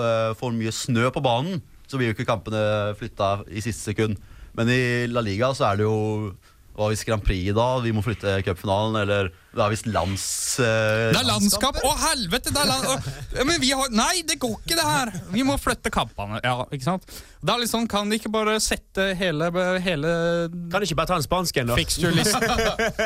eh, 0.00 0.32
for 0.38 0.54
mye 0.54 0.72
snø 0.74 1.10
på 1.14 1.22
banen, 1.24 1.62
så 1.86 1.98
blir 1.98 2.10
jo 2.10 2.16
ikke 2.16 2.28
kampene 2.28 2.94
flytta 2.98 3.40
i 3.48 3.62
siste 3.64 3.92
sekund. 3.92 4.20
Men 4.56 4.70
i 4.72 5.06
La 5.10 5.22
Liga 5.24 5.52
så 5.54 5.70
er 5.70 5.80
det 5.80 5.86
jo 5.86 6.32
hva 6.76 6.90
hvis 6.90 7.04
Grand 7.08 7.24
Prix 7.24 7.54
da? 7.56 7.68
Vi 7.84 7.92
må 7.94 8.04
flytte 8.04 8.40
cupfinalen, 8.44 8.98
eller 9.04 9.30
det 9.56 9.64
er 9.64 9.72
visst 9.72 9.86
lands... 9.88 10.26
Uh, 10.60 10.66
Det 11.14 11.20
er 11.20 11.28
landskap! 11.28 11.78
Å, 11.80 11.92
helvete! 12.10 12.52
Det 12.52 12.60
er 12.60 12.68
land... 12.68 12.90
Å, 12.92 13.46
men 13.48 13.60
vi 13.62 13.72
har 13.72 13.88
Nei, 13.96 14.20
det 14.28 14.36
går 14.42 14.58
ikke, 14.60 14.76
det 14.76 14.84
her! 14.84 15.12
Vi 15.32 15.44
må 15.46 15.56
flytte 15.60 15.92
kampene. 15.94 16.40
Ja, 16.44 16.66
ikke 16.68 16.84
sant? 16.84 17.08
Det 17.46 17.54
er 17.54 17.68
sånn, 17.70 17.86
Kan 17.90 18.10
de 18.10 18.18
ikke 18.18 18.30
bare 18.32 18.56
sette 18.62 19.10
hele, 19.18 19.48
hele 19.84 20.12
Kan 20.72 20.82
de 20.82 20.88
ikke 20.88 20.98
bare 20.98 21.10
ta 21.12 21.18
en 21.20 21.24
spansk 21.24 21.60
en, 21.62 21.70
da? 21.70 21.76
Fixture-listen? 21.78 22.42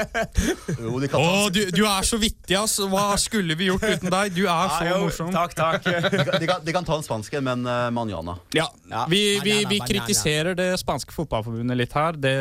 jo, 0.82 0.94
de 1.02 1.10
kan 1.12 1.20
Å, 1.20 1.48
du, 1.52 1.60
du 1.74 1.82
er 1.84 2.08
så 2.08 2.18
vittig, 2.20 2.56
ass! 2.58 2.78
Hva 2.90 3.12
skulle 3.20 3.56
vi 3.58 3.68
gjort 3.70 3.84
uten 3.84 4.10
deg? 4.10 4.34
Du 4.34 4.42
er 4.46 4.72
så 4.72 4.80
ah, 4.80 4.88
jo, 4.88 4.98
morsom. 5.04 5.30
Takk, 5.34 5.54
takk. 5.58 5.84
de, 5.86 6.24
kan, 6.24 6.34
de, 6.40 6.48
kan, 6.50 6.64
de 6.66 6.74
kan 6.74 6.86
ta 6.88 6.98
en 6.98 7.06
spanske, 7.06 7.42
men 7.44 7.66
uh, 7.68 7.88
manjana. 7.94 8.36
Ja, 8.56 8.66
vi, 9.10 9.22
vi, 9.44 9.60
vi 9.70 9.80
kritiserer 9.84 10.56
det 10.58 10.70
spanske 10.80 11.14
fotballforbundet 11.14 11.78
litt 11.78 11.94
her. 11.96 12.18
Det, 12.18 12.34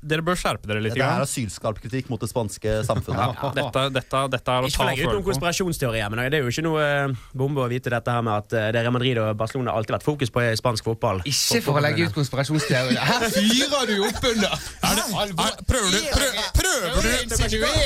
dere 0.00 0.24
bør 0.26 0.38
skjerpe 0.38 0.70
dere 0.70 0.84
litt. 0.84 0.94
Det 0.96 1.02
er 1.02 1.16
grann. 1.18 1.26
asylskarp 1.26 1.80
kritikk 1.82 2.10
mot 2.12 2.22
det 2.22 2.30
spanske 2.30 2.80
samfunnet. 2.88 3.42
Dette, 3.56 3.82
dette, 3.94 4.20
dette 4.34 4.54
er 4.54 4.64
å 4.66 4.68
Ikke 4.70 4.78
ta 4.80 4.86
legge 4.88 5.06
ut 5.06 5.12
noen 5.14 5.24
konspirasjonsteorier, 5.26 6.10
men 6.12 6.30
det 6.30 6.38
er 6.40 6.44
jo 6.46 6.52
ikke 6.52 6.64
noe 6.66 6.84
eh, 6.84 7.14
bombe 7.36 7.62
å 7.64 7.68
vite 7.70 7.92
dette 7.92 8.14
her 8.14 8.22
med 8.26 8.34
at 8.44 8.54
eh, 8.56 8.68
det 8.74 8.82
Real 8.84 8.94
Madrid 8.94 9.18
og 9.22 9.30
Barcelona 9.40 9.72
har 9.74 9.80
alltid 9.82 9.96
vært 9.96 10.06
fokus 10.06 10.32
på 10.34 10.44
i 10.44 10.54
spansk 10.60 10.86
fotball. 10.90 11.22
Ikke 11.28 11.60
for 11.66 11.80
å 11.80 11.84
legge 11.84 12.06
ut 12.08 12.16
konspirasjonsteorier. 12.16 13.00
Her 13.10 13.26
fyrer 13.34 13.90
du 13.90 13.96
opp 14.08 14.24
under! 14.30 14.56
Prøver 15.70 15.90
du, 15.90 16.00
prøv, 16.14 16.40
prøver 16.56 17.04
du, 17.04 17.34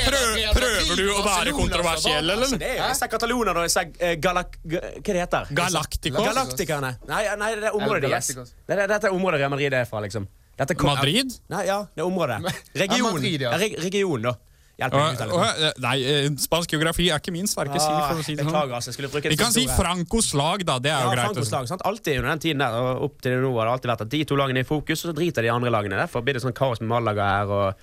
prøv, 0.05 0.39
prøver 0.59 0.95
du 1.01 1.05
å 1.13 1.19
være 1.25 1.53
kontroversiell, 1.57 2.23
eller? 2.29 2.45
Altså, 2.45 2.59
det 2.61 2.71
er 2.71 2.79
jo 2.79 2.87
disse 2.93 3.09
Catalona 3.15 3.53
og 3.55 3.61
disse 3.67 3.85
eh, 3.99 4.15
galak... 4.21 4.57
Hva 4.65 4.81
det 5.05 5.19
heter 5.21 5.51
Galacticos? 5.55 6.25
Galaktikerne. 6.25 6.95
Nei, 7.09 7.21
nei, 7.39 7.51
det 7.61 7.69
er 7.71 7.77
området 7.77 8.09
deres. 8.09 8.31
Er, 8.67 8.85
dette 8.89 9.07
er 9.09 9.13
området 9.15 9.39
Real 9.43 9.53
Madrid 9.53 9.73
er 9.77 9.87
fra, 9.89 10.01
liksom. 10.05 10.27
Dette 10.55 10.75
kom- 10.79 10.87
Madrid? 10.93 11.33
Nei, 11.51 11.65
ja, 11.67 11.81
det 11.91 12.03
er 12.03 12.07
området. 12.07 12.37
Region. 12.79 13.09
Madrid, 13.11 13.41
ja. 13.43 13.51
Ja, 13.51 13.59
reg- 13.59 13.77
region, 13.83 14.21
da. 14.29 14.35
Hjelp 14.75 14.91
meg 14.97 15.13
ut. 15.15 15.21
Eller 15.23 15.77
Nei, 15.79 15.95
eh, 16.03 16.29
spansk 16.43 16.73
geografi 16.75 17.05
er 17.09 17.21
ikke 17.21 17.31
min 17.31 17.47
sterke 17.47 17.79
side. 17.79 18.01
for 18.09 18.19
å 18.19 18.25
si 18.27 18.35
det 18.35 18.43
sånn. 18.43 18.71
Altså. 18.75 18.91
Vi 19.29 19.37
kan 19.39 19.53
si 19.55 19.63
Frankos. 19.67 19.77
Francos 19.79 20.33
lag, 20.35 20.65
da. 20.67 20.79
Det 20.79 20.91
er 20.91 20.99
Ja, 20.99 21.03
jo 21.05 21.11
greit. 21.15 21.29
å 21.29 21.33
Frankos 21.35 21.51
lag, 21.53 21.67
sant? 21.67 21.81
Alltid 21.85 22.17
under 22.19 22.29
den 22.35 22.39
tiden 22.43 22.57
der 22.59 22.73
og 22.75 23.03
opp 23.07 23.21
til 23.21 23.37
nå 23.39 23.53
har 23.55 23.65
det 23.69 23.73
alltid 23.77 23.91
vært 23.93 24.01
at 24.01 24.09
de 24.09 24.23
to 24.25 24.35
lagene 24.35 24.57
er 24.59 24.65
i 24.65 24.67
fokus, 24.67 25.05
og 25.05 25.13
så 25.13 25.15
driter 25.15 25.41
de 25.47 25.49
andre 25.53 25.71
lagene. 25.71 25.95
Derfor 25.95 26.21
blir 26.25 26.33
det 26.33 26.43
sånn 26.43 26.53
kaos 26.53 26.81
med 26.81 26.89
Malaga 26.89 27.23
her 27.23 27.47
og 27.47 27.75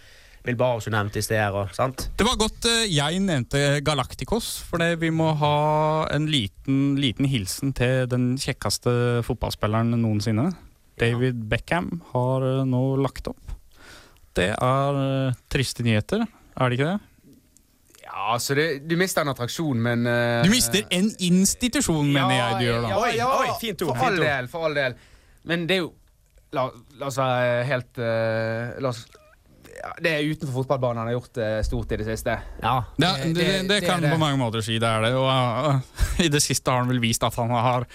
Bilbao 0.45 0.81
som 0.83 0.93
nevnt 0.93 1.17
i 1.17 1.23
sted. 1.23 1.55
Og, 1.55 1.71
sant? 1.73 2.11
Det 2.19 2.27
var 2.27 2.37
godt 2.37 2.67
eh, 2.67 2.85
jeg 2.93 3.21
nevnte 3.25 3.81
Galacticos, 3.83 4.59
for 4.69 4.77
det 4.83 4.99
vi 5.01 5.09
må 5.09 5.33
ha 5.39 6.07
en 6.13 6.27
liten, 6.27 6.97
liten 7.01 7.25
hilsen 7.25 7.73
til 7.73 8.07
den 8.11 8.37
kjekkeste 8.37 9.23
fotballspilleren 9.25 9.95
noensinne. 9.97 10.51
David 10.99 11.49
Beckham 11.49 12.03
har 12.13 12.43
eh, 12.43 12.65
nå 12.69 12.83
lagt 13.01 13.29
opp. 13.33 13.39
Det 14.35 14.51
er 14.57 15.35
triste 15.53 15.85
nyheter, 15.85 16.27
er 16.57 16.69
det 16.69 16.79
ikke 16.79 16.91
det? 16.91 16.99
Ja, 18.13 18.37
så 18.39 18.55
det, 18.55 18.67
Du 18.89 18.97
mister 19.01 19.25
en 19.25 19.33
attraksjon, 19.33 19.81
men 19.83 20.07
uh, 20.07 20.43
Du 20.45 20.53
mister 20.53 20.85
en 20.91 21.09
institusjon, 21.19 22.13
mener 22.13 22.35
jeg 22.37 22.61
du 22.61 22.67
gjør 22.67 22.85
da. 22.85 22.93
Ja, 22.93 23.01
Oi, 23.01 23.11
ja, 23.17 23.33
oi, 23.41 23.51
fint 23.61 23.83
ord, 23.87 23.97
For 23.97 24.11
all 24.11 24.21
del, 24.21 24.53
for 24.53 24.69
all 24.69 24.77
del. 24.77 24.97
Men 25.49 25.67
det 25.69 25.81
er 25.81 25.85
jo 25.87 25.91
La, 26.53 26.67
la 27.01 27.09
oss 27.09 27.17
være 27.17 27.63
helt 27.65 27.97
uh, 27.97 28.75
La 28.85 28.91
oss 28.91 29.07
ja, 29.73 29.95
Det 30.05 30.11
er 30.13 30.27
utenfor 30.29 30.61
fotballbanen 30.61 31.01
han 31.01 31.09
har 31.09 31.17
gjort 31.17 31.39
det 31.39 31.51
stort 31.65 31.95
i 31.95 31.99
det 32.03 32.05
siste. 32.11 32.35
Ja. 32.61 32.75
Det, 32.93 33.09
det, 33.23 33.33
det, 33.39 33.55
det 33.71 33.79
kan 33.87 34.05
på 34.05 34.19
mange 34.21 34.37
måter 34.39 34.63
si 34.65 34.77
det 34.83 34.89
er 34.89 35.07
det. 35.07 35.15
Og 35.17 35.27
uh, 35.27 35.81
i 36.27 36.29
det 36.31 36.43
siste 36.45 36.71
har 36.71 36.85
han 36.85 36.93
vel 36.93 37.01
vist 37.03 37.25
at 37.25 37.39
han 37.41 37.55
har 37.57 37.89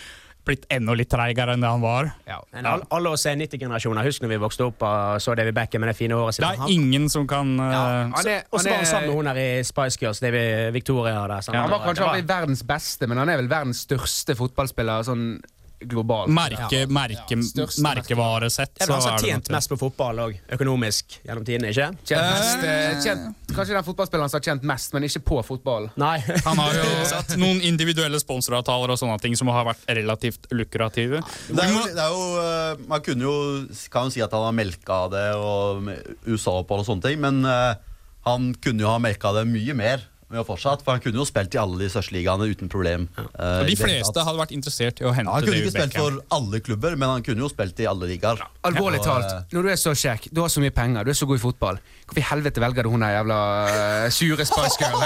blitt 0.47 0.65
enda 0.73 0.95
litt 0.97 1.09
treigere 1.11 1.53
enn 1.53 1.61
det 1.63 1.69
han 1.69 1.83
var. 1.83 2.09
Ja. 2.27 2.39
Men 2.55 2.65
alle, 2.65 2.87
alle 2.95 3.11
oss 3.13 3.25
90-generasjoner, 3.27 4.07
husk 4.07 4.23
når 4.23 4.31
vi 4.33 4.39
vokste 4.41 4.65
opp 4.67 4.85
og 4.87 5.21
så 5.23 5.35
David 5.37 5.55
Beckham 5.57 5.83
med 5.83 5.91
det 5.91 5.97
fine 5.99 6.17
håret 6.17 6.37
sitt. 6.37 6.45
Det 6.45 6.53
er 6.55 6.63
Han- 6.63 6.71
ingen 6.73 7.09
som 7.13 7.27
kan 7.27 7.53
uh, 7.59 7.65
Han 8.15 8.27
er, 8.27 8.43
Og 8.51 8.59
så 8.61 8.69
var 8.69 8.79
han 8.79 8.85
er, 8.87 8.89
sammen 8.89 9.09
med 9.11 9.15
hun 9.19 9.27
her 9.31 9.41
i 9.43 9.63
Spice 9.67 9.99
Girls, 10.01 10.19
David 10.23 10.73
Victoria 10.73 11.27
der. 11.27 11.41
ja, 11.53 11.61
han 11.61 11.69
var 11.69 11.83
kanskje 11.85 12.03
var- 12.05 12.15
aldri 12.15 12.27
verdens 12.27 12.63
beste, 12.63 13.07
men 13.07 13.17
han 13.17 13.29
er 13.29 13.37
vel 13.43 13.47
verdens 13.51 13.85
største 13.87 14.35
fotballspiller 14.39 15.03
sånn 15.07 15.27
globalt. 15.80 16.32
merke, 16.34 16.86
merke, 16.88 17.38
ja, 17.55 17.65
merkevaresett. 17.84 18.82
Er 18.82 18.91
han 18.91 19.01
som 19.01 19.11
har 19.13 19.23
tjent 19.23 19.49
mest 19.53 19.69
på 19.69 19.78
fotball 19.80 20.21
òg, 20.23 20.38
økonomisk, 20.57 21.19
gjennom 21.25 21.45
tidene, 21.45 21.71
ikke? 21.73 21.89
Tjent 22.07 22.25
mest, 22.25 22.65
eh, 22.65 22.97
tjent, 23.03 23.43
kanskje 23.53 23.78
den 23.78 23.86
fotballspilleren 23.88 24.32
som 24.32 24.39
har 24.39 24.47
tjent 24.49 24.67
mest, 24.67 24.93
men 24.95 25.07
ikke 25.07 25.23
på 25.32 25.41
fotball. 25.45 25.89
Nei. 25.99 26.17
Han 26.45 26.61
har 26.63 26.80
jo 26.80 26.88
noen 27.43 27.61
individuelle 27.61 28.19
sponsoravtaler 28.21 28.95
og 28.95 29.01
sånne 29.01 29.19
ting 29.23 29.38
som 29.38 29.51
har 29.53 29.67
vært 29.69 29.86
relativt 29.99 30.49
lukrative. 30.51 31.21
Det 31.49 31.63
er 31.63 31.73
jo, 31.73 31.86
det 31.93 32.03
er 32.03 32.15
jo, 32.15 32.28
eh, 32.43 32.86
man 32.89 33.05
kunne 33.05 33.28
jo, 33.30 33.38
kan 33.93 34.09
jo 34.09 34.17
si 34.17 34.25
at 34.25 34.34
han 34.34 34.49
har 34.49 34.57
melka 34.57 35.03
det 35.13 35.28
og 35.38 35.91
USA-opphold 36.25 36.86
og 36.86 36.91
sånne 36.91 37.09
ting, 37.09 37.21
men 37.21 37.43
eh, 37.45 37.73
han 38.28 38.53
kunne 38.63 38.84
jo 38.84 38.91
ha 38.91 38.99
melka 39.01 39.34
det 39.38 39.47
mye 39.49 39.78
mer. 39.78 40.07
Med 40.28 40.41
å 40.41 40.43
fortsatt, 40.43 40.82
for 40.84 40.97
Han 40.97 41.03
kunne 41.03 41.21
jo 41.21 41.25
spilt 41.28 41.53
i 41.55 41.59
alle 41.61 41.78
de 41.80 41.88
største 41.88 42.11
ligaene 42.11 42.49
uten 42.51 42.67
problem. 42.71 43.05
Ja. 43.15 43.28
Uh, 43.32 43.61
de 43.69 43.78
fleste 43.80 44.25
hadde 44.28 44.41
vært 44.41 44.51
interessert 44.57 44.99
i 44.99 45.07
å 45.07 45.13
hente 45.15 45.32
Ja, 45.32 45.38
han 45.38 45.47
kunne 45.47 45.61
ikke 45.61 45.75
spilt 45.78 45.95
for 45.95 46.17
alle 46.36 46.59
klubber, 46.65 46.97
men 46.99 47.13
han 47.13 47.23
kunne 47.23 47.45
jo 47.45 47.49
spilt 47.51 47.80
i 47.80 47.88
alle 47.88 48.09
ligaer. 48.11 48.43
Alvorlig 48.67 48.99
Og, 48.99 49.07
talt, 49.07 49.30
eh, 49.32 49.45
når 49.55 49.69
du 49.69 49.71
er 49.71 49.80
så 49.80 49.93
kjekk, 49.95 50.28
du 50.36 50.43
har 50.43 50.51
så 50.51 50.63
mye 50.63 50.75
penger, 50.75 51.07
du 51.07 51.13
er 51.13 51.19
så 51.21 51.30
god 51.30 51.39
i 51.39 51.43
fotball, 51.45 51.80
hvorfor 52.08 52.22
i 52.22 52.26
helvete 52.30 52.62
velger 52.64 52.88
du 52.88 52.89
hun 52.93 53.03
der 53.03 53.18
jævla 53.18 53.38
eh, 53.68 54.10
sure 54.16 54.45
Spice 54.47 54.80
Girl? 54.80 55.03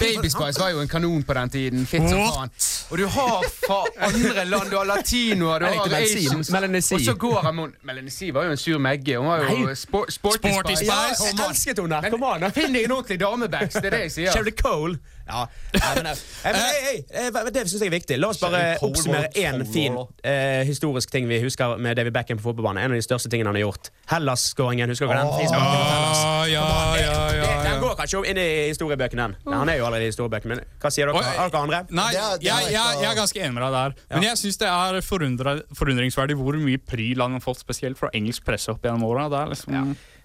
Baby 0.00 0.28
Spice 0.28 0.60
var 0.60 0.68
jo 0.74 0.80
en 0.84 0.88
kanon 0.88 1.22
på 1.24 1.34
den 1.34 1.50
tiden. 1.50 1.86
Fitt 1.88 2.04
som 2.10 2.20
faen. 2.20 2.50
Og 2.90 2.98
du 2.98 3.06
har 3.06 3.44
fra 3.54 3.78
andre 4.06 4.44
land, 4.44 4.70
du 4.70 4.76
har 4.76 4.84
latinoer, 4.84 5.58
du 5.58 5.66
har. 5.66 5.94
Asians. 6.00 6.50
Melanessi. 6.52 6.94
Og 6.94 7.00
så 7.00 7.14
går 7.14 7.40
han 7.46 7.56
mot 7.56 7.70
Melanessi 7.88 8.30
var 8.34 8.44
jo 8.44 8.56
en 8.56 8.60
sur 8.60 8.78
megge. 8.78 9.16
Hun 9.16 9.28
var 9.30 9.46
jo 9.48 9.74
spo 9.74 10.04
sporty, 10.08 10.52
Sporty. 10.52 10.74
Spice. 10.74 10.92
Ja, 10.92 11.30
Jeg 11.30 11.48
elsket 11.48 11.80
henne! 11.80 12.02
Kom 12.12 12.26
an! 12.28 12.44
Finn 12.52 12.74
deg 12.76 12.84
en 12.88 12.96
ordentlig 12.98 13.20
damebags, 13.20 13.78
det 13.80 13.88
er 13.90 13.96
det 13.96 14.02
jeg 14.08 14.14
sier. 14.18 14.36
Sherry 14.36 14.52
Cole. 14.60 14.98
Ja. 15.30 15.46
Nei, 15.76 15.90
men, 15.96 16.08
eh, 16.10 16.22
men, 16.44 16.58
hei, 16.58 16.78
hei, 16.86 16.96
eh, 17.22 17.50
det 17.54 17.64
syns 17.68 17.84
jeg 17.84 17.90
er 17.90 17.94
viktig. 17.94 18.18
La 18.20 18.30
oss 18.32 18.40
bare 18.42 18.62
oppsummere 18.84 19.30
én 19.38 19.62
fin 19.70 19.96
eh, 20.26 20.62
historisk 20.68 21.12
ting 21.12 21.28
vi 21.30 21.40
husker 21.44 21.76
med 21.78 21.98
David 21.98 22.14
Beckham 22.16 22.40
på 22.40 22.48
fotballbanen. 22.48 22.82
En 22.84 22.94
av 22.94 22.98
de 22.98 23.04
største 23.06 23.30
tingene 23.30 23.52
han 23.52 23.58
har 23.58 23.68
gjort. 23.68 23.92
Hellas-skåringen, 24.10 24.90
husker 24.90 25.10
dere 25.10 25.22
den? 25.22 25.54
Ah, 25.60 26.44
ja, 26.50 26.66
ja, 26.98 27.14
ja, 27.36 27.48
Den 27.62 27.76
ja. 27.76 27.78
går 27.82 27.96
kanskje 28.00 28.24
inn 28.32 28.40
i 28.42 28.48
historiebøkene, 28.70 29.28
den. 29.30 29.36
Ja, 29.46 29.58
Han 29.62 29.72
er 29.72 29.80
jo 29.80 29.86
allerede 29.88 30.08
i 30.08 30.12
historiebøkene, 30.12 30.56
men 30.58 30.78
hva 30.82 30.92
sier 30.92 31.10
dere? 31.10 31.24
Dere 31.38 31.62
andre? 31.62 31.82
Nei, 31.94 32.10
jeg, 32.16 32.42
jeg, 32.48 32.72
jeg 32.74 33.10
er 33.10 33.18
ganske 33.18 33.44
enig 33.44 33.56
med 33.56 33.66
deg 33.66 33.78
der. 33.78 33.98
Men 34.16 34.28
jeg 34.30 34.42
syns 34.42 34.60
det 34.60 34.70
er 34.70 35.00
forundringsverdig 35.06 36.38
hvor 36.40 36.58
mye 36.60 36.80
pryl 36.82 37.22
han 37.22 37.38
har 37.38 37.44
fått, 37.44 37.62
spesielt 37.62 38.00
fra 38.00 38.10
engelsk 38.16 38.44
presse 38.46 38.72
opp 38.72 38.84
gjennom 38.84 39.06
åra. 39.10 39.28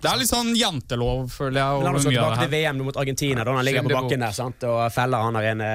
Det 0.06 0.14
er 0.14 0.22
litt 0.22 0.32
sånn 0.32 0.56
jantelov, 0.58 1.28
føler 1.34 1.60
jeg. 1.62 1.82
Over 1.82 2.00
oss 2.00 2.08
gå 2.08 2.16
tilbake 2.16 2.42
til. 2.44 2.52
VM 2.56 2.82
mot 2.86 3.04
Argentina, 3.04 3.46
da 3.46 3.56
han 3.58 3.66
ligger 3.66 3.88
på 3.88 3.96
bakken 3.98 4.28
der 4.28 4.36
sant? 4.38 4.66
og 4.70 4.82
feller 4.94 5.26
han 5.26 5.40
der 5.40 5.52
inne 5.52 5.72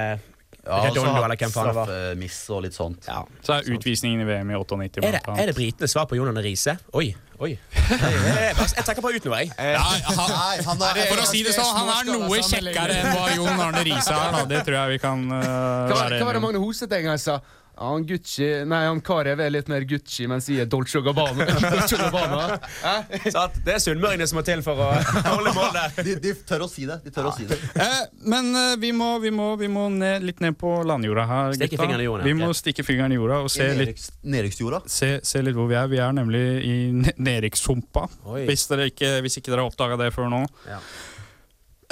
ja, 0.60 0.82
Redondo, 0.84 1.22
eller 1.24 1.38
hvem 1.40 1.52
faen 1.52 1.70
det 1.70 1.74
var. 1.76 1.88
straffemiss 1.88 2.38
og 2.52 2.62
litt 2.66 2.76
sånt. 2.76 3.08
Ja. 3.08 3.22
Så 3.44 3.56
er 3.56 3.68
utvisningen 3.74 4.22
i 4.22 4.26
VM 4.28 4.52
i 4.52 4.58
98 4.60 5.00
Er 5.00 5.16
det, 5.16 5.22
er 5.24 5.50
det 5.50 5.54
britenes 5.56 5.94
svar 5.94 6.06
på 6.10 6.18
Jon 6.18 6.28
Arne 6.30 6.42
Riise? 6.44 6.76
Oi, 7.00 7.08
oi. 7.40 7.54
Jeg, 7.90 8.84
trekker 8.84 9.00
bare 9.04 9.16
ut 9.16 9.28
noe, 9.28 9.40
jeg. 9.40 9.52
Ja, 9.56 9.80
han, 9.80 10.34
han 10.68 10.84
er, 10.90 11.00
for 11.08 11.22
å 11.22 11.28
si 11.30 11.40
det 11.46 11.54
sånn, 11.56 11.70
han 11.78 11.92
er 11.94 12.10
noe 12.12 12.42
kjekkere 12.44 12.98
enn 12.98 13.08
hva 13.16 13.30
Jon 13.38 13.64
Arne 13.68 13.84
Riise 13.88 14.18
er. 14.18 14.36
Det 14.50 14.60
tror 14.68 14.78
jeg 14.82 14.98
vi 14.98 15.00
kan 15.06 15.24
uh, 15.32 15.40
være 15.40 16.20
hva 16.20 16.28
var 16.28 16.38
det. 16.38 16.44
Magne 16.44 16.62
Hoseth 16.62 16.98
en 17.00 17.08
gang 17.08 17.22
sa? 17.22 17.40
Ja, 17.80 17.86
han 17.94 18.02
Gucci 18.04 18.44
Nei, 18.68 18.82
han 18.84 18.98
Karev 19.00 19.40
er 19.40 19.48
litt 19.54 19.68
mer 19.72 19.86
Gucci, 19.88 20.26
men 20.28 20.42
sier 20.44 20.66
Dolce 20.68 20.98
og 21.00 21.06
Gabbana. 21.06 21.46
Dolce 21.72 21.96
og 21.96 22.02
Gabbana. 22.12 22.58
Eh? 22.84 23.22
Det 23.64 23.72
er 23.72 23.78
sunnmøringene 23.80 24.26
som 24.28 24.36
må 24.36 24.42
til 24.44 24.60
for 24.66 24.76
å 24.84 24.88
holde 25.30 25.54
mål 25.56 25.70
der. 25.78 25.94
de, 26.04 26.16
de 26.20 26.34
tør 26.44 26.66
å 26.66 26.68
si 26.68 26.84
det. 26.90 26.98
De 27.06 27.12
tør 27.14 27.30
å 27.30 27.32
si 27.32 27.46
det. 27.48 27.56
Eh, 27.80 28.02
men 28.28 28.50
eh, 28.52 28.74
vi 28.82 28.90
må, 28.92 29.08
vi 29.24 29.32
må, 29.32 29.46
vi 29.62 29.70
må 29.72 29.86
ned, 29.94 30.26
litt 30.28 30.42
ned 30.44 30.58
på 30.60 30.74
landjorda 30.90 31.24
her, 31.30 31.54
Stikke 31.56 31.70
gutta. 31.78 31.86
fingeren 31.86 32.04
i 32.04 32.08
jorda, 32.10 32.26
Vi 32.28 32.34
ok. 32.36 32.42
må 32.42 32.50
stikke 32.60 32.84
fingeren 32.84 33.16
i 33.16 33.18
jorda 33.18 33.38
og 33.46 33.48
se 33.54 33.70
litt, 33.70 33.80
Nedrykks- 33.94 34.10
Nedrykksjorda. 34.36 34.82
se, 34.98 35.10
se 35.32 35.42
litt 35.46 35.56
hvor 35.56 35.70
vi 35.72 35.78
er. 35.80 35.88
Vi 35.94 36.02
er 36.04 36.12
nemlig 36.20 36.44
i 36.68 36.76
ne- 37.00 37.16
nedrykkssumpa, 37.16 38.04
Oi. 38.34 38.44
hvis, 38.52 38.66
dere 38.74 38.90
ikke, 38.92 39.14
hvis 39.24 39.40
ikke 39.40 39.54
dere 39.54 39.64
har 39.64 39.72
oppdaga 39.72 39.96
det 40.04 40.10
før 40.18 40.28
nå. 40.36 40.42
Ja. 40.68 40.82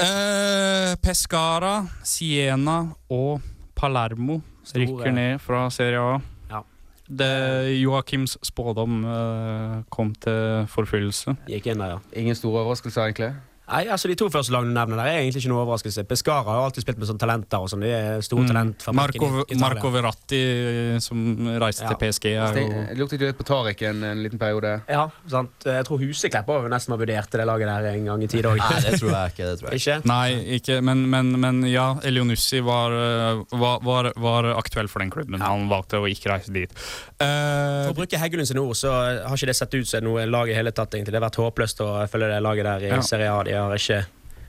Eh, 0.04 0.92
Pescara, 1.02 1.78
Siena 2.06 2.82
og 3.10 3.40
Palermo 3.78 4.42
Store. 4.68 4.84
rykker 4.84 5.14
ned 5.16 5.42
fra 5.42 5.66
Serie 5.74 6.00
A. 6.00 6.18
Ja. 6.52 6.62
Det 7.08 7.30
Joakims 7.80 8.36
spådom 8.44 8.98
eh, 9.08 9.76
kom 9.94 10.12
til 10.20 10.66
forfyllelse. 10.72 11.36
Gikk 11.48 11.70
inn 11.72 11.80
der, 11.80 11.96
ja. 11.96 12.00
Ingen 12.20 12.36
store 12.36 12.62
overraskelser, 12.66 13.08
egentlig. 13.08 13.32
Nei, 13.68 13.82
altså 13.92 14.08
De 14.08 14.14
to 14.16 14.28
første 14.32 14.52
lagene 14.54 14.72
du 14.72 14.78
nevner 14.78 14.96
der, 14.96 15.06
er 15.12 15.18
egentlig 15.22 15.42
ikke 15.44 15.50
noe 15.52 15.64
overraskelse. 15.66 16.04
Pescara 16.08 16.44
har 16.48 16.64
alltid 16.68 16.82
spilt 16.86 16.98
med 16.98 17.08
sånne 17.10 17.20
talenter. 17.20 17.58
og 17.60 17.68
sånn, 17.68 17.80
De 17.84 17.90
er 17.92 18.20
store 18.24 18.46
talent 18.48 18.82
fra 18.82 18.92
Mm. 18.92 18.96
Marco, 18.96 19.28
Marco 19.60 19.90
Verratti, 19.90 20.40
som 21.02 21.18
reiste 21.60 21.82
Ja. 21.84 21.88
til 21.92 21.98
PSG, 22.00 22.24
er 22.36 22.54
jo 22.54 22.86
Det 22.88 22.96
luktet 22.98 23.20
jo 23.20 23.26
litt 23.26 23.38
på 23.38 23.44
Tariq 23.44 23.82
en, 23.90 24.02
en 24.04 24.22
liten 24.22 24.38
periode. 24.38 24.82
Ja, 24.88 25.08
sant. 25.28 25.50
Jeg 25.64 25.84
tror 25.84 25.98
Huseklepp 26.00 26.46
også 26.48 26.68
nesten 26.72 26.92
har 26.96 26.98
vurdert 26.98 27.30
det 27.30 27.46
laget 27.46 27.66
der 27.68 27.90
en 27.92 28.04
gang 28.06 28.22
i 28.22 28.26
tida 28.26 28.48
òg. 28.54 28.58
Nei, 28.58 28.80
det 28.80 29.00
tror 29.00 29.10
jeg 29.12 29.32
ikke. 29.34 29.44
Det 29.50 29.58
tror 29.60 29.70
jeg. 29.70 29.80
ikke. 29.80 29.96
Ikke? 29.98 30.06
Nei, 30.06 30.30
ikke, 30.58 30.82
men, 30.82 31.04
men, 31.10 31.32
men 31.40 31.62
ja, 31.70 31.94
Elionussi 32.02 32.60
var, 32.64 32.90
eh, 32.92 33.42
var, 33.52 33.80
var, 33.84 34.12
var 34.16 34.44
aktuell 34.56 34.88
for 34.88 35.00
den 35.00 35.10
klubben. 35.10 35.40
Han 35.40 35.68
valgte 35.68 36.00
å 36.00 36.08
ikke 36.08 36.32
reise 36.32 36.52
dit. 36.52 36.72
Uh, 37.20 37.84
For 37.88 37.92
å 37.92 37.98
bruke 38.00 38.18
Heggelund 38.20 38.48
sine 38.48 38.60
ord, 38.64 38.76
så 38.78 38.90
har 38.94 39.36
ikke 39.36 39.46
det 39.52 39.56
sett 39.58 39.74
ut 39.74 39.86
som 39.90 40.04
noe 40.04 40.24
lag 40.26 40.48
i 40.48 40.54
hele 40.56 40.72
tatt. 40.72 40.90
egentlig. 40.94 41.12
Det 41.12 41.20
har 41.20 41.28
vært 41.28 41.40
håpløst 41.42 41.80
å 41.84 42.08
følge 42.08 42.28
det 42.32 42.42
laget 42.42 42.64
der 42.64 42.86
i 42.86 42.88
Ja. 42.94 43.00
Serie 43.02 43.28
A. 43.32 43.42
De 43.44 43.57
har 43.60 43.74
ikke 43.76 44.04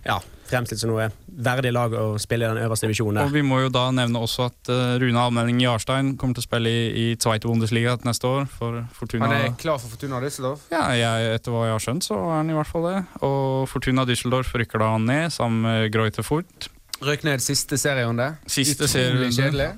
ja, 0.05 0.15
fremstilt 0.49 0.81
som 0.81 0.91
noe 0.93 1.09
verdig 1.27 1.71
lag 1.75 1.93
å 1.93 2.05
spille 2.21 2.47
i 2.47 2.51
den 2.53 2.63
øverste 2.63 2.87
divisjonen 2.87 3.21
og 3.23 3.33
vi 3.35 3.43
må 3.45 3.59
jo 3.63 3.71
da 3.73 3.85
nevne 3.95 4.21
også 4.23 4.47
at 4.49 4.71
eh, 4.71 4.95
Rune 5.03 5.21
Almenning 5.21 5.59
Jarstein 5.63 6.13
kommer 6.19 6.37
til 6.37 6.45
å 6.45 6.47
spille 6.47 6.71
i, 6.71 6.85
i 6.89 7.05
Zweite 7.19 7.49
Bundesliga 7.49 7.97
neste 8.07 8.29
år 8.29 8.47
for 8.51 8.81
Fortuna. 8.95 9.27
Han 9.27 9.35
er 9.37 9.59
klar 9.59 9.79
for 9.81 9.91
Fortuna 9.93 10.21
Düsseldorf. 10.23 10.65
Ja, 10.73 10.87
jeg, 10.97 11.35
etter 11.35 11.55
hva 11.55 11.67
jeg 11.67 11.75
har 11.75 11.85
skjønt, 11.85 12.07
så 12.07 12.17
er 12.21 12.39
han 12.39 12.49
i 12.51 12.57
hvert 12.57 12.71
fall 12.71 12.87
det. 12.89 12.97
Og 13.25 13.67
Fortuna 13.71 14.07
Düsseldorf 14.09 14.55
rykker 14.57 14.83
da 14.83 14.93
ned 15.03 15.35
sammen 15.35 15.67
med 15.67 15.91
Greuter 15.93 16.25
Furt. 16.25 16.71
Røk 17.03 17.23
ned 17.27 17.43
siste 17.43 17.79
serierunde. 17.79 18.33
Siste 18.49 18.89
serierunde. 18.91 19.69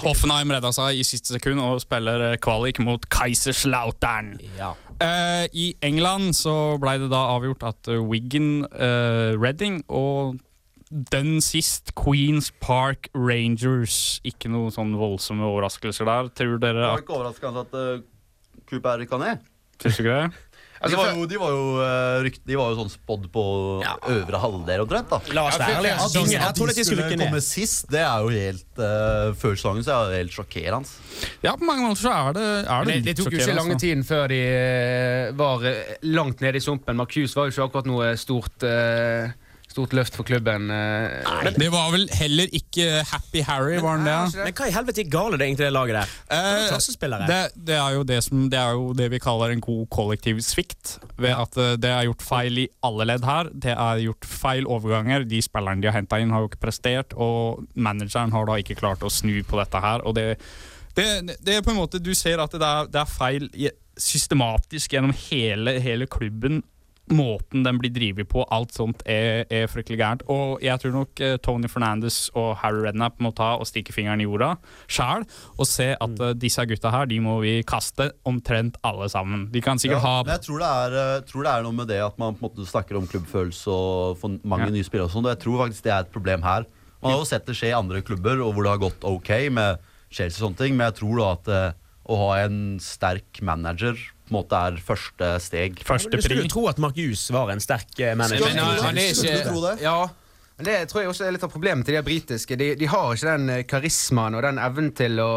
Hoffenheim 0.00 0.50
redda 0.54 0.70
seg 0.72 0.98
i 0.98 1.04
siste 1.06 1.36
sekund 1.36 1.60
og 1.62 1.82
spiller 1.84 2.30
eh, 2.30 2.38
kvalik 2.42 2.80
mot 2.82 3.04
Kaiserslautern. 3.12 4.38
Ja. 4.58 4.72
Eh, 5.02 5.44
I 5.52 5.66
England 5.82 6.36
så 6.38 6.76
ble 6.82 6.98
det 7.02 7.10
da 7.12 7.24
avgjort 7.34 7.64
at 7.66 7.90
eh, 7.90 8.02
Wigan, 8.02 8.66
Redding 8.70 9.40
Reading 9.42 9.80
og 9.88 10.40
den 10.94 11.40
sist 11.42 11.94
Queens 11.98 12.52
Park 12.62 13.08
Rangers. 13.14 14.20
Ikke 14.26 14.50
noe 14.52 14.70
sånn 14.74 14.94
voldsomme 14.98 15.46
overraskelser 15.48 16.06
der. 16.08 16.30
Tror 16.38 16.58
Det 16.58 16.68
dere 16.68 16.84
var 16.86 17.00
at 17.00 17.06
ikke 17.06 17.16
overraskende 17.16 17.64
at 17.64 17.74
uh, 17.74 18.04
Cooper 18.70 19.02
rykka 19.02 19.18
ned. 19.22 19.48
Syns 19.82 19.98
du 19.98 20.04
ikke 20.04 20.20
det? 20.20 20.43
De, 20.90 20.98
var 20.98 21.10
jo, 21.12 21.26
de, 21.30 21.38
var 21.40 21.54
jo, 21.54 21.64
uh, 21.80 22.18
rykt, 22.26 22.42
de 22.46 22.58
var 22.58 22.72
jo 22.72 22.78
sånn 22.82 22.92
spådd 22.92 23.28
på 23.34 23.44
øvre 24.14 24.40
halvdel 24.42 24.84
omtrent. 24.84 25.10
da 25.10 25.44
oss. 25.44 25.58
At 25.58 26.16
de, 26.16 26.38
at 26.38 26.58
de 26.58 26.74
de 26.74 26.86
skulle 26.86 27.08
komme 27.10 27.42
sist, 27.44 27.88
det 27.92 28.02
er 28.04 28.24
jo 28.24 28.32
helt 28.34 28.80
uh, 28.82 29.32
Før 29.38 29.56
sesongen 29.58 29.86
så 29.86 29.96
er 29.96 30.12
det 30.12 30.22
helt 30.24 30.36
sjokkerende. 30.36 30.90
Ja, 31.44 31.54
på 31.56 31.66
mange 31.66 31.86
måter 31.86 32.06
så 32.06 32.12
er 32.14 32.36
det, 32.36 32.48
er 32.64 32.88
det 32.88 32.94
det, 32.94 33.02
det 33.08 33.16
tok 33.20 33.32
jo 33.34 33.40
ikke 33.40 33.56
lange 33.56 33.78
tiden 33.80 34.04
før 34.06 34.28
de 34.32 34.40
eh, 34.40 35.32
var 35.38 35.64
langt 36.02 36.42
nede 36.44 36.60
i 36.60 36.64
sumpen. 36.64 36.96
Marcus 36.98 37.34
var 37.36 37.48
jo 37.48 37.54
ikke 37.54 37.68
akkurat 37.68 37.88
noe 37.88 38.12
stort, 38.20 38.66
eh, 38.66 39.32
stort 39.74 39.92
løft 39.98 40.14
for 40.16 40.26
klubben. 40.28 40.68
Nei, 40.70 41.50
Det 41.58 41.68
var 41.74 41.90
vel 41.92 42.06
heller 42.14 42.50
ikke 42.54 43.02
Happy 43.10 43.42
Harry, 43.44 43.76
var 43.82 43.98
han 43.98 44.06
det? 44.06 44.16
Men 44.46 44.54
hva 44.56 44.68
i 44.70 44.74
helvete 44.74 45.02
gikk 45.02 45.10
galt 45.12 45.36
det 45.38 45.48
egentlig 45.48 45.66
det 45.66 45.72
laget 45.74 45.98
der? 46.00 46.12
Eh. 46.38 46.64
Det, 47.28 47.40
det, 47.68 47.76
er 47.82 47.96
jo 47.98 48.04
det, 48.06 48.18
som, 48.24 48.44
det 48.52 48.60
er 48.60 48.76
jo 48.78 48.92
det 48.96 49.10
vi 49.12 49.20
kaller 49.22 49.52
en 49.54 49.62
god 49.64 49.84
kollektiv 49.94 50.40
svikt. 50.46 50.96
Ved 51.20 51.34
at 51.34 51.58
eh, 51.60 51.74
det 51.82 51.90
er 51.90 52.06
gjort 52.08 52.22
feil 52.24 52.62
i 52.64 52.68
alle 52.86 53.08
ledd 53.12 53.26
her. 53.26 53.50
Det 53.52 53.74
er 53.74 54.02
gjort 54.06 54.24
feil 54.30 54.66
overganger. 54.70 55.26
De 55.28 55.42
spillerne 55.44 55.82
de 55.82 55.90
har 55.90 55.98
henta 55.98 56.20
inn, 56.22 56.30
har 56.34 56.44
jo 56.46 56.50
ikke 56.52 56.62
prestert. 56.68 57.14
Og 57.18 57.64
manageren 57.74 58.32
har 58.34 58.46
da 58.48 58.60
ikke 58.62 58.78
klart 58.78 59.02
å 59.04 59.10
snu 59.12 59.40
på 59.48 59.58
dette 59.60 59.82
her. 59.84 60.04
Og 60.06 60.14
det, 60.18 60.28
det, 60.96 61.08
det 61.42 61.58
er 61.58 61.64
på 61.66 61.74
en 61.74 61.80
måte 61.82 61.98
Du 62.02 62.12
ser 62.14 62.38
at 62.42 62.54
det 62.54 62.62
er, 62.62 62.86
det 62.94 63.02
er 63.02 63.10
feil 63.10 63.50
i- 63.58 63.74
systematisk 63.94 64.90
gjennom 64.94 65.12
hele, 65.30 65.76
hele 65.82 66.06
klubben. 66.10 66.62
Måten 67.12 67.64
den 67.66 67.76
blir 67.76 67.92
drevet 67.92 68.28
på, 68.30 68.46
alt 68.48 68.72
sånt 68.72 69.02
er, 69.04 69.42
er 69.52 69.66
fryktelig 69.68 69.98
gærent. 70.00 70.22
Og 70.32 70.62
jeg 70.64 70.80
tror 70.80 70.94
nok 70.94 71.20
eh, 71.20 71.34
Tony 71.44 71.68
Fernandes 71.68 72.30
og 72.32 72.54
Harry 72.62 72.80
Redknapp 72.86 73.18
må 73.20 73.32
ta 73.36 73.50
og 73.58 73.68
stikke 73.68 73.92
fingeren 73.92 74.22
i 74.24 74.28
jorda 74.28 74.54
sjæl 74.88 75.26
og 75.58 75.68
se 75.68 75.90
at 75.92 76.14
mm. 76.16 76.38
disse 76.40 76.64
gutta 76.70 76.92
her, 76.94 77.10
de 77.10 77.18
må 77.20 77.36
vi 77.42 77.58
kaste 77.68 78.08
omtrent 78.24 78.78
alle 78.88 79.10
sammen. 79.12 79.50
De 79.52 79.60
kan 79.64 79.80
sikkert 79.80 80.00
Ja, 80.00 80.06
ha 80.06 80.22
men 80.24 80.32
jeg 80.32 80.46
tror 80.46 80.64
det, 80.64 80.70
er, 80.86 80.96
eh, 81.02 81.26
tror 81.28 81.44
det 81.44 81.52
er 81.52 81.66
noe 81.68 81.78
med 81.82 81.92
det 81.92 82.00
at 82.06 82.18
man 82.22 82.38
på 82.38 82.40
en 82.40 82.48
måte 82.48 82.68
snakker 82.72 82.96
om 83.00 83.10
klubbfølelse 83.10 83.68
og 83.74 84.18
får 84.22 84.38
mange 84.42 84.70
Ja. 84.70 84.72
nye 84.78 84.88
spillere. 84.88 85.10
og 85.10 85.12
sånn, 85.12 85.28
og 85.28 85.34
Jeg 85.36 85.42
tror 85.44 85.60
faktisk 85.66 85.84
det 85.84 85.92
er 85.92 86.00
et 86.08 86.12
problem 86.12 86.42
her. 86.42 86.64
Man 87.02 87.12
har 87.12 87.18
jo 87.20 87.28
sett 87.28 87.44
det 87.44 87.54
skje 87.58 87.68
i 87.68 87.76
andre 87.76 88.00
klubber, 88.00 88.40
og 88.40 88.54
hvor 88.54 88.64
det 88.64 88.72
har 88.72 88.80
gått 88.80 89.04
ok 89.04 89.50
med 89.52 89.78
Chelsea 90.08 90.40
og 90.40 90.54
sånne 90.54 90.56
ting, 90.62 90.76
men 90.76 90.88
jeg 90.88 90.96
tror 91.02 91.18
da 91.20 91.32
at 91.36 91.48
eh, 91.52 91.72
å 92.08 92.16
ha 92.16 92.30
en 92.44 92.78
sterk 92.80 93.42
manager 93.42 93.96
på 94.24 94.32
en 94.32 94.38
måte 94.38 94.56
er 94.56 94.80
første 94.80 95.30
steg. 95.44 95.78
Du 95.84 96.20
skulle 96.20 96.42
jo 96.42 96.50
tro 96.50 96.66
at 96.70 96.80
Mark 96.80 96.96
Hughes 96.96 97.26
var 97.34 97.52
en 97.52 97.60
sterk 97.60 97.92
eh, 98.00 98.14
manager. 98.16 98.48
Men 98.48 98.62
han, 98.64 98.82
han 98.88 99.00
er 99.00 99.12
ikke 99.12 99.76
Ja, 99.84 99.98
men 100.56 100.68
det 100.68 100.76
tror 100.90 101.02
jeg 101.02 101.10
også 101.10 101.26
er 101.26 101.34
litt 101.34 101.44
av 101.44 101.52
problemet 101.52 101.86
til 101.86 101.98
de 101.98 102.02
britiske. 102.06 102.56
De, 102.56 102.72
de 102.78 102.88
har 102.88 103.14
ikke 103.14 103.30
den 103.30 103.52
eh, 103.52 103.64
karismaen 103.68 104.38
og 104.38 104.44
den 104.46 104.60
evnen 104.62 104.92
til 104.96 105.20
å 105.22 105.32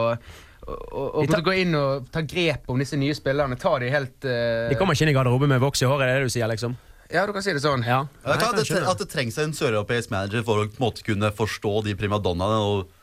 og, 0.67 1.31
gå 1.45 1.53
inn 1.61 1.75
og 1.79 2.09
ta 2.11 2.21
grep 2.27 2.67
om 2.71 2.79
disse 2.81 2.97
nye 2.99 3.15
spillerne. 3.15 3.55
Ta 3.59 3.77
de 3.79 3.91
helt 3.91 4.27
uh... 4.27 4.67
De 4.67 4.75
kommer 4.79 4.97
ikke 4.97 5.07
inn 5.07 5.13
i 5.13 5.15
garderoben 5.15 5.51
med 5.53 5.63
voks 5.63 5.83
i 5.83 5.88
håret, 5.88 6.03
er 6.03 6.17
det 6.17 6.25
det 6.25 6.31
du 6.31 6.35
sier, 6.35 6.47
liksom? 6.51 6.75
Ja, 7.07 7.23
du 7.23 7.31
kan 7.31 7.43
si 7.43 7.53
det 7.55 7.63
sånn. 7.63 7.85
Ja. 7.88 8.01
Vet, 8.25 8.43
at, 8.43 8.57
det, 8.59 8.81
at 8.83 8.99
det 8.99 9.07
trengs 9.07 9.38
en 9.39 9.55
søreuropeisk 9.55 10.11
manager 10.11 10.43
for 10.43 10.59
å 10.59 10.67
på 10.67 10.75
en 10.75 10.85
måte 10.89 11.05
kunne 11.07 11.31
forstå 11.35 11.73
de 11.88 11.95
primadonnaene 11.99 12.59
og 12.67 12.96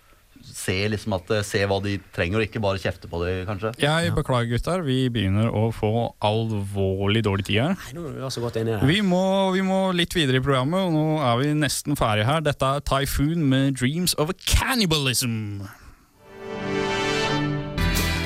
se, 0.65 0.77
liksom 0.93 1.17
at, 1.19 1.31
eh, 1.37 1.45
se 1.47 1.63
hva 1.69 1.79
de 1.85 1.99
trenger, 2.15 2.41
og 2.41 2.49
ikke 2.49 2.63
bare 2.65 2.81
kjefte 2.83 3.11
på 3.11 3.21
dem, 3.25 3.45
kanskje. 3.49 3.75
Jeg 3.83 4.15
beklager, 4.17 4.51
gutter. 4.55 4.85
Vi 4.87 4.99
begynner 5.13 5.53
å 5.53 5.69
få 5.75 5.93
alvorlig 6.25 7.25
dårlig 7.27 7.47
tid 7.51 7.61
her. 7.63 7.77
Nei, 7.79 7.95
nå 7.99 8.09
er 8.09 8.19
vi 8.19 8.27
også 8.31 8.45
godt 8.45 8.61
inne 8.63 8.79
her. 8.81 8.89
Vi 8.89 9.01
må, 9.05 9.53
vi 9.57 9.65
må 9.67 9.81
litt 9.97 10.15
videre 10.17 10.41
i 10.41 10.45
programmet, 10.45 10.89
og 10.89 10.93
nå 10.97 11.07
er 11.21 11.41
vi 11.43 11.55
nesten 11.59 11.99
ferdige 12.01 12.29
her. 12.31 12.45
Dette 12.45 12.75
er 12.77 12.85
Typhoon 12.85 13.45
med 13.49 13.77
'Dreams 13.79 14.17
of 14.19 14.33
Cannibalism'. 14.49 15.65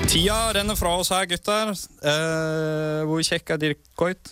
Tida 0.08 0.52
renner 0.56 0.76
fra 0.78 0.94
oss 0.96 1.10
her, 1.12 1.26
gutter. 1.28 1.74
Eh, 2.00 3.04
hvor 3.04 3.20
kjekk 3.20 3.50
er 3.52 3.58
Dirk 3.60 3.82
Coit? 3.98 4.30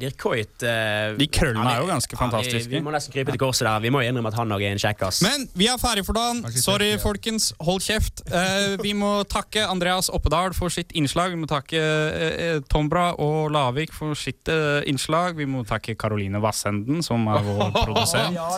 Dirk 0.00 0.16
Coit 0.20 0.64
uh, 0.66 1.14
De 1.18 1.26
krøllene 1.30 1.64
er, 1.64 1.76
er 1.76 1.82
jo 1.82 1.86
vi- 1.88 1.92
ganske 1.94 2.16
ja, 2.16 2.20
fantastiske. 2.20 2.70
Vi, 2.70 2.76
vi 2.78 2.82
må 2.84 2.92
nesten 2.94 3.14
krype 3.14 3.34
til 3.34 3.40
korset 3.42 3.66
der. 3.68 3.80
Vi 3.84 3.92
må 3.94 4.02
jo 4.02 4.10
innrømme 4.12 4.32
at 4.32 4.38
han 4.40 4.54
òg 4.56 4.64
er 4.66 4.74
en 4.74 4.80
kjekkas. 4.82 5.20
Men 5.24 5.46
vi 5.54 5.68
er 5.70 5.78
ferdig 5.82 6.04
for 6.06 6.16
dagen. 6.18 6.42
Sorry, 6.58 6.90
folkens. 7.02 7.52
Hold 7.64 7.84
kjeft. 7.86 8.24
Uh, 8.30 8.74
vi 8.82 8.92
må 8.98 9.12
takke 9.30 9.64
Andreas 9.68 10.10
Oppedal 10.12 10.54
for 10.56 10.72
sitt 10.74 10.92
innslag. 10.98 11.34
Vi 11.34 11.40
må 11.44 11.48
takke 11.50 11.80
uh, 11.80 12.58
Tombra 12.72 13.10
og 13.22 13.50
Lavik 13.54 13.92
for 13.94 14.16
sitt 14.18 14.48
eh, 14.50 14.82
innslag. 14.90 15.36
Vi 15.38 15.46
må 15.48 15.62
takke 15.68 15.94
Karoline 15.98 16.40
Vassenden, 16.42 17.02
som 17.04 17.26
er 17.30 17.42
vår 17.46 17.70
produsent. 17.86 18.34
Ja. 18.36 18.48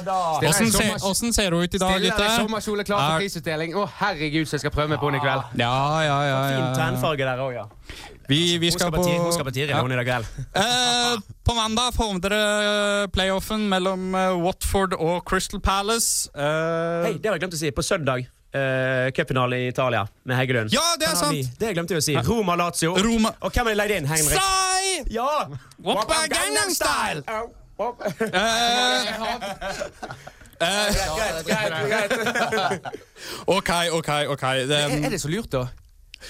Åssen 0.47 0.70
ser, 0.72 0.95
hvordan 1.03 1.34
ser 1.37 1.53
hun 1.57 1.64
ut 1.66 1.74
i 1.74 1.80
dag, 1.80 1.93
Stiller 1.97 2.07
i 2.07 2.11
gutter? 2.11 2.34
sommerkjole 2.41 2.84
klar 2.89 3.03
for 3.05 3.22
prisutdeling. 3.24 3.74
Å, 3.76 3.87
herregud, 4.01 4.49
så 4.49 4.57
jeg 4.57 4.64
skal 4.66 4.74
prøve 4.74 4.93
meg 4.95 5.01
på 5.03 5.11
henne 5.11 5.20
i 5.20 5.24
kveld. 5.24 5.57
Ja, 5.61 5.72
ja, 6.07 6.16
ja. 6.28 6.37
ja, 6.51 6.59
ja. 6.59 6.68
tennfarge 6.78 7.28
der 7.28 7.43
òg, 7.45 7.57
ja. 7.59 7.66
Vi, 8.29 8.59
vi 8.59 8.66
Hun 8.66 8.72
skal 8.72 8.81
skal 8.81 8.93
på 8.93 9.03
på 9.03 9.09
hun 9.22 9.33
skal 9.33 9.45
på 9.47 9.51
Tiril, 9.55 9.70
i 9.70 9.72
dag 9.97 10.07
kveld. 10.07 10.27
Eh, 10.62 11.16
på 11.47 11.55
mandag 11.55 11.95
får 11.95 12.18
dere 12.24 12.41
eh, 13.03 13.07
playoffen 13.14 13.68
mellom 13.70 14.14
eh, 14.14 14.33
Watford 14.43 14.93
og 14.99 15.22
Crystal 15.29 15.61
Palace. 15.61 16.29
Eh, 16.35 17.05
Hei, 17.07 17.12
det 17.18 17.27
har 17.31 17.35
jeg 17.37 17.41
glemt 17.45 17.55
å 17.55 17.59
si. 17.61 17.70
På 17.77 17.83
søndag, 17.87 18.27
uh, 18.57 19.11
cupfinale 19.14 19.57
i 19.62 19.68
Italia 19.70 20.03
med 20.24 20.37
Heggelund. 20.41 20.72
Ja, 20.74 20.83
det 20.99 21.07
er 21.09 21.12
vi- 21.31 21.45
sant. 21.45 21.59
Det 21.61 21.74
glemte 21.77 21.91
jeg 21.95 22.01
å 22.03 22.05
si. 22.09 22.14
Roma 22.27 22.55
Lazio. 22.59 22.97
Roma. 22.99 23.31
Og 23.41 23.53
hvem 23.55 23.66
er 23.72 23.77
leid 23.79 23.91
inn? 24.01 24.07
Henrik? 24.11 24.41
Sai! 24.41 24.85
Ja! 25.12 25.31
Walk 25.87 26.07
by 26.11 26.27
Gangnam 26.33 26.70
Style! 26.74 27.22
Greit, 30.57 31.45
greit, 31.45 31.68
greit. 31.91 32.12
OK, 33.57 33.70
OK. 33.93 34.09
ok 34.33 34.45
det, 34.64 34.79
Er, 34.79 34.89
er 35.05 35.11
det 35.12 35.18
så 35.20 35.29
lurt, 35.29 35.51
da? 35.53 35.66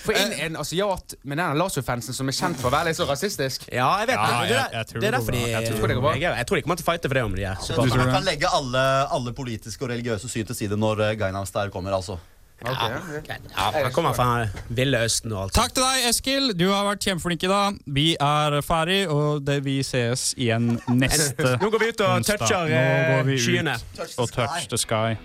For 0.05 0.13
inn 0.19 0.33
en 0.47 0.57
asiat 0.61 1.15
med 1.25 1.39
den 1.39 1.57
Lazio-fansen 1.61 2.15
som 2.15 2.29
er 2.29 2.37
kjent 2.37 2.57
for 2.61 2.69
å 2.71 2.75
være 2.77 2.91
litt 2.91 2.99
så 3.01 3.07
rasistisk. 3.09 3.67
Ja, 3.73 3.89
jeg 4.03 4.09
vet 4.13 4.17
Ja, 4.17 4.27
det. 4.27 4.49
Det, 4.49 4.57
jeg- 4.57 4.73
jeg 4.73 4.87
tror 4.93 5.01
det 5.01 5.09
er 5.09 5.17
derfor 5.19 5.33
de. 5.33 5.43
Jeg 5.51 5.67
tror 5.73 5.87
det 5.89 5.97
går 5.97 6.03
bra. 6.03 6.15
jeg, 6.21 6.47
tror 6.47 6.57
de 6.57 6.63
kommer 6.63 6.77
til 6.77 6.85
å 6.87 6.91
fighte 6.93 7.09
for 7.09 7.15
det 7.15 7.25
om 7.25 7.35
de 7.35 7.45
er 7.45 7.55
Så 7.57 7.73
supportere. 7.75 7.99
man 8.05 8.15
kan 8.15 8.25
legge 8.25 8.49
alle, 8.53 8.85
alle 9.11 9.33
politiske 9.33 9.83
og 9.83 9.91
religiøse 9.91 10.29
syn 10.29 10.47
til 10.47 10.55
side 10.55 10.77
når 10.77 11.01
uh, 11.01 11.15
Gainam 11.15 11.47
Style 11.47 11.71
kommer, 11.71 11.93
altså. 11.93 12.19
Ja, 12.65 13.71
jeg 13.75 13.93
kommer 13.93 14.15
fra 14.17 14.49
Ville 14.73 14.97
Østen 15.05 15.33
og 15.35 15.43
alt. 15.43 15.53
Takk 15.53 15.75
til 15.77 15.83
deg, 15.85 16.07
Eskil. 16.09 16.55
Du 16.57 16.71
har 16.73 16.87
vært 16.89 17.05
kjempeflink 17.05 17.45
i 17.45 17.51
dag. 17.53 17.77
Vi 17.87 18.17
er 18.17 18.57
ferdig, 18.65 19.03
og 19.13 19.45
det, 19.45 19.59
vi 19.67 19.83
ses 19.85 20.31
igjen 20.41 20.81
neste 21.03 21.59
Nå 21.61 21.69
går 21.71 21.79
vi 21.85 21.89
ut 21.93 22.01
og 22.07 22.25
toucher, 22.25 22.65
Nå 22.73 22.83
går 23.13 23.25
vi 23.29 23.37
eh, 23.37 23.45
skyene. 23.45 23.77
Og 24.17 24.33
touch 24.33 24.69
the 24.73 24.79
sky. 24.81 25.17